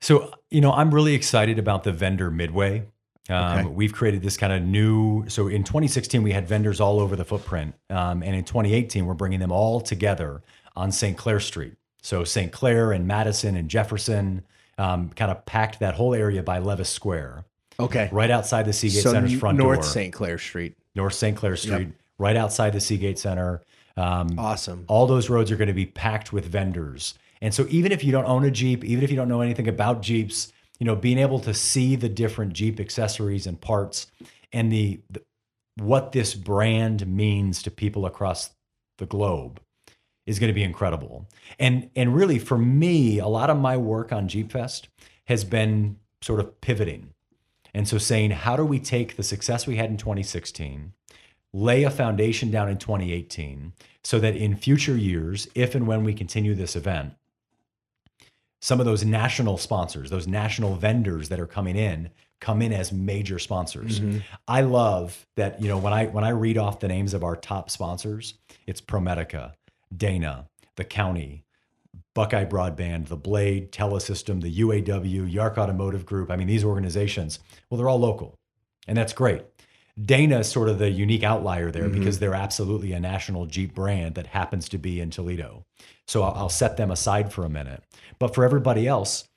So, 0.00 0.32
you 0.50 0.60
know, 0.62 0.72
I'm 0.72 0.92
really 0.92 1.14
excited 1.14 1.58
about 1.58 1.84
the 1.84 1.92
vendor 1.92 2.30
midway. 2.30 2.86
Um, 3.28 3.58
Okay. 3.58 3.66
We've 3.68 3.92
created 3.92 4.22
this 4.22 4.36
kind 4.38 4.52
of 4.52 4.62
new. 4.62 5.28
So, 5.28 5.48
in 5.48 5.64
2016, 5.64 6.22
we 6.22 6.32
had 6.32 6.48
vendors 6.48 6.80
all 6.80 6.98
over 6.98 7.14
the 7.14 7.24
footprint. 7.24 7.74
Um, 7.90 8.22
and 8.22 8.34
in 8.34 8.44
2018, 8.44 9.04
we're 9.06 9.14
bringing 9.14 9.38
them 9.38 9.52
all 9.52 9.80
together 9.80 10.42
on 10.74 10.90
St. 10.92 11.16
Clair 11.16 11.40
Street. 11.40 11.74
So, 12.00 12.24
St. 12.24 12.50
Clair 12.50 12.90
and 12.90 13.06
Madison 13.06 13.54
and 13.54 13.68
Jefferson 13.68 14.42
um, 14.78 15.10
kind 15.10 15.30
of 15.30 15.44
packed 15.44 15.78
that 15.80 15.94
whole 15.94 16.14
area 16.14 16.42
by 16.42 16.58
Levis 16.58 16.88
Square, 16.88 17.44
Okay. 17.80 18.08
right 18.12 18.30
outside 18.30 18.64
the 18.64 18.72
Seagate 18.72 19.02
so 19.02 19.12
Center's 19.12 19.38
front 19.38 19.58
North 19.58 19.66
door. 19.66 19.74
North 19.76 19.86
St. 19.86 20.12
Clair 20.12 20.38
Street. 20.38 20.76
North 20.94 21.14
St. 21.14 21.36
Clair 21.36 21.56
Street, 21.56 21.88
right 22.18 22.36
outside 22.36 22.72
the 22.72 22.80
Seagate 22.80 23.18
Center. 23.18 23.62
Um, 23.96 24.38
Awesome. 24.38 24.84
all 24.88 25.06
those 25.06 25.28
roads 25.28 25.50
are 25.50 25.56
going 25.56 25.68
to 25.68 25.74
be 25.74 25.86
packed 25.86 26.32
with 26.32 26.46
vendors. 26.46 27.14
And 27.42 27.52
so 27.52 27.66
even 27.68 27.92
if 27.92 28.04
you 28.04 28.12
don't 28.12 28.24
own 28.24 28.44
a 28.44 28.50
Jeep, 28.50 28.84
even 28.84 29.04
if 29.04 29.10
you 29.10 29.16
don't 29.16 29.28
know 29.28 29.40
anything 29.40 29.68
about 29.68 30.00
Jeeps, 30.00 30.52
you 30.78 30.86
know, 30.86 30.96
being 30.96 31.18
able 31.18 31.40
to 31.40 31.52
see 31.52 31.96
the 31.96 32.08
different 32.08 32.52
Jeep 32.54 32.80
accessories 32.80 33.46
and 33.46 33.60
parts 33.60 34.06
and 34.52 34.72
the, 34.72 35.00
the 35.10 35.22
what 35.76 36.12
this 36.12 36.34
brand 36.34 37.06
means 37.06 37.62
to 37.62 37.70
people 37.70 38.06
across 38.06 38.50
the 38.98 39.06
globe 39.06 39.60
is 40.26 40.38
going 40.38 40.48
to 40.48 40.54
be 40.54 40.62
incredible. 40.62 41.26
And 41.58 41.90
and 41.96 42.14
really 42.14 42.38
for 42.38 42.58
me, 42.58 43.18
a 43.18 43.26
lot 43.26 43.50
of 43.50 43.58
my 43.58 43.76
work 43.76 44.12
on 44.12 44.28
Jeep 44.28 44.52
Fest 44.52 44.88
has 45.26 45.44
been 45.44 45.96
sort 46.20 46.40
of 46.40 46.60
pivoting. 46.60 47.10
And 47.74 47.88
so 47.88 47.98
saying, 47.98 48.32
how 48.32 48.56
do 48.56 48.64
we 48.64 48.78
take 48.78 49.16
the 49.16 49.22
success 49.22 49.66
we 49.66 49.76
had 49.76 49.90
in 49.90 49.96
2016, 49.96 50.92
lay 51.52 51.84
a 51.84 51.90
foundation 51.90 52.50
down 52.50 52.68
in 52.68 52.78
2018 52.78 53.72
so 54.04 54.18
that 54.18 54.36
in 54.36 54.56
future 54.56 54.96
years, 54.96 55.48
if 55.54 55.74
and 55.74 55.86
when 55.86 56.04
we 56.04 56.14
continue 56.14 56.54
this 56.54 56.76
event, 56.76 57.14
some 58.60 58.78
of 58.78 58.86
those 58.86 59.04
national 59.04 59.58
sponsors, 59.58 60.10
those 60.10 60.28
national 60.28 60.76
vendors 60.76 61.28
that 61.28 61.40
are 61.40 61.46
coming 61.46 61.76
in, 61.76 62.10
come 62.40 62.62
in 62.62 62.72
as 62.72 62.92
major 62.92 63.38
sponsors. 63.38 64.00
Mm-hmm. 64.00 64.18
I 64.46 64.62
love 64.62 65.26
that, 65.36 65.60
you 65.60 65.68
know, 65.68 65.78
when 65.78 65.92
I 65.92 66.06
when 66.06 66.24
I 66.24 66.30
read 66.30 66.58
off 66.58 66.80
the 66.80 66.88
names 66.88 67.14
of 67.14 67.24
our 67.24 67.36
top 67.36 67.70
sponsors, 67.70 68.34
it's 68.66 68.80
Promedica, 68.80 69.54
Dana, 69.96 70.48
the 70.76 70.84
county, 70.84 71.44
Buckeye 72.14 72.44
Broadband, 72.44 73.08
the 73.08 73.16
Blade, 73.16 73.72
Telesystem, 73.72 74.42
the 74.42 74.60
UAW, 74.60 75.32
Yark 75.32 75.56
Automotive 75.58 76.04
Group. 76.04 76.30
I 76.30 76.36
mean, 76.36 76.46
these 76.46 76.64
organizations, 76.64 77.38
well, 77.68 77.78
they're 77.78 77.88
all 77.88 78.00
local. 78.00 78.38
And 78.86 78.98
that's 78.98 79.12
great. 79.12 79.44
Dana 80.00 80.40
is 80.40 80.50
sort 80.50 80.68
of 80.68 80.78
the 80.78 80.90
unique 80.90 81.22
outlier 81.22 81.70
there 81.70 81.84
mm-hmm. 81.84 81.98
because 81.98 82.18
they're 82.18 82.34
absolutely 82.34 82.92
a 82.92 83.00
national 83.00 83.46
Jeep 83.46 83.74
brand 83.74 84.14
that 84.14 84.26
happens 84.26 84.68
to 84.70 84.78
be 84.78 85.00
in 85.00 85.10
Toledo. 85.10 85.64
So 86.06 86.22
I'll, 86.22 86.34
I'll 86.34 86.48
set 86.48 86.76
them 86.76 86.90
aside 86.90 87.32
for 87.32 87.44
a 87.44 87.50
minute. 87.50 87.82
But 88.18 88.34
for 88.34 88.44
everybody 88.44 88.86
else, 88.86 89.28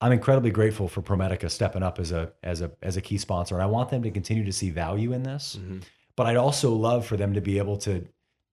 I'm 0.00 0.12
incredibly 0.12 0.50
grateful 0.50 0.88
for 0.88 1.02
Promedica 1.02 1.50
stepping 1.50 1.82
up 1.82 1.98
as 1.98 2.10
a 2.10 2.32
as 2.42 2.60
a 2.60 2.72
as 2.82 2.96
a 2.96 3.00
key 3.00 3.18
sponsor. 3.18 3.54
And 3.54 3.62
I 3.62 3.66
want 3.66 3.90
them 3.90 4.02
to 4.02 4.10
continue 4.10 4.44
to 4.44 4.52
see 4.52 4.70
value 4.70 5.12
in 5.12 5.22
this. 5.22 5.56
Mm-hmm. 5.60 5.78
But 6.16 6.26
I'd 6.26 6.36
also 6.36 6.72
love 6.72 7.06
for 7.06 7.16
them 7.16 7.34
to 7.34 7.40
be 7.40 7.58
able 7.58 7.76
to, 7.78 8.06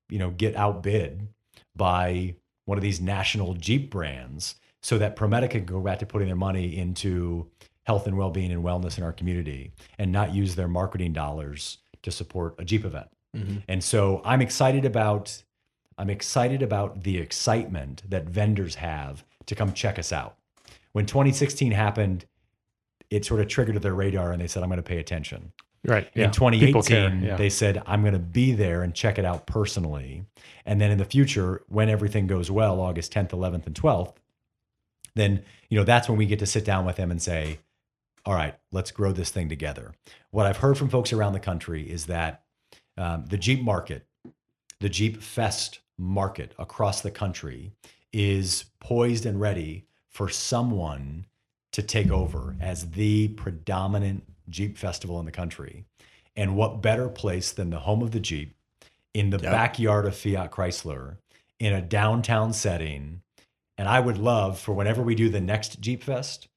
you 0.10 0.20
know, 0.20 0.30
get 0.30 0.56
outbid 0.56 1.28
by 1.76 2.36
one 2.70 2.78
of 2.78 2.84
these 2.84 3.02
national 3.02 3.56
Jeep 3.56 3.90
brands 3.90 4.54
so 4.84 5.00
that 5.00 5.16
Promedica 5.16 5.50
can 5.50 5.66
go 5.66 5.82
back 5.82 5.98
to 6.00 6.06
putting 6.06 6.28
their 6.28 6.36
money 6.36 6.78
into 6.78 7.50
health 7.82 8.06
and 8.06 8.16
well-being 8.16 8.52
and 8.52 8.64
wellness 8.64 9.00
in 9.00 9.04
our 9.04 9.12
community 9.12 9.72
and 9.98 10.12
not 10.12 10.36
use 10.36 10.54
their 10.54 10.68
marketing 10.68 11.12
dollars 11.12 11.80
to 12.04 12.12
support 12.12 12.54
a 12.60 12.64
Jeep 12.64 12.86
event. 12.86 13.08
Mm-hmm. 13.36 13.58
And 13.68 13.84
so 13.84 14.22
I'm 14.24 14.40
excited 14.40 14.86
about 14.86 15.44
I'm 15.98 16.12
excited 16.12 16.62
about 16.62 17.04
the 17.04 17.18
excitement 17.18 18.04
that 18.08 18.26
vendors 18.26 18.76
have 18.76 19.26
to 19.48 19.56
come 19.56 19.74
check 19.74 19.98
us 19.98 20.14
out. 20.14 20.38
When 20.92 21.08
2016 21.08 21.72
happened, 21.72 22.26
it 23.10 23.26
sort 23.26 23.42
of 23.42 23.48
triggered 23.48 23.82
their 23.82 23.96
radar 23.96 24.32
and 24.32 24.40
they 24.40 24.48
said, 24.48 24.62
I'm 24.62 24.70
going 24.70 24.78
to 24.78 24.84
pay 24.84 25.00
attention. 25.00 25.52
Right. 25.86 26.10
Yeah. 26.14 26.26
In 26.26 26.32
2018, 26.32 27.24
yeah. 27.24 27.36
they 27.38 27.50
said, 27.50 27.82
I'm 27.86 28.02
going 28.02 28.14
to 28.14 28.20
be 28.20 28.52
there 28.52 28.84
and 28.84 28.94
check 28.94 29.18
it 29.18 29.26
out 29.26 29.48
personally. 29.48 30.26
And 30.66 30.80
then 30.80 30.92
in 30.92 30.98
the 30.98 31.06
future, 31.06 31.64
when 31.68 31.90
everything 31.90 32.28
goes 32.28 32.52
well, 32.52 32.82
August 32.82 33.14
10th, 33.14 33.30
11th, 33.30 33.66
and 33.66 33.76
12th, 33.76 34.16
then, 35.16 35.44
you 35.70 35.78
know, 35.78 35.86
that's 35.86 36.10
when 36.10 36.18
we 36.18 36.26
get 36.26 36.40
to 36.40 36.46
sit 36.46 36.66
down 36.66 36.86
with 36.86 36.98
them 36.98 37.12
and 37.12 37.22
say, 37.22 37.60
all 38.26 38.34
right, 38.34 38.56
let's 38.72 38.92
grow 38.92 39.12
this 39.12 39.32
thing 39.32 39.50
together. 39.50 39.94
What 40.32 40.46
I've 40.46 40.58
heard 40.58 40.78
from 40.78 40.90
folks 40.90 41.14
around 41.14 41.34
the 41.34 41.40
country 41.40 41.90
is 41.90 42.08
that 42.08 42.44
um, 42.98 43.26
the 43.30 43.38
Jeep 43.38 43.62
market, 43.62 44.06
the 44.80 44.90
Jeep 44.90 45.22
Fest 45.22 45.80
market 45.98 46.54
across 46.60 47.02
the 47.02 47.12
country 47.12 47.72
is 48.12 48.66
poised 48.80 49.26
and 49.26 49.40
ready 49.40 49.86
for 50.10 50.30
someone 50.30 51.26
to 51.72 51.82
take 51.82 52.12
over 52.12 52.56
as 52.60 52.92
the 52.92 53.30
predominant 53.30 54.24
Jeep 54.50 54.78
festival 54.78 55.20
in 55.20 55.26
the 55.26 55.32
country. 55.32 55.86
And 56.36 56.56
what 56.56 56.82
better 56.82 57.10
place 57.10 57.52
than 57.52 57.70
the 57.70 57.80
home 57.80 58.02
of 58.02 58.12
the 58.12 58.20
Jeep 58.20 58.56
in 59.14 59.30
the 59.30 59.40
backyard 59.40 60.06
of 60.06 60.16
Fiat 60.16 60.52
Chrysler 60.52 61.18
in 61.60 61.74
a 61.74 61.82
downtown 61.82 62.54
setting? 62.54 63.22
And 63.78 63.88
I 63.88 64.00
would 64.00 64.18
love 64.18 64.60
for 64.60 64.74
whenever 64.74 65.02
we 65.02 65.16
do 65.16 65.30
the 65.30 65.42
next 65.42 65.80
Jeep 65.80 66.04
Fest, 66.04 66.48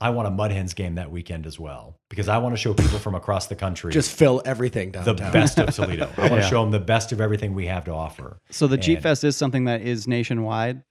I 0.00 0.10
want 0.10 0.26
a 0.26 0.30
Mud 0.32 0.50
Hens 0.50 0.74
game 0.74 0.96
that 0.96 1.10
weekend 1.12 1.46
as 1.46 1.60
well 1.60 1.96
because 2.10 2.28
I 2.28 2.38
want 2.38 2.54
to 2.54 2.56
show 2.60 2.74
people 2.74 2.98
from 2.98 3.14
across 3.14 3.46
the 3.46 3.54
country 3.54 3.92
Just 3.92 4.10
fill 4.10 4.42
everything 4.44 4.90
down. 4.90 5.04
the 5.04 5.14
best 5.14 5.58
of 5.58 5.72
Toledo. 5.74 6.08
I 6.16 6.20
want 6.22 6.32
Yeah. 6.34 6.40
to 6.40 6.48
show 6.48 6.60
them 6.62 6.72
the 6.72 6.80
best 6.80 7.12
of 7.12 7.20
everything 7.20 7.54
we 7.54 7.66
have 7.66 7.84
to 7.84 7.92
offer. 7.92 8.38
So 8.50 8.66
the 8.66 8.76
Jeep 8.76 8.96
And- 8.98 9.02
Fest 9.04 9.22
is 9.24 9.36
something 9.36 9.64
that 9.66 9.82
is 9.82 10.08
nationwide. 10.08 10.82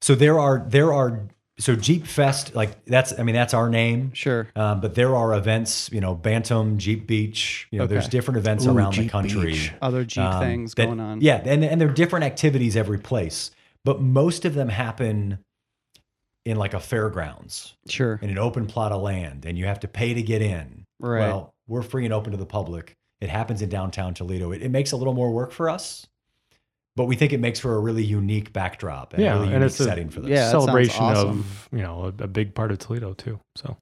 So 0.00 0.14
there 0.14 0.38
are 0.38 0.64
there 0.66 0.92
are 0.94 1.28
so 1.58 1.76
Jeep 1.76 2.06
Fest 2.06 2.54
like 2.54 2.84
that's 2.84 3.16
I 3.18 3.22
mean 3.22 3.34
that's 3.34 3.54
our 3.54 3.68
name. 3.68 4.12
Sure. 4.12 4.48
Um, 4.56 4.80
but 4.80 4.94
there 4.94 5.14
are 5.14 5.34
events, 5.34 5.88
you 5.92 6.00
know, 6.00 6.14
Bantam, 6.14 6.78
Jeep 6.78 7.06
Beach. 7.06 7.68
You 7.70 7.78
know, 7.78 7.86
there's 7.86 8.08
different 8.08 8.38
events 8.38 8.66
Ooh, 8.66 8.76
around 8.76 8.94
the 8.94 9.08
country. 9.08 9.52
Beach. 9.52 9.72
Other 9.80 10.04
Jeep 10.04 10.24
um, 10.24 10.40
things 10.40 10.74
that- 10.74 10.86
going 10.86 11.00
on. 11.00 11.20
Yeah, 11.20 11.42
and 11.44 11.64
and 11.64 11.80
there 11.80 11.88
are 11.88 11.92
different 11.92 12.24
activities 12.24 12.76
every 12.76 12.98
place, 12.98 13.50
but 13.84 14.00
most 14.00 14.44
of 14.44 14.54
them 14.54 14.68
happen 14.68 15.38
in 16.44 16.56
like 16.58 16.74
a 16.74 16.80
fairgrounds 16.80 17.74
Sure. 17.88 18.18
in 18.20 18.28
an 18.30 18.38
open 18.38 18.66
plot 18.66 18.92
of 18.92 19.00
land, 19.00 19.46
and 19.46 19.56
you 19.56 19.64
have 19.66 19.80
to 19.80 19.88
pay 19.88 20.12
to 20.12 20.22
get 20.22 20.42
in. 20.42 20.84
Right. 21.00 21.20
Well, 21.20 21.54
we're 21.66 21.82
free 21.82 22.04
and 22.04 22.12
open 22.12 22.32
to 22.32 22.36
the 22.36 22.44
public. 22.46 22.96
It 23.20 23.30
happens 23.30 23.62
in 23.62 23.68
downtown 23.70 24.12
Toledo. 24.12 24.52
It, 24.52 24.62
it 24.62 24.68
makes 24.70 24.92
a 24.92 24.96
little 24.96 25.14
more 25.14 25.30
work 25.30 25.52
for 25.52 25.70
us, 25.70 26.06
but 26.96 27.04
we 27.04 27.16
think 27.16 27.32
it 27.32 27.40
makes 27.40 27.58
for 27.58 27.74
a 27.74 27.78
really 27.80 28.04
unique 28.04 28.52
backdrop 28.52 29.12
and 29.14 29.22
Yeah, 29.22 29.30
a 29.30 29.34
really 29.34 29.44
and 29.46 29.52
unique 29.54 29.66
it's 29.66 29.80
a- 29.80 29.84
setting 29.84 30.08
for 30.10 30.20
this. 30.20 30.30
Yeah, 30.30 30.50
celebration 30.50 31.02
awesome. 31.04 31.40
of 31.40 31.68
you 31.72 31.82
know 31.82 32.12
a, 32.18 32.24
a 32.24 32.28
big 32.28 32.54
part 32.54 32.70
of 32.72 32.78
Toledo 32.78 33.14
too. 33.14 33.40
So 33.56 33.76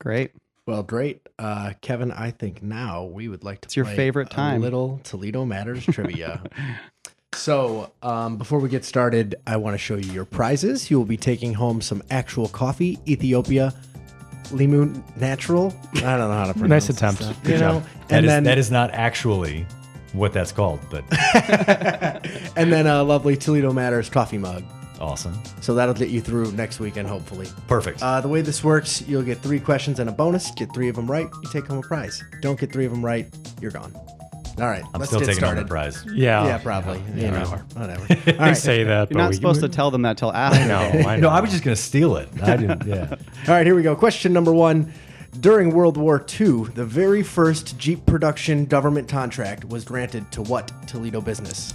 Great. 0.00 0.32
Well, 0.66 0.82
great, 0.82 1.26
uh, 1.38 1.72
Kevin. 1.80 2.12
I 2.12 2.30
think 2.30 2.62
now 2.62 3.04
we 3.04 3.26
would 3.28 3.42
like 3.42 3.62
to. 3.62 3.66
It's 3.66 3.74
your 3.76 3.86
play 3.86 3.96
favorite 3.96 4.28
a 4.28 4.34
time. 4.36 4.60
little 4.60 5.00
Toledo 5.02 5.44
Matters 5.46 5.84
trivia. 5.90 6.42
So, 7.32 7.90
um, 8.02 8.36
before 8.36 8.58
we 8.58 8.68
get 8.68 8.84
started, 8.84 9.34
I 9.46 9.56
want 9.56 9.74
to 9.74 9.78
show 9.78 9.96
you 9.96 10.12
your 10.12 10.24
prizes. 10.26 10.90
You 10.90 10.98
will 10.98 11.06
be 11.06 11.16
taking 11.16 11.54
home 11.54 11.80
some 11.80 12.02
actual 12.10 12.48
coffee, 12.48 12.98
Ethiopia 13.08 13.72
Limu 14.50 15.02
Natural. 15.16 15.74
I 15.96 16.00
don't 16.00 16.28
know 16.28 16.32
how 16.32 16.46
to 16.46 16.52
pronounce 16.58 16.88
Nice 16.88 16.90
attempt. 16.90 17.22
stuff, 17.22 17.42
Good 17.44 17.52
you 17.52 17.58
job. 17.58 17.74
know? 17.82 17.88
That 18.08 18.16
and 18.16 18.26
is 18.26 18.30
then, 18.32 18.44
that 18.44 18.58
is 18.58 18.70
not 18.70 18.90
actually 18.92 19.66
what 20.12 20.32
that's 20.32 20.52
called, 20.52 20.80
but 20.90 21.04
and 22.56 22.72
then 22.72 22.86
a 22.86 23.02
lovely 23.02 23.36
Toledo 23.36 23.72
Matters 23.72 24.08
coffee 24.08 24.38
mug. 24.38 24.64
awesome. 25.00 25.38
So 25.60 25.74
that'll 25.74 25.94
get 25.94 26.08
you 26.08 26.20
through 26.20 26.52
next 26.52 26.80
weekend, 26.80 27.08
hopefully. 27.08 27.46
Perfect. 27.66 28.02
Uh, 28.02 28.20
the 28.20 28.28
way 28.28 28.40
this 28.40 28.64
works, 28.64 29.02
you'll 29.06 29.22
get 29.22 29.38
three 29.38 29.60
questions 29.60 30.00
and 30.00 30.08
a 30.08 30.12
bonus. 30.12 30.50
Get 30.52 30.72
three 30.74 30.88
of 30.88 30.96
them 30.96 31.10
right, 31.10 31.28
you 31.42 31.50
take 31.50 31.66
home 31.66 31.78
a 31.78 31.82
prize. 31.82 32.22
Don't 32.40 32.58
get 32.58 32.72
three 32.72 32.84
of 32.86 32.92
them 32.92 33.04
right, 33.04 33.26
you're 33.60 33.70
gone. 33.70 33.92
All 34.58 34.66
right, 34.66 34.82
I'm 34.92 34.98
let's 34.98 35.10
still 35.10 35.20
get 35.20 35.26
taking 35.26 35.38
started. 35.38 35.58
home 35.60 35.64
the 35.66 35.68
prize. 35.68 36.04
yeah, 36.12 36.44
Yeah, 36.44 36.58
probably. 36.58 37.00
Yeah, 37.14 37.26
you 37.26 37.30
know, 37.30 37.44
whatever. 37.74 38.04
whatever. 38.14 38.42
All 38.44 38.54
say 38.56 38.82
that, 38.82 39.08
but 39.08 39.14
You're 39.14 39.18
but 39.18 39.22
not 39.22 39.28
we, 39.30 39.36
supposed 39.36 39.60
to 39.60 39.68
tell 39.68 39.92
them 39.92 40.02
that 40.02 40.18
till 40.18 40.32
after. 40.32 40.58
No, 40.66 41.08
I 41.08 41.16
No. 41.16 41.28
I 41.28 41.40
was 41.40 41.52
just 41.52 41.62
going 41.62 41.76
to 41.76 41.80
steal 41.80 42.16
it. 42.16 42.28
I 42.42 42.56
didn't. 42.56 42.84
Yeah. 42.84 43.06
All 43.46 43.54
right, 43.54 43.64
here 43.64 43.76
we 43.76 43.82
go. 43.84 43.94
Question 43.94 44.32
number 44.32 44.52
one. 44.52 44.92
During 45.40 45.72
World 45.72 45.96
War 45.96 46.24
II, 46.40 46.64
the 46.74 46.84
very 46.84 47.22
first 47.22 47.78
Jeep 47.78 48.04
production 48.06 48.64
government 48.64 49.08
contract 49.08 49.64
was 49.64 49.84
granted 49.84 50.30
to 50.32 50.42
what 50.42 50.72
Toledo 50.88 51.20
business? 51.20 51.74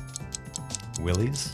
Willys. 0.99 1.53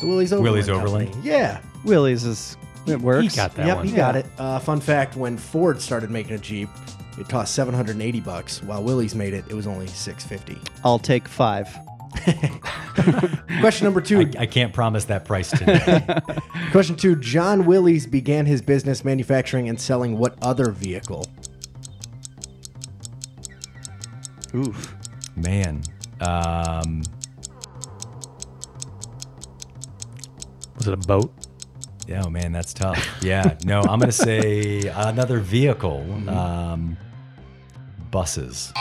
The 0.00 0.06
Willys 0.06 0.32
Overland. 0.32 0.54
Willys 0.54 0.68
Overland? 0.68 1.08
Company. 1.12 1.28
Yeah. 1.28 1.60
Willys 1.84 2.24
is 2.24 2.56
it 2.86 3.00
works. 3.00 3.32
he 3.32 3.36
got 3.36 3.54
that 3.56 3.66
yep, 3.66 3.76
one. 3.78 3.88
you 3.88 3.94
got 3.94 4.16
it. 4.16 4.26
Uh, 4.38 4.58
fun 4.58 4.80
fact: 4.80 5.16
When 5.16 5.36
Ford 5.36 5.82
started 5.82 6.10
making 6.10 6.32
a 6.32 6.38
Jeep, 6.38 6.68
it 7.18 7.28
cost 7.28 7.54
780 7.54 8.20
bucks. 8.20 8.62
While 8.62 8.82
Willys 8.82 9.14
made 9.14 9.34
it, 9.34 9.44
it 9.48 9.54
was 9.54 9.66
only 9.66 9.86
650. 9.86 10.60
I'll 10.84 10.98
take 10.98 11.28
five. 11.28 11.68
Question 13.60 13.84
number 13.84 14.00
two. 14.00 14.20
I, 14.20 14.32
I 14.40 14.46
can't 14.46 14.72
promise 14.72 15.04
that 15.06 15.24
price 15.24 15.50
today. 15.50 16.04
Question 16.72 16.96
two. 16.96 17.16
John 17.16 17.66
Willys 17.66 18.06
began 18.06 18.46
his 18.46 18.62
business 18.62 19.04
manufacturing 19.04 19.68
and 19.68 19.80
selling 19.80 20.18
what 20.18 20.36
other 20.42 20.70
vehicle? 20.70 21.26
Oof. 24.54 24.94
Man. 25.36 25.82
Um, 26.20 27.02
Was 30.76 30.88
it 30.88 30.94
a 30.94 30.96
boat? 30.96 31.32
yeah, 32.06 32.24
oh 32.24 32.30
man, 32.30 32.50
that's 32.52 32.72
tough. 32.74 32.98
Yeah. 33.22 33.56
No, 33.64 33.80
I'm 33.82 34.00
going 34.00 34.10
to 34.10 34.12
say 34.12 34.88
another 34.88 35.38
vehicle. 35.38 36.04
Um, 36.28 36.96
buses. 38.10 38.72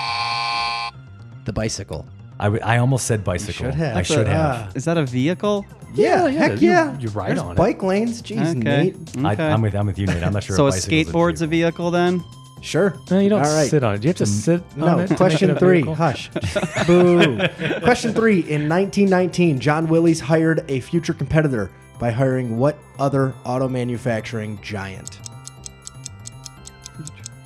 The 1.46 1.54
bicycle. 1.54 2.08
I, 2.40 2.46
w- 2.46 2.64
I 2.64 2.78
almost 2.78 3.06
said 3.06 3.24
bicycle. 3.24 3.54
should 3.66 3.74
have. 3.76 3.98
I 3.98 4.02
should 4.02 4.28
a- 4.28 4.30
have. 4.30 4.68
uh, 4.70 4.72
Is 4.76 4.86
that 4.86 4.98
a 4.98 5.06
vehicle? 5.06 5.66
Yeah, 5.94 6.28
yeah, 6.28 6.40
heck 6.40 6.62
you- 6.62 6.70
yeah. 6.70 6.98
you 7.00 7.10
ride 7.10 7.30
There's 7.32 7.40
on 7.40 7.52
it. 7.54 7.58
bike 7.58 7.82
lanes. 7.84 8.22
Jeez, 8.22 8.52
Okay. 8.58 8.60
Nate. 8.60 8.96
I, 9.26 9.34
Okay. 9.34 9.48
I'm 9.52 9.62
with 9.62 9.76
I'm 9.76 9.88
with 9.88 9.98
you, 10.00 10.08
Nate. 10.08 10.24
I'm 10.24 10.34
not 10.34 10.44
sure. 10.44 10.56
so 10.56 10.66
a 10.66 10.68
if 10.70 10.76
bicycle's 10.76 11.14
skateboard's 11.14 11.42
a 11.42 11.48
vehicle 11.48 11.92
then? 11.92 12.24
Sure. 12.62 12.94
No, 13.10 13.20
you 13.20 13.30
don't 13.30 13.44
All 13.46 13.56
right. 13.56 13.70
sit 13.70 13.84
on 13.84 13.96
it. 13.96 14.04
You 14.04 14.10
have 14.10 14.18
to 14.18 14.26
sit 14.26 14.62
on 14.74 14.80
No, 14.80 15.00
it? 15.00 15.06
to 15.08 15.10
make 15.14 15.18
question 15.18 15.50
a 15.50 15.58
three. 15.60 15.78
vehicle? 15.78 15.96
Hush. 15.96 16.30
Boo. 16.88 17.40
question 17.84 18.14
three. 18.14 18.40
In 18.42 18.68
1919, 18.68 19.60
John 19.60 19.88
Willys 19.88 20.20
hired 20.20 20.64
a 20.70 20.80
future 20.82 21.14
competitor 21.14 21.72
by 22.00 22.12
hiring 22.12 22.58
what 22.58 22.78
other 23.00 23.34
auto 23.46 23.68
manufacturing 23.70 24.60
giant? 24.62 25.20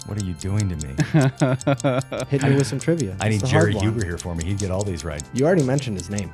What 0.05 0.21
are 0.21 0.25
you 0.25 0.33
doing 0.33 0.67
to 0.69 0.75
me? 0.85 0.93
Hit 2.29 2.43
me 2.43 2.55
with 2.55 2.67
some 2.67 2.79
trivia. 2.79 3.15
I 3.21 3.27
It's 3.27 3.35
need 3.35 3.41
the 3.41 3.47
hard 3.47 3.71
Jerry 3.71 3.75
one. 3.75 3.83
Huber 3.85 4.05
here 4.05 4.17
for 4.17 4.35
me. 4.35 4.43
He'd 4.45 4.59
get 4.59 4.69
all 4.71 4.83
these 4.83 5.05
right. 5.05 5.23
You 5.33 5.45
already 5.45 5.63
mentioned 5.63 5.97
his 5.97 6.09
name. 6.09 6.31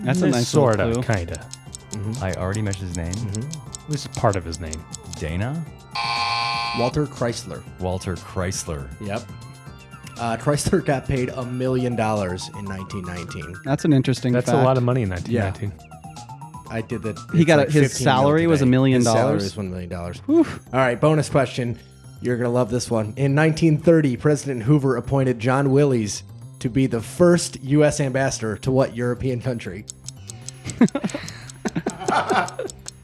That's 0.00 0.20
a 0.20 0.24
mm-hmm. 0.24 0.32
nice 0.32 0.48
sort 0.48 0.78
little 0.78 0.98
of, 0.98 1.04
clue. 1.04 1.14
kind 1.14 1.30
of. 1.30 1.38
Mm-hmm. 1.38 2.24
I 2.24 2.34
already 2.34 2.62
mentioned 2.62 2.88
his 2.88 2.96
name. 2.96 3.12
Mm-hmm. 3.14 3.92
This 3.92 4.02
is 4.06 4.08
part 4.08 4.36
of 4.36 4.44
his 4.44 4.60
name. 4.60 4.84
Dana 5.18 5.64
Walter 6.78 7.06
Chrysler. 7.06 7.62
Walter 7.80 8.14
Chrysler. 8.16 8.88
Yep. 9.00 9.22
Uh, 10.18 10.36
Chrysler 10.36 10.84
got 10.84 11.06
paid 11.06 11.28
a 11.30 11.44
million 11.44 11.94
dollars 11.96 12.48
in 12.58 12.64
1919. 12.66 13.60
That's 13.64 13.84
an 13.84 13.92
interesting 13.92 14.32
That's 14.32 14.46
fact. 14.50 14.58
a 14.58 14.64
lot 14.64 14.76
of 14.76 14.82
money 14.82 15.02
in 15.02 15.10
1919. 15.10 15.72
I 16.70 16.82
did 16.82 17.02
that. 17.02 17.16
He 17.32 17.38
it's 17.38 17.46
got 17.46 17.58
like 17.58 17.68
a- 17.68 17.72
his 17.72 17.92
15 17.92 18.04
mil 18.04 18.14
salary 18.14 18.46
was 18.46 18.60
a 18.60 18.64
today. 18.64 18.70
million 18.70 18.96
His 18.98 19.06
salary 19.06 19.22
dollars? 19.22 19.44
is 19.44 19.56
one 19.56 19.70
million 19.70 19.88
dollars. 19.88 20.20
All 20.28 20.44
right, 20.72 21.00
bonus 21.00 21.28
question. 21.30 21.78
You're 22.20 22.36
gonna 22.36 22.50
love 22.50 22.70
this 22.70 22.90
one. 22.90 23.14
In 23.16 23.34
1930, 23.36 24.16
President 24.16 24.62
Hoover 24.64 24.96
appointed 24.96 25.38
John 25.38 25.70
Willys 25.70 26.22
to 26.58 26.68
be 26.68 26.86
the 26.86 27.00
first 27.00 27.60
U.S. 27.62 28.00
ambassador 28.00 28.56
to 28.58 28.70
what 28.72 28.96
European 28.96 29.40
country? 29.40 29.84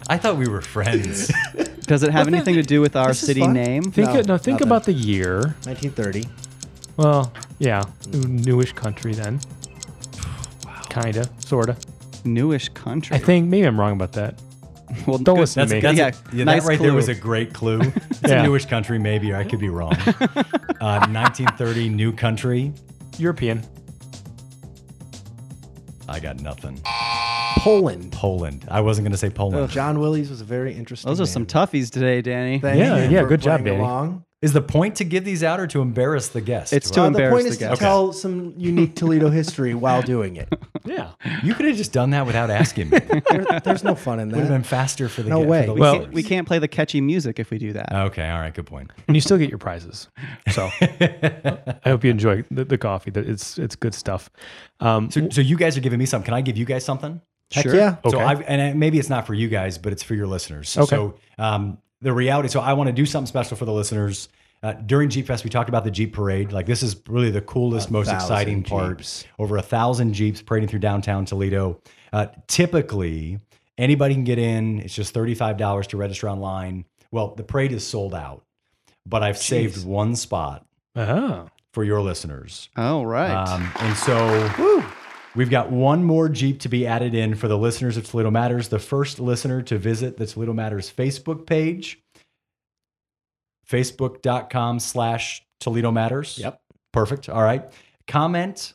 I 0.06 0.18
thought 0.18 0.36
we 0.36 0.48
were 0.48 0.60
friends. 0.60 1.30
Does 1.86 2.02
it 2.02 2.10
have 2.10 2.26
anything 2.28 2.54
to 2.56 2.62
do 2.62 2.80
with 2.80 2.96
our 2.96 3.08
This 3.08 3.22
is 3.22 3.26
city 3.28 3.40
fun. 3.40 3.52
name? 3.54 3.82
Think 3.84 4.08
No, 4.10 4.18
it- 4.18 4.26
no, 4.26 4.38
think 4.38 4.54
nothing. 4.60 4.68
about 4.68 4.84
the 4.84 4.92
year. 4.92 5.36
1930. 5.64 6.24
Well, 6.96 7.32
yeah, 7.58 7.82
newish 8.12 8.72
country 8.72 9.14
then. 9.14 9.40
Kinda, 10.88 11.28
sorta. 11.38 11.76
Newish 12.24 12.68
country. 12.70 13.16
I 13.16 13.18
think 13.20 13.48
maybe 13.48 13.66
I'm 13.66 13.78
wrong 13.78 13.92
about 13.92 14.12
that. 14.12 14.40
Well, 15.06 15.18
Don't 15.18 15.34
good. 15.36 15.40
listen 15.42 15.60
That's, 15.60 15.70
to 15.70 15.74
me. 15.76 15.80
that's 15.80 15.98
Yeah, 15.98 16.08
a, 16.32 16.36
yeah, 16.36 16.44
nice 16.44 16.62
that 16.62 16.68
right 16.68 16.78
there 16.78 16.94
was 16.94 17.08
a 17.08 17.14
great 17.14 17.52
clue. 17.52 17.80
It's 18.10 18.20
Yeah. 18.26 18.40
a 18.40 18.42
newish 18.42 18.66
country, 18.66 18.98
maybe, 18.98 19.34
I 19.34 19.44
could 19.44 19.60
be 19.60 19.68
wrong. 19.68 19.94
Uh, 20.80 20.98
1930, 21.08 21.88
new 21.88 22.12
country. 22.12 22.70
European. 23.16 23.62
I 26.08 26.20
got 26.20 26.40
nothing. 26.40 26.80
Poland. 27.58 28.12
Poland. 28.12 28.66
I 28.70 28.80
wasn't 28.82 29.04
going 29.06 29.12
to 29.12 29.18
say 29.18 29.30
Poland. 29.30 29.70
John 29.70 29.98
Willys 29.98 30.28
was 30.28 30.42
a 30.42 30.44
very 30.44 30.74
interesting. 30.74 31.08
Those 31.08 31.20
are 31.20 31.22
man. 31.22 31.32
some 31.32 31.46
toughies 31.46 31.90
today, 31.90 32.20
Danny. 32.20 32.58
Thank 32.58 32.78
Yeah, 32.78 33.04
you 33.04 33.10
yeah, 33.10 33.22
for 33.22 33.28
good 33.28 33.40
job, 33.40 33.60
playing 33.62 33.78
Danny. 33.78 33.78
Along. 33.80 34.24
Is 34.44 34.52
the 34.52 34.60
point 34.62 34.96
to 34.96 35.04
give 35.04 35.24
these 35.24 35.42
out 35.42 35.58
or 35.58 35.66
to 35.68 35.80
embarrass 35.80 36.28
the 36.28 36.40
guest? 36.40 36.72
It's 36.72 36.90
to 36.90 37.00
the 37.00 37.06
embarrass 37.06 37.32
point 37.32 37.44
the 37.44 37.50
is 37.50 37.58
to 37.58 37.64
guest. 37.68 37.80
tell 37.80 38.12
some 38.12 38.52
unique 38.56 38.94
Toledo 38.94 39.30
history 39.30 39.74
while 39.74 40.02
doing 40.02 40.36
it. 40.36 40.48
Yeah. 40.86 41.12
you 41.42 41.54
could 41.54 41.64
have 41.64 41.76
just 41.78 41.92
done 41.92 42.10
that 42.10 42.26
without 42.26 42.50
asking 42.50 42.90
me. 42.90 42.98
There- 43.30 43.60
there's 43.64 43.82
no 43.82 43.94
fun 43.94 44.20
in 44.20 44.28
that. 44.28 44.36
Would 44.36 44.42
have 44.42 44.52
been 44.52 44.62
faster 44.62 45.08
for 45.08 45.22
the 45.22 45.30
No 45.30 45.42
gu- 45.42 45.48
way. 45.48 45.64
the 45.66 45.72
We 45.72 45.80
Well- 45.80 45.92
listeners. 45.96 46.14
We 46.14 46.22
can't 46.22 46.46
play 46.46 46.58
the 46.58 46.68
catchy 46.68 47.00
music 47.00 47.38
if 47.38 47.50
we 47.50 47.56
do 47.56 47.72
that. 47.72 47.90
Okay, 47.90 48.28
all 48.28 48.38
right, 48.40 48.52
good 48.52 48.66
point. 48.66 48.90
And 49.08 49.16
you 49.16 49.22
still 49.22 49.38
get 49.38 49.48
your 49.48 49.56
prizes. 49.58 50.08
So 50.50 50.70
I 50.80 51.78
hope 51.86 52.04
you 52.04 52.10
enjoy 52.10 52.44
the, 52.50 52.64
the 52.66 52.78
coffee. 52.78 53.10
That 53.10 53.26
It's 53.28 53.58
it's 53.58 53.76
good 53.76 53.94
stuff. 53.94 54.28
Um, 54.80 55.10
So, 55.10 55.28
so 55.30 55.40
you 55.40 55.56
guys 55.56 55.76
are 55.76 55.80
giving 55.80 55.98
me 55.98 56.06
something. 56.06 56.26
Can 56.26 56.34
I 56.34 56.40
give 56.42 56.56
you 56.58 56.64
guys 56.66 56.84
something? 56.84 57.20
Heck 57.52 57.64
Sure. 57.64 57.74
yeah. 57.74 57.96
So 58.08 58.16
Okay. 58.18 58.22
I've, 58.24 58.42
and 58.42 58.74
uh, 58.74 58.78
maybe 58.78 58.98
it's 58.98 59.10
not 59.10 59.26
for 59.26 59.34
you 59.34 59.48
guys, 59.48 59.78
but 59.78 59.92
it's 59.92 60.02
for 60.02 60.14
your 60.14 60.26
listeners. 60.26 60.76
Okay. 60.76 60.86
So 60.96 61.14
um, 61.38 61.78
the 62.04 62.12
reality, 62.12 62.48
so 62.48 62.60
I 62.60 62.74
want 62.74 62.88
to 62.88 62.92
do 62.92 63.06
something 63.06 63.26
special 63.26 63.56
for 63.56 63.64
the 63.64 63.72
listeners. 63.72 64.28
Uh, 64.62 64.74
during 64.74 65.08
Jeep 65.08 65.26
Fest, 65.26 65.42
we 65.42 65.50
talked 65.50 65.68
about 65.68 65.84
the 65.84 65.90
Jeep 65.90 66.12
Parade. 66.12 66.52
Like 66.52 66.66
this 66.66 66.82
is 66.82 66.96
really 67.08 67.30
the 67.30 67.40
coolest, 67.40 67.90
most 67.90 68.06
thousand 68.06 68.20
exciting 68.20 68.62
part. 68.62 68.98
Jeeps. 68.98 69.24
Over 69.38 69.56
a 69.56 69.62
thousand 69.62 70.12
Jeeps 70.12 70.42
parading 70.42 70.68
through 70.68 70.78
downtown 70.78 71.24
Toledo. 71.24 71.80
Uh, 72.12 72.26
typically, 72.46 73.40
anybody 73.76 74.14
can 74.14 74.24
get 74.24 74.38
in. 74.38 74.80
It's 74.80 74.94
just 74.94 75.12
thirty-five 75.14 75.56
dollars 75.56 75.86
to 75.88 75.96
register 75.96 76.28
online. 76.28 76.84
Well, 77.10 77.34
the 77.34 77.42
parade 77.42 77.72
is 77.72 77.86
sold 77.86 78.14
out, 78.14 78.44
but 79.06 79.22
I've 79.22 79.38
saved 79.38 79.84
one 79.84 80.14
spot 80.14 80.66
oh, 80.96 81.48
for 81.72 81.84
your 81.84 82.02
listeners. 82.02 82.68
Oh, 82.76 83.02
right. 83.02 83.32
Um, 83.32 83.70
and 83.80 83.96
so 83.96 84.84
we've 85.34 85.50
got 85.50 85.70
one 85.70 86.04
more 86.04 86.28
Jeep 86.28 86.60
to 86.60 86.68
be 86.68 86.86
added 86.86 87.14
in 87.14 87.34
for 87.34 87.48
the 87.48 87.58
listeners 87.58 87.96
of 87.96 88.06
Toledo 88.08 88.30
Matters. 88.30 88.68
The 88.68 88.78
first 88.78 89.20
listener 89.20 89.62
to 89.62 89.78
visit 89.78 90.16
the 90.16 90.26
Toledo 90.26 90.52
Matters 90.52 90.92
Facebook 90.92 91.46
page, 91.46 92.00
facebook.com 93.68 94.80
slash 94.80 95.44
Toledo 95.60 95.90
Matters. 95.90 96.38
Yep. 96.38 96.60
Perfect. 96.92 97.28
All 97.28 97.42
right. 97.42 97.64
Comment 98.06 98.74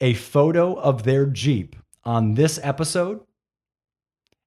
a 0.00 0.14
photo 0.14 0.74
of 0.74 1.04
their 1.04 1.26
Jeep 1.26 1.76
on 2.04 2.34
this 2.34 2.58
episode, 2.62 3.20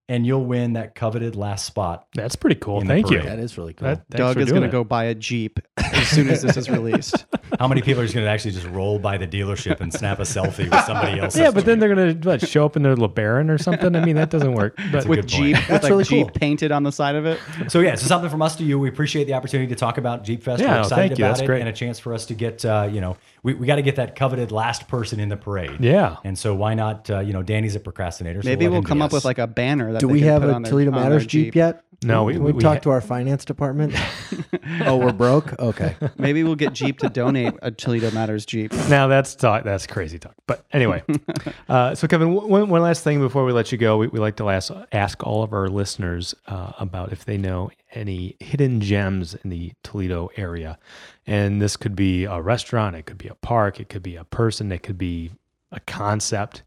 and 0.09 0.25
you'll 0.25 0.45
win 0.45 0.73
that 0.73 0.95
coveted 0.95 1.35
last 1.35 1.65
spot. 1.65 2.07
that's 2.13 2.35
pretty 2.35 2.57
cool. 2.57 2.81
Thank 2.81 3.09
you. 3.09 3.21
That 3.21 3.39
is 3.39 3.57
really 3.57 3.73
cool. 3.73 3.87
That, 3.87 4.09
Doug 4.09 4.37
is 4.37 4.51
going 4.51 4.63
to 4.63 4.67
go 4.67 4.83
buy 4.83 5.05
a 5.05 5.15
Jeep 5.15 5.59
as 5.77 6.07
soon 6.07 6.29
as 6.29 6.41
this 6.41 6.57
is 6.57 6.69
released. 6.69 7.25
How 7.59 7.67
many 7.67 7.81
people 7.81 8.01
are 8.01 8.05
just 8.05 8.13
going 8.15 8.25
to 8.25 8.29
actually 8.31 8.51
just 8.51 8.67
roll 8.67 8.99
by 8.99 9.17
the 9.17 9.27
dealership 9.27 9.79
and 9.79 9.91
snap 9.93 10.19
a 10.19 10.23
selfie 10.23 10.69
with 10.69 10.83
somebody 10.85 11.19
else? 11.21 11.37
Yeah, 11.37 11.51
but 11.51 11.65
then 11.65 11.79
they're 11.79 11.93
gonna 11.95 12.39
show 12.39 12.65
up 12.65 12.75
in 12.75 12.83
their 12.83 12.95
LeBaron 12.95 13.49
or 13.49 13.57
something. 13.57 13.95
I 13.95 14.03
mean, 14.03 14.15
that 14.15 14.29
doesn't 14.29 14.53
work. 14.53 14.75
But 14.91 15.05
a 15.05 15.07
with 15.07 15.19
good 15.21 15.29
point. 15.31 15.31
Jeep, 15.31 15.55
with 15.57 15.67
That's 15.67 15.83
like 15.83 15.89
really 15.89 16.03
Jeep 16.03 16.27
cool. 16.27 16.39
painted 16.39 16.71
on 16.71 16.83
the 16.83 16.91
side 16.91 17.15
of 17.15 17.25
it. 17.25 17.39
So 17.69 17.79
yeah, 17.79 17.95
so 17.95 18.05
something 18.07 18.29
from 18.29 18.41
us 18.41 18.55
to 18.57 18.63
you. 18.63 18.79
We 18.79 18.89
appreciate 18.89 19.25
the 19.25 19.33
opportunity 19.33 19.67
to 19.69 19.75
talk 19.75 19.97
about 19.97 20.23
Jeep 20.23 20.43
Fest. 20.43 20.61
Yeah, 20.61 20.67
We're 20.69 20.73
no, 20.75 20.81
excited 20.81 21.01
thank 21.09 21.19
you. 21.19 21.25
about 21.25 21.31
That's 21.33 21.41
it, 21.41 21.45
great. 21.47 21.59
and 21.61 21.69
a 21.69 21.73
chance 21.73 21.99
for 21.99 22.13
us 22.13 22.25
to 22.27 22.33
get 22.33 22.65
uh, 22.65 22.89
you 22.91 23.01
know 23.01 23.17
we, 23.43 23.53
we 23.53 23.67
got 23.67 23.75
to 23.75 23.81
get 23.83 23.95
that 23.97 24.15
coveted 24.15 24.51
last 24.51 24.87
person 24.87 25.19
in 25.19 25.29
the 25.29 25.37
parade. 25.37 25.77
yeah, 25.79 26.17
And 26.23 26.37
so 26.37 26.55
why 26.55 26.73
not? 26.73 27.09
Uh, 27.09 27.19
you 27.19 27.31
know, 27.31 27.43
Danny's 27.43 27.75
a 27.75 27.79
procrastinator. 27.79 28.41
So 28.41 28.49
Maybe 28.49 28.65
let 28.65 28.71
we'll 28.73 28.81
come 28.83 29.01
up 29.01 29.13
with 29.13 29.23
like 29.23 29.37
a 29.37 29.47
banner 29.47 29.93
that 29.93 29.99
Do 29.99 30.07
they 30.07 30.13
we 30.13 30.19
can 30.19 30.27
have 30.29 30.41
put 30.41 30.49
a 30.49 30.53
on 30.55 30.63
Toledo 30.63 30.91
on 30.91 30.95
their 30.95 31.09
Matters 31.09 31.25
Jeep 31.27 31.53
yet? 31.55 31.83
No, 32.03 32.23
we- 32.23 32.37
we, 32.37 32.51
we 32.51 32.61
talked 32.61 32.83
ha- 32.83 32.89
to 32.89 32.91
our 32.91 33.01
finance 33.01 33.45
department. 33.45 33.95
oh, 34.81 34.97
we're 34.97 35.13
broke. 35.13 35.57
Okay. 35.59 35.95
Maybe 36.17 36.43
we'll 36.43 36.55
get 36.55 36.73
Jeep 36.73 36.99
to 36.99 37.09
donate 37.09 37.53
a 37.61 37.71
Toledo 37.71 38.11
Matters 38.11 38.45
Jeep. 38.45 38.73
now 38.89 39.07
that's 39.07 39.35
talk. 39.35 39.63
That's 39.63 39.87
crazy 39.87 40.19
talk. 40.19 40.35
But 40.47 40.65
anyway, 40.71 41.03
uh, 41.69 41.95
so 41.95 42.07
Kevin, 42.07 42.33
one, 42.33 42.69
one 42.69 42.81
last 42.81 43.03
thing 43.03 43.19
before 43.19 43.45
we 43.45 43.53
let 43.53 43.71
you 43.71 43.77
go, 43.77 43.97
we, 43.97 44.07
we 44.07 44.19
like 44.19 44.35
to 44.37 44.49
ask 44.49 44.71
ask 44.91 45.23
all 45.25 45.43
of 45.43 45.53
our 45.53 45.67
listeners 45.67 46.35
uh, 46.47 46.73
about 46.79 47.11
if 47.11 47.25
they 47.25 47.37
know 47.37 47.71
any 47.93 48.35
hidden 48.39 48.81
gems 48.81 49.35
in 49.43 49.49
the 49.49 49.71
Toledo 49.83 50.29
area, 50.35 50.77
and 51.25 51.61
this 51.61 51.77
could 51.77 51.95
be 51.95 52.25
a 52.25 52.41
restaurant, 52.41 52.95
it 52.95 53.05
could 53.05 53.17
be 53.17 53.27
a 53.27 53.35
park, 53.35 53.79
it 53.79 53.89
could 53.89 54.03
be 54.03 54.15
a 54.15 54.23
person, 54.25 54.71
it 54.71 54.83
could 54.83 54.97
be 54.97 55.31
a 55.71 55.79
concept. 55.81 56.63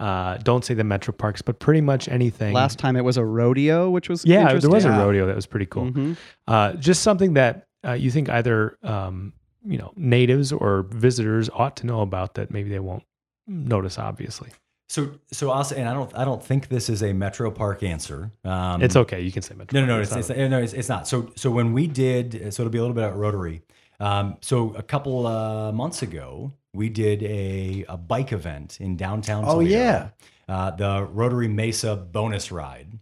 Uh, 0.00 0.36
don't 0.38 0.64
say 0.64 0.74
the 0.74 0.84
metro 0.84 1.12
parks, 1.12 1.42
but 1.42 1.58
pretty 1.58 1.80
much 1.80 2.08
anything. 2.08 2.52
Last 2.52 2.78
time 2.78 2.94
it 2.96 3.04
was 3.04 3.16
a 3.16 3.24
rodeo, 3.24 3.90
which 3.90 4.08
was 4.08 4.24
yeah, 4.24 4.44
there 4.44 4.54
interesting. 4.56 4.70
was 4.70 4.84
a 4.84 4.90
rodeo 4.90 5.26
that 5.26 5.34
was 5.34 5.46
pretty 5.46 5.66
cool. 5.66 5.90
Mhm. 5.90 6.16
Uh, 6.46 6.74
just 6.74 7.02
something 7.02 7.34
that 7.34 7.66
uh, 7.84 7.92
you 7.92 8.10
think 8.10 8.28
either 8.28 8.78
um, 8.84 9.32
you 9.66 9.76
know 9.76 9.92
natives 9.96 10.52
or 10.52 10.82
visitors 10.90 11.50
ought 11.52 11.76
to 11.78 11.86
know 11.86 12.00
about 12.02 12.34
that 12.34 12.50
maybe 12.52 12.70
they 12.70 12.78
won't 12.78 13.02
notice. 13.48 13.98
Obviously, 13.98 14.50
So 14.88 15.10
so 15.32 15.50
I'll 15.50 15.64
say, 15.64 15.80
and 15.80 15.88
I 15.88 15.94
don't 15.94 16.16
I 16.16 16.24
don't 16.24 16.42
think 16.44 16.68
this 16.68 16.88
is 16.88 17.02
a 17.02 17.12
Metro 17.12 17.50
Park 17.50 17.82
answer. 17.82 18.30
Um, 18.44 18.80
it's 18.82 18.94
okay. 18.96 19.20
You 19.20 19.32
can 19.32 19.42
say 19.42 19.54
metro. 19.56 19.80
No, 19.80 19.84
no, 19.84 19.86
no, 19.86 19.94
Park. 19.94 20.18
it's, 20.18 20.28
not 20.28 20.38
it's, 20.38 20.50
no, 20.50 20.58
it's, 20.60 20.72
it's 20.74 20.88
not. 20.88 21.08
So, 21.08 21.32
so 21.34 21.50
when 21.50 21.72
we 21.72 21.86
did, 21.88 22.54
so 22.54 22.62
it'll 22.62 22.70
be 22.70 22.78
a 22.78 22.82
little 22.82 22.94
bit 22.94 23.04
at 23.04 23.16
Rotary. 23.16 23.62
Um, 24.00 24.36
so 24.40 24.74
a 24.74 24.82
couple 24.82 25.26
uh, 25.26 25.72
months 25.72 26.02
ago, 26.02 26.52
we 26.72 26.88
did 26.88 27.22
a, 27.22 27.84
a 27.88 27.96
bike 27.96 28.32
event 28.32 28.80
in 28.80 28.96
downtown. 28.96 29.44
Oh, 29.46 29.60
yeah. 29.60 30.10
uh, 30.48 30.70
the 30.70 31.08
Rotary 31.10 31.48
Mesa 31.48 31.96
bonus 31.96 32.52
ride, 32.52 32.98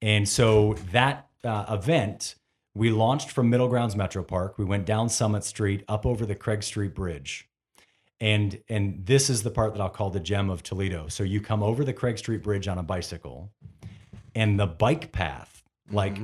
and 0.00 0.28
so 0.28 0.74
that 0.90 1.28
uh, 1.44 1.66
event 1.70 2.36
we 2.74 2.90
launched 2.90 3.30
from 3.30 3.50
Middle 3.50 3.68
Grounds 3.68 3.94
Metro 3.94 4.22
Park. 4.22 4.58
We 4.58 4.64
went 4.64 4.86
down 4.86 5.08
Summit 5.08 5.44
Street, 5.44 5.84
up 5.88 6.06
over 6.06 6.24
the 6.24 6.34
Craig 6.34 6.62
Street 6.62 6.94
Bridge. 6.94 7.48
And 8.20 8.62
and 8.68 9.04
this 9.04 9.28
is 9.28 9.42
the 9.42 9.50
part 9.50 9.74
that 9.74 9.80
I'll 9.80 9.90
call 9.90 10.10
the 10.10 10.20
gem 10.20 10.48
of 10.48 10.62
Toledo. 10.62 11.08
So 11.08 11.24
you 11.24 11.40
come 11.40 11.62
over 11.62 11.84
the 11.84 11.92
Craig 11.92 12.18
Street 12.18 12.42
Bridge 12.42 12.68
on 12.68 12.78
a 12.78 12.82
bicycle, 12.82 13.50
and 14.34 14.58
the 14.58 14.66
bike 14.66 15.12
path 15.12 15.64
like 15.90 16.16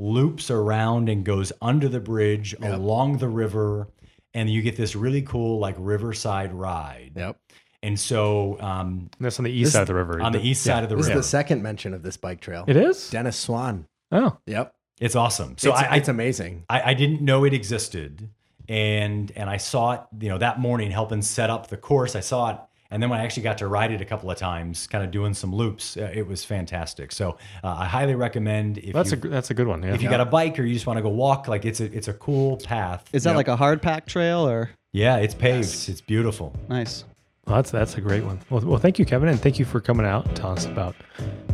loops 0.00 0.50
around 0.50 1.08
and 1.08 1.24
goes 1.24 1.52
under 1.60 1.88
the 1.88 2.00
bridge 2.00 2.54
Yep. 2.60 2.72
along 2.78 3.18
the 3.18 3.28
river, 3.28 3.88
and 4.34 4.48
you 4.48 4.62
get 4.62 4.76
this 4.76 4.96
really 4.96 5.22
cool 5.22 5.58
like 5.58 5.76
riverside 5.78 6.52
ride. 6.52 7.12
Yep. 7.14 7.36
And 7.82 7.98
so 7.98 8.60
um, 8.60 9.10
That's 9.20 9.38
on 9.38 9.44
the 9.44 9.50
east 9.50 9.66
This- 9.68 9.72
side 9.74 9.82
of 9.82 9.86
the 9.88 9.94
river. 9.94 10.20
on 10.20 10.32
the 10.32 10.40
east 10.46 10.62
side 10.62 10.82
of 10.84 10.90
the 10.90 10.96
This 10.96 11.06
river, 11.08 11.18
is 11.20 11.24
the 11.26 11.28
second 11.30 11.62
mention 11.62 11.94
of 11.94 12.02
this 12.02 12.16
bike 12.16 12.40
trail. 12.40 12.64
It 12.66 12.76
is. 12.76 13.10
Dennis 13.10 13.36
Swan. 13.36 13.86
Oh, 14.12 14.36
Yep. 14.46 14.74
it's 15.00 15.14
awesome. 15.16 15.56
So 15.58 15.70
it's, 15.70 15.80
I, 15.80 15.84
I 15.86 15.96
it's 15.96 16.08
amazing. 16.08 16.64
I, 16.68 16.90
I 16.90 16.94
didn't 16.94 17.20
know 17.22 17.44
it 17.44 17.52
existed, 17.54 18.28
and 18.68 19.32
and 19.36 19.48
I 19.48 19.56
saw 19.56 19.92
it, 19.92 20.00
you 20.20 20.28
know, 20.28 20.38
that 20.38 20.58
morning 20.60 20.90
helping 20.90 21.22
set 21.22 21.48
up 21.50 21.68
the 21.68 21.76
course. 21.76 22.14
I 22.16 22.20
saw 22.20 22.50
it, 22.50 22.58
and 22.90 23.02
then 23.02 23.10
when 23.10 23.20
I 23.20 23.24
actually 23.24 23.44
got 23.44 23.58
to 23.58 23.66
ride 23.68 23.92
it 23.92 24.00
a 24.00 24.04
couple 24.04 24.30
of 24.30 24.36
times, 24.36 24.86
kind 24.86 25.04
of 25.04 25.10
doing 25.10 25.34
some 25.34 25.54
loops, 25.54 25.96
uh, 25.96 26.10
it 26.12 26.26
was 26.26 26.44
fantastic. 26.44 27.12
So 27.12 27.38
uh, 27.62 27.76
I 27.78 27.86
highly 27.86 28.14
recommend 28.14 28.78
if 28.78 28.92
that's 28.92 29.12
you, 29.12 29.18
a 29.22 29.28
that's 29.28 29.50
a 29.50 29.54
good 29.54 29.66
one. 29.66 29.82
Yeah. 29.82 29.94
if 29.94 30.02
you 30.02 30.08
got 30.08 30.20
a 30.20 30.24
bike 30.26 30.58
or 30.58 30.62
you 30.64 30.74
just 30.74 30.86
want 30.86 30.96
to 30.98 31.02
go 31.02 31.08
walk, 31.10 31.48
like 31.48 31.64
it's 31.64 31.80
a 31.80 31.84
it's 31.96 32.08
a 32.08 32.14
cool 32.14 32.56
path. 32.58 33.04
Is 33.12 33.24
that 33.24 33.36
like 33.36 33.48
a 33.48 33.56
hard 33.56 33.80
pack 33.82 34.06
trail 34.06 34.48
or 34.48 34.70
Yeah, 34.92 35.16
it's 35.16 35.34
paved. 35.34 35.88
It's 35.88 36.00
beautiful. 36.00 36.52
nice? 36.68 37.04
Well, 37.46 37.56
that's 37.56 37.70
that's 37.72 37.96
a 37.96 38.00
great 38.00 38.22
one. 38.22 38.38
Well, 38.48 38.60
well, 38.60 38.78
thank 38.78 38.98
you, 39.00 39.04
Kevin, 39.04 39.28
and 39.28 39.40
thank 39.40 39.58
you 39.58 39.64
for 39.64 39.80
coming 39.80 40.06
out 40.06 40.26
and 40.26 40.36
telling 40.36 40.58
us 40.58 40.66
about 40.66 40.94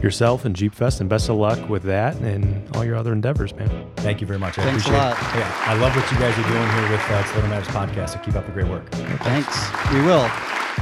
yourself 0.03 0.45
and 0.45 0.55
Jeep 0.55 0.75
Fest, 0.75 1.01
and 1.01 1.09
best 1.09 1.29
of 1.31 1.37
luck 1.37 1.71
with 1.71 1.85
that 1.85 2.17
and 2.17 2.69
all 2.77 2.85
your 2.85 2.97
other 2.97 3.13
endeavors, 3.15 3.55
man. 3.55 3.71
Thank 3.97 4.21
you 4.21 4.27
very 4.27 4.39
much. 4.39 4.59
I 4.59 4.65
Thanks 4.65 4.85
a 4.87 4.89
appreciate 4.91 4.99
lot. 4.99 5.17
it. 5.35 5.39
Yeah, 5.39 5.63
I 5.65 5.75
love 5.75 5.97
what 5.97 6.11
you 6.13 6.19
guys 6.19 6.37
are 6.39 6.49
doing 6.49 6.69
here 6.71 6.91
with 6.91 7.01
uh, 7.11 7.23
Toledo 7.33 7.49
Matters 7.49 7.69
podcast. 7.69 8.11
So 8.11 8.19
keep 8.19 8.35
up 8.35 8.45
the 8.45 8.53
great 8.53 8.69
work. 8.69 8.91
Thanks. 8.91 9.71
We 9.95 10.01
will. 10.03 10.29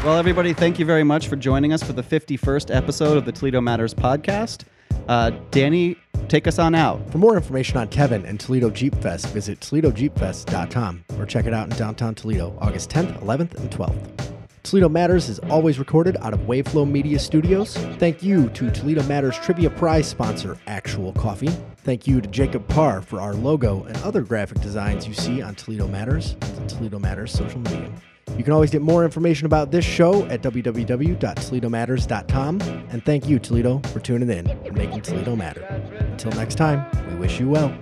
Well, 0.05 0.19
everybody, 0.19 0.53
thank 0.53 0.79
you 0.79 0.85
very 0.85 1.03
much 1.03 1.29
for 1.29 1.37
joining 1.37 1.73
us 1.73 1.83
for 1.83 1.95
the 1.95 2.03
51st 2.03 2.77
episode 2.77 3.17
of 3.17 3.25
the 3.25 3.33
Toledo 3.33 3.63
Matters 3.63 3.95
podcast. 3.95 4.65
Uh, 5.09 5.31
Danny, 5.51 5.97
take 6.29 6.47
us 6.47 6.59
on 6.59 6.75
out. 6.75 7.11
For 7.11 7.17
more 7.17 7.37
information 7.37 7.79
on 7.79 7.89
Kevin 7.89 8.27
and 8.27 8.39
Toledo 8.39 8.69
Jeep 8.69 8.95
Fest, 8.97 9.29
visit 9.29 9.61
ToledoJeepFest.com 9.61 11.07
or 11.19 11.25
check 11.25 11.47
it 11.47 11.55
out 11.55 11.71
in 11.71 11.79
downtown 11.79 12.15
Toledo, 12.15 12.55
August 12.61 12.91
10th, 12.91 13.19
11th, 13.23 13.55
and 13.55 13.71
12th. 13.71 14.35
Toledo 14.63 14.91
Matters 14.91 15.31
is 15.31 15.39
always 15.39 15.79
recorded 15.79 16.19
out 16.19 16.35
of 16.35 16.41
Waveflow 16.41 16.87
Media 16.87 17.19
Studios. 17.19 17.75
Thank 17.99 18.23
you 18.23 18.51
to 18.51 18.71
Toledo 18.71 19.03
Matters 19.05 19.39
Trivia 19.39 19.71
Prize 19.71 20.07
sponsor, 20.07 20.59
Actual 20.67 21.15
Coffee. 21.15 21.49
Thank 21.79 22.07
you 22.07 22.21
to 22.21 22.29
Jacob 22.29 22.69
Parr 22.69 23.01
for 23.01 23.23
our 23.23 23.33
logo 23.33 23.85
and 23.85 23.97
other 24.03 24.21
graphic 24.21 24.61
designs 24.61 25.09
you 25.09 25.15
see 25.15 25.41
on 25.41 25.55
Toledo 25.55 25.89
Matters, 25.89 26.35
the 26.35 26.67
Toledo 26.67 26.99
Matters 26.99 27.33
social 27.33 27.61
media. 27.61 27.91
You 28.37 28.45
can 28.45 28.53
always 28.53 28.71
get 28.71 28.83
more 28.83 29.05
information 29.05 29.47
about 29.47 29.71
this 29.71 29.85
show 29.85 30.25
at 30.27 30.43
www.toledomatters.com. 30.43 32.61
And 32.91 33.05
thank 33.05 33.29
you, 33.29 33.39
Toledo, 33.39 33.79
for 33.93 34.01
tuning 34.01 34.31
in 34.31 34.49
and 34.49 34.75
making 34.75 35.03
Toledo 35.03 35.37
matter. 35.37 35.63
Until 35.99 36.33
next 36.33 36.57
time, 36.57 36.85
we 37.11 37.17
wish 37.17 37.39
you 37.39 37.49
well. 37.49 37.73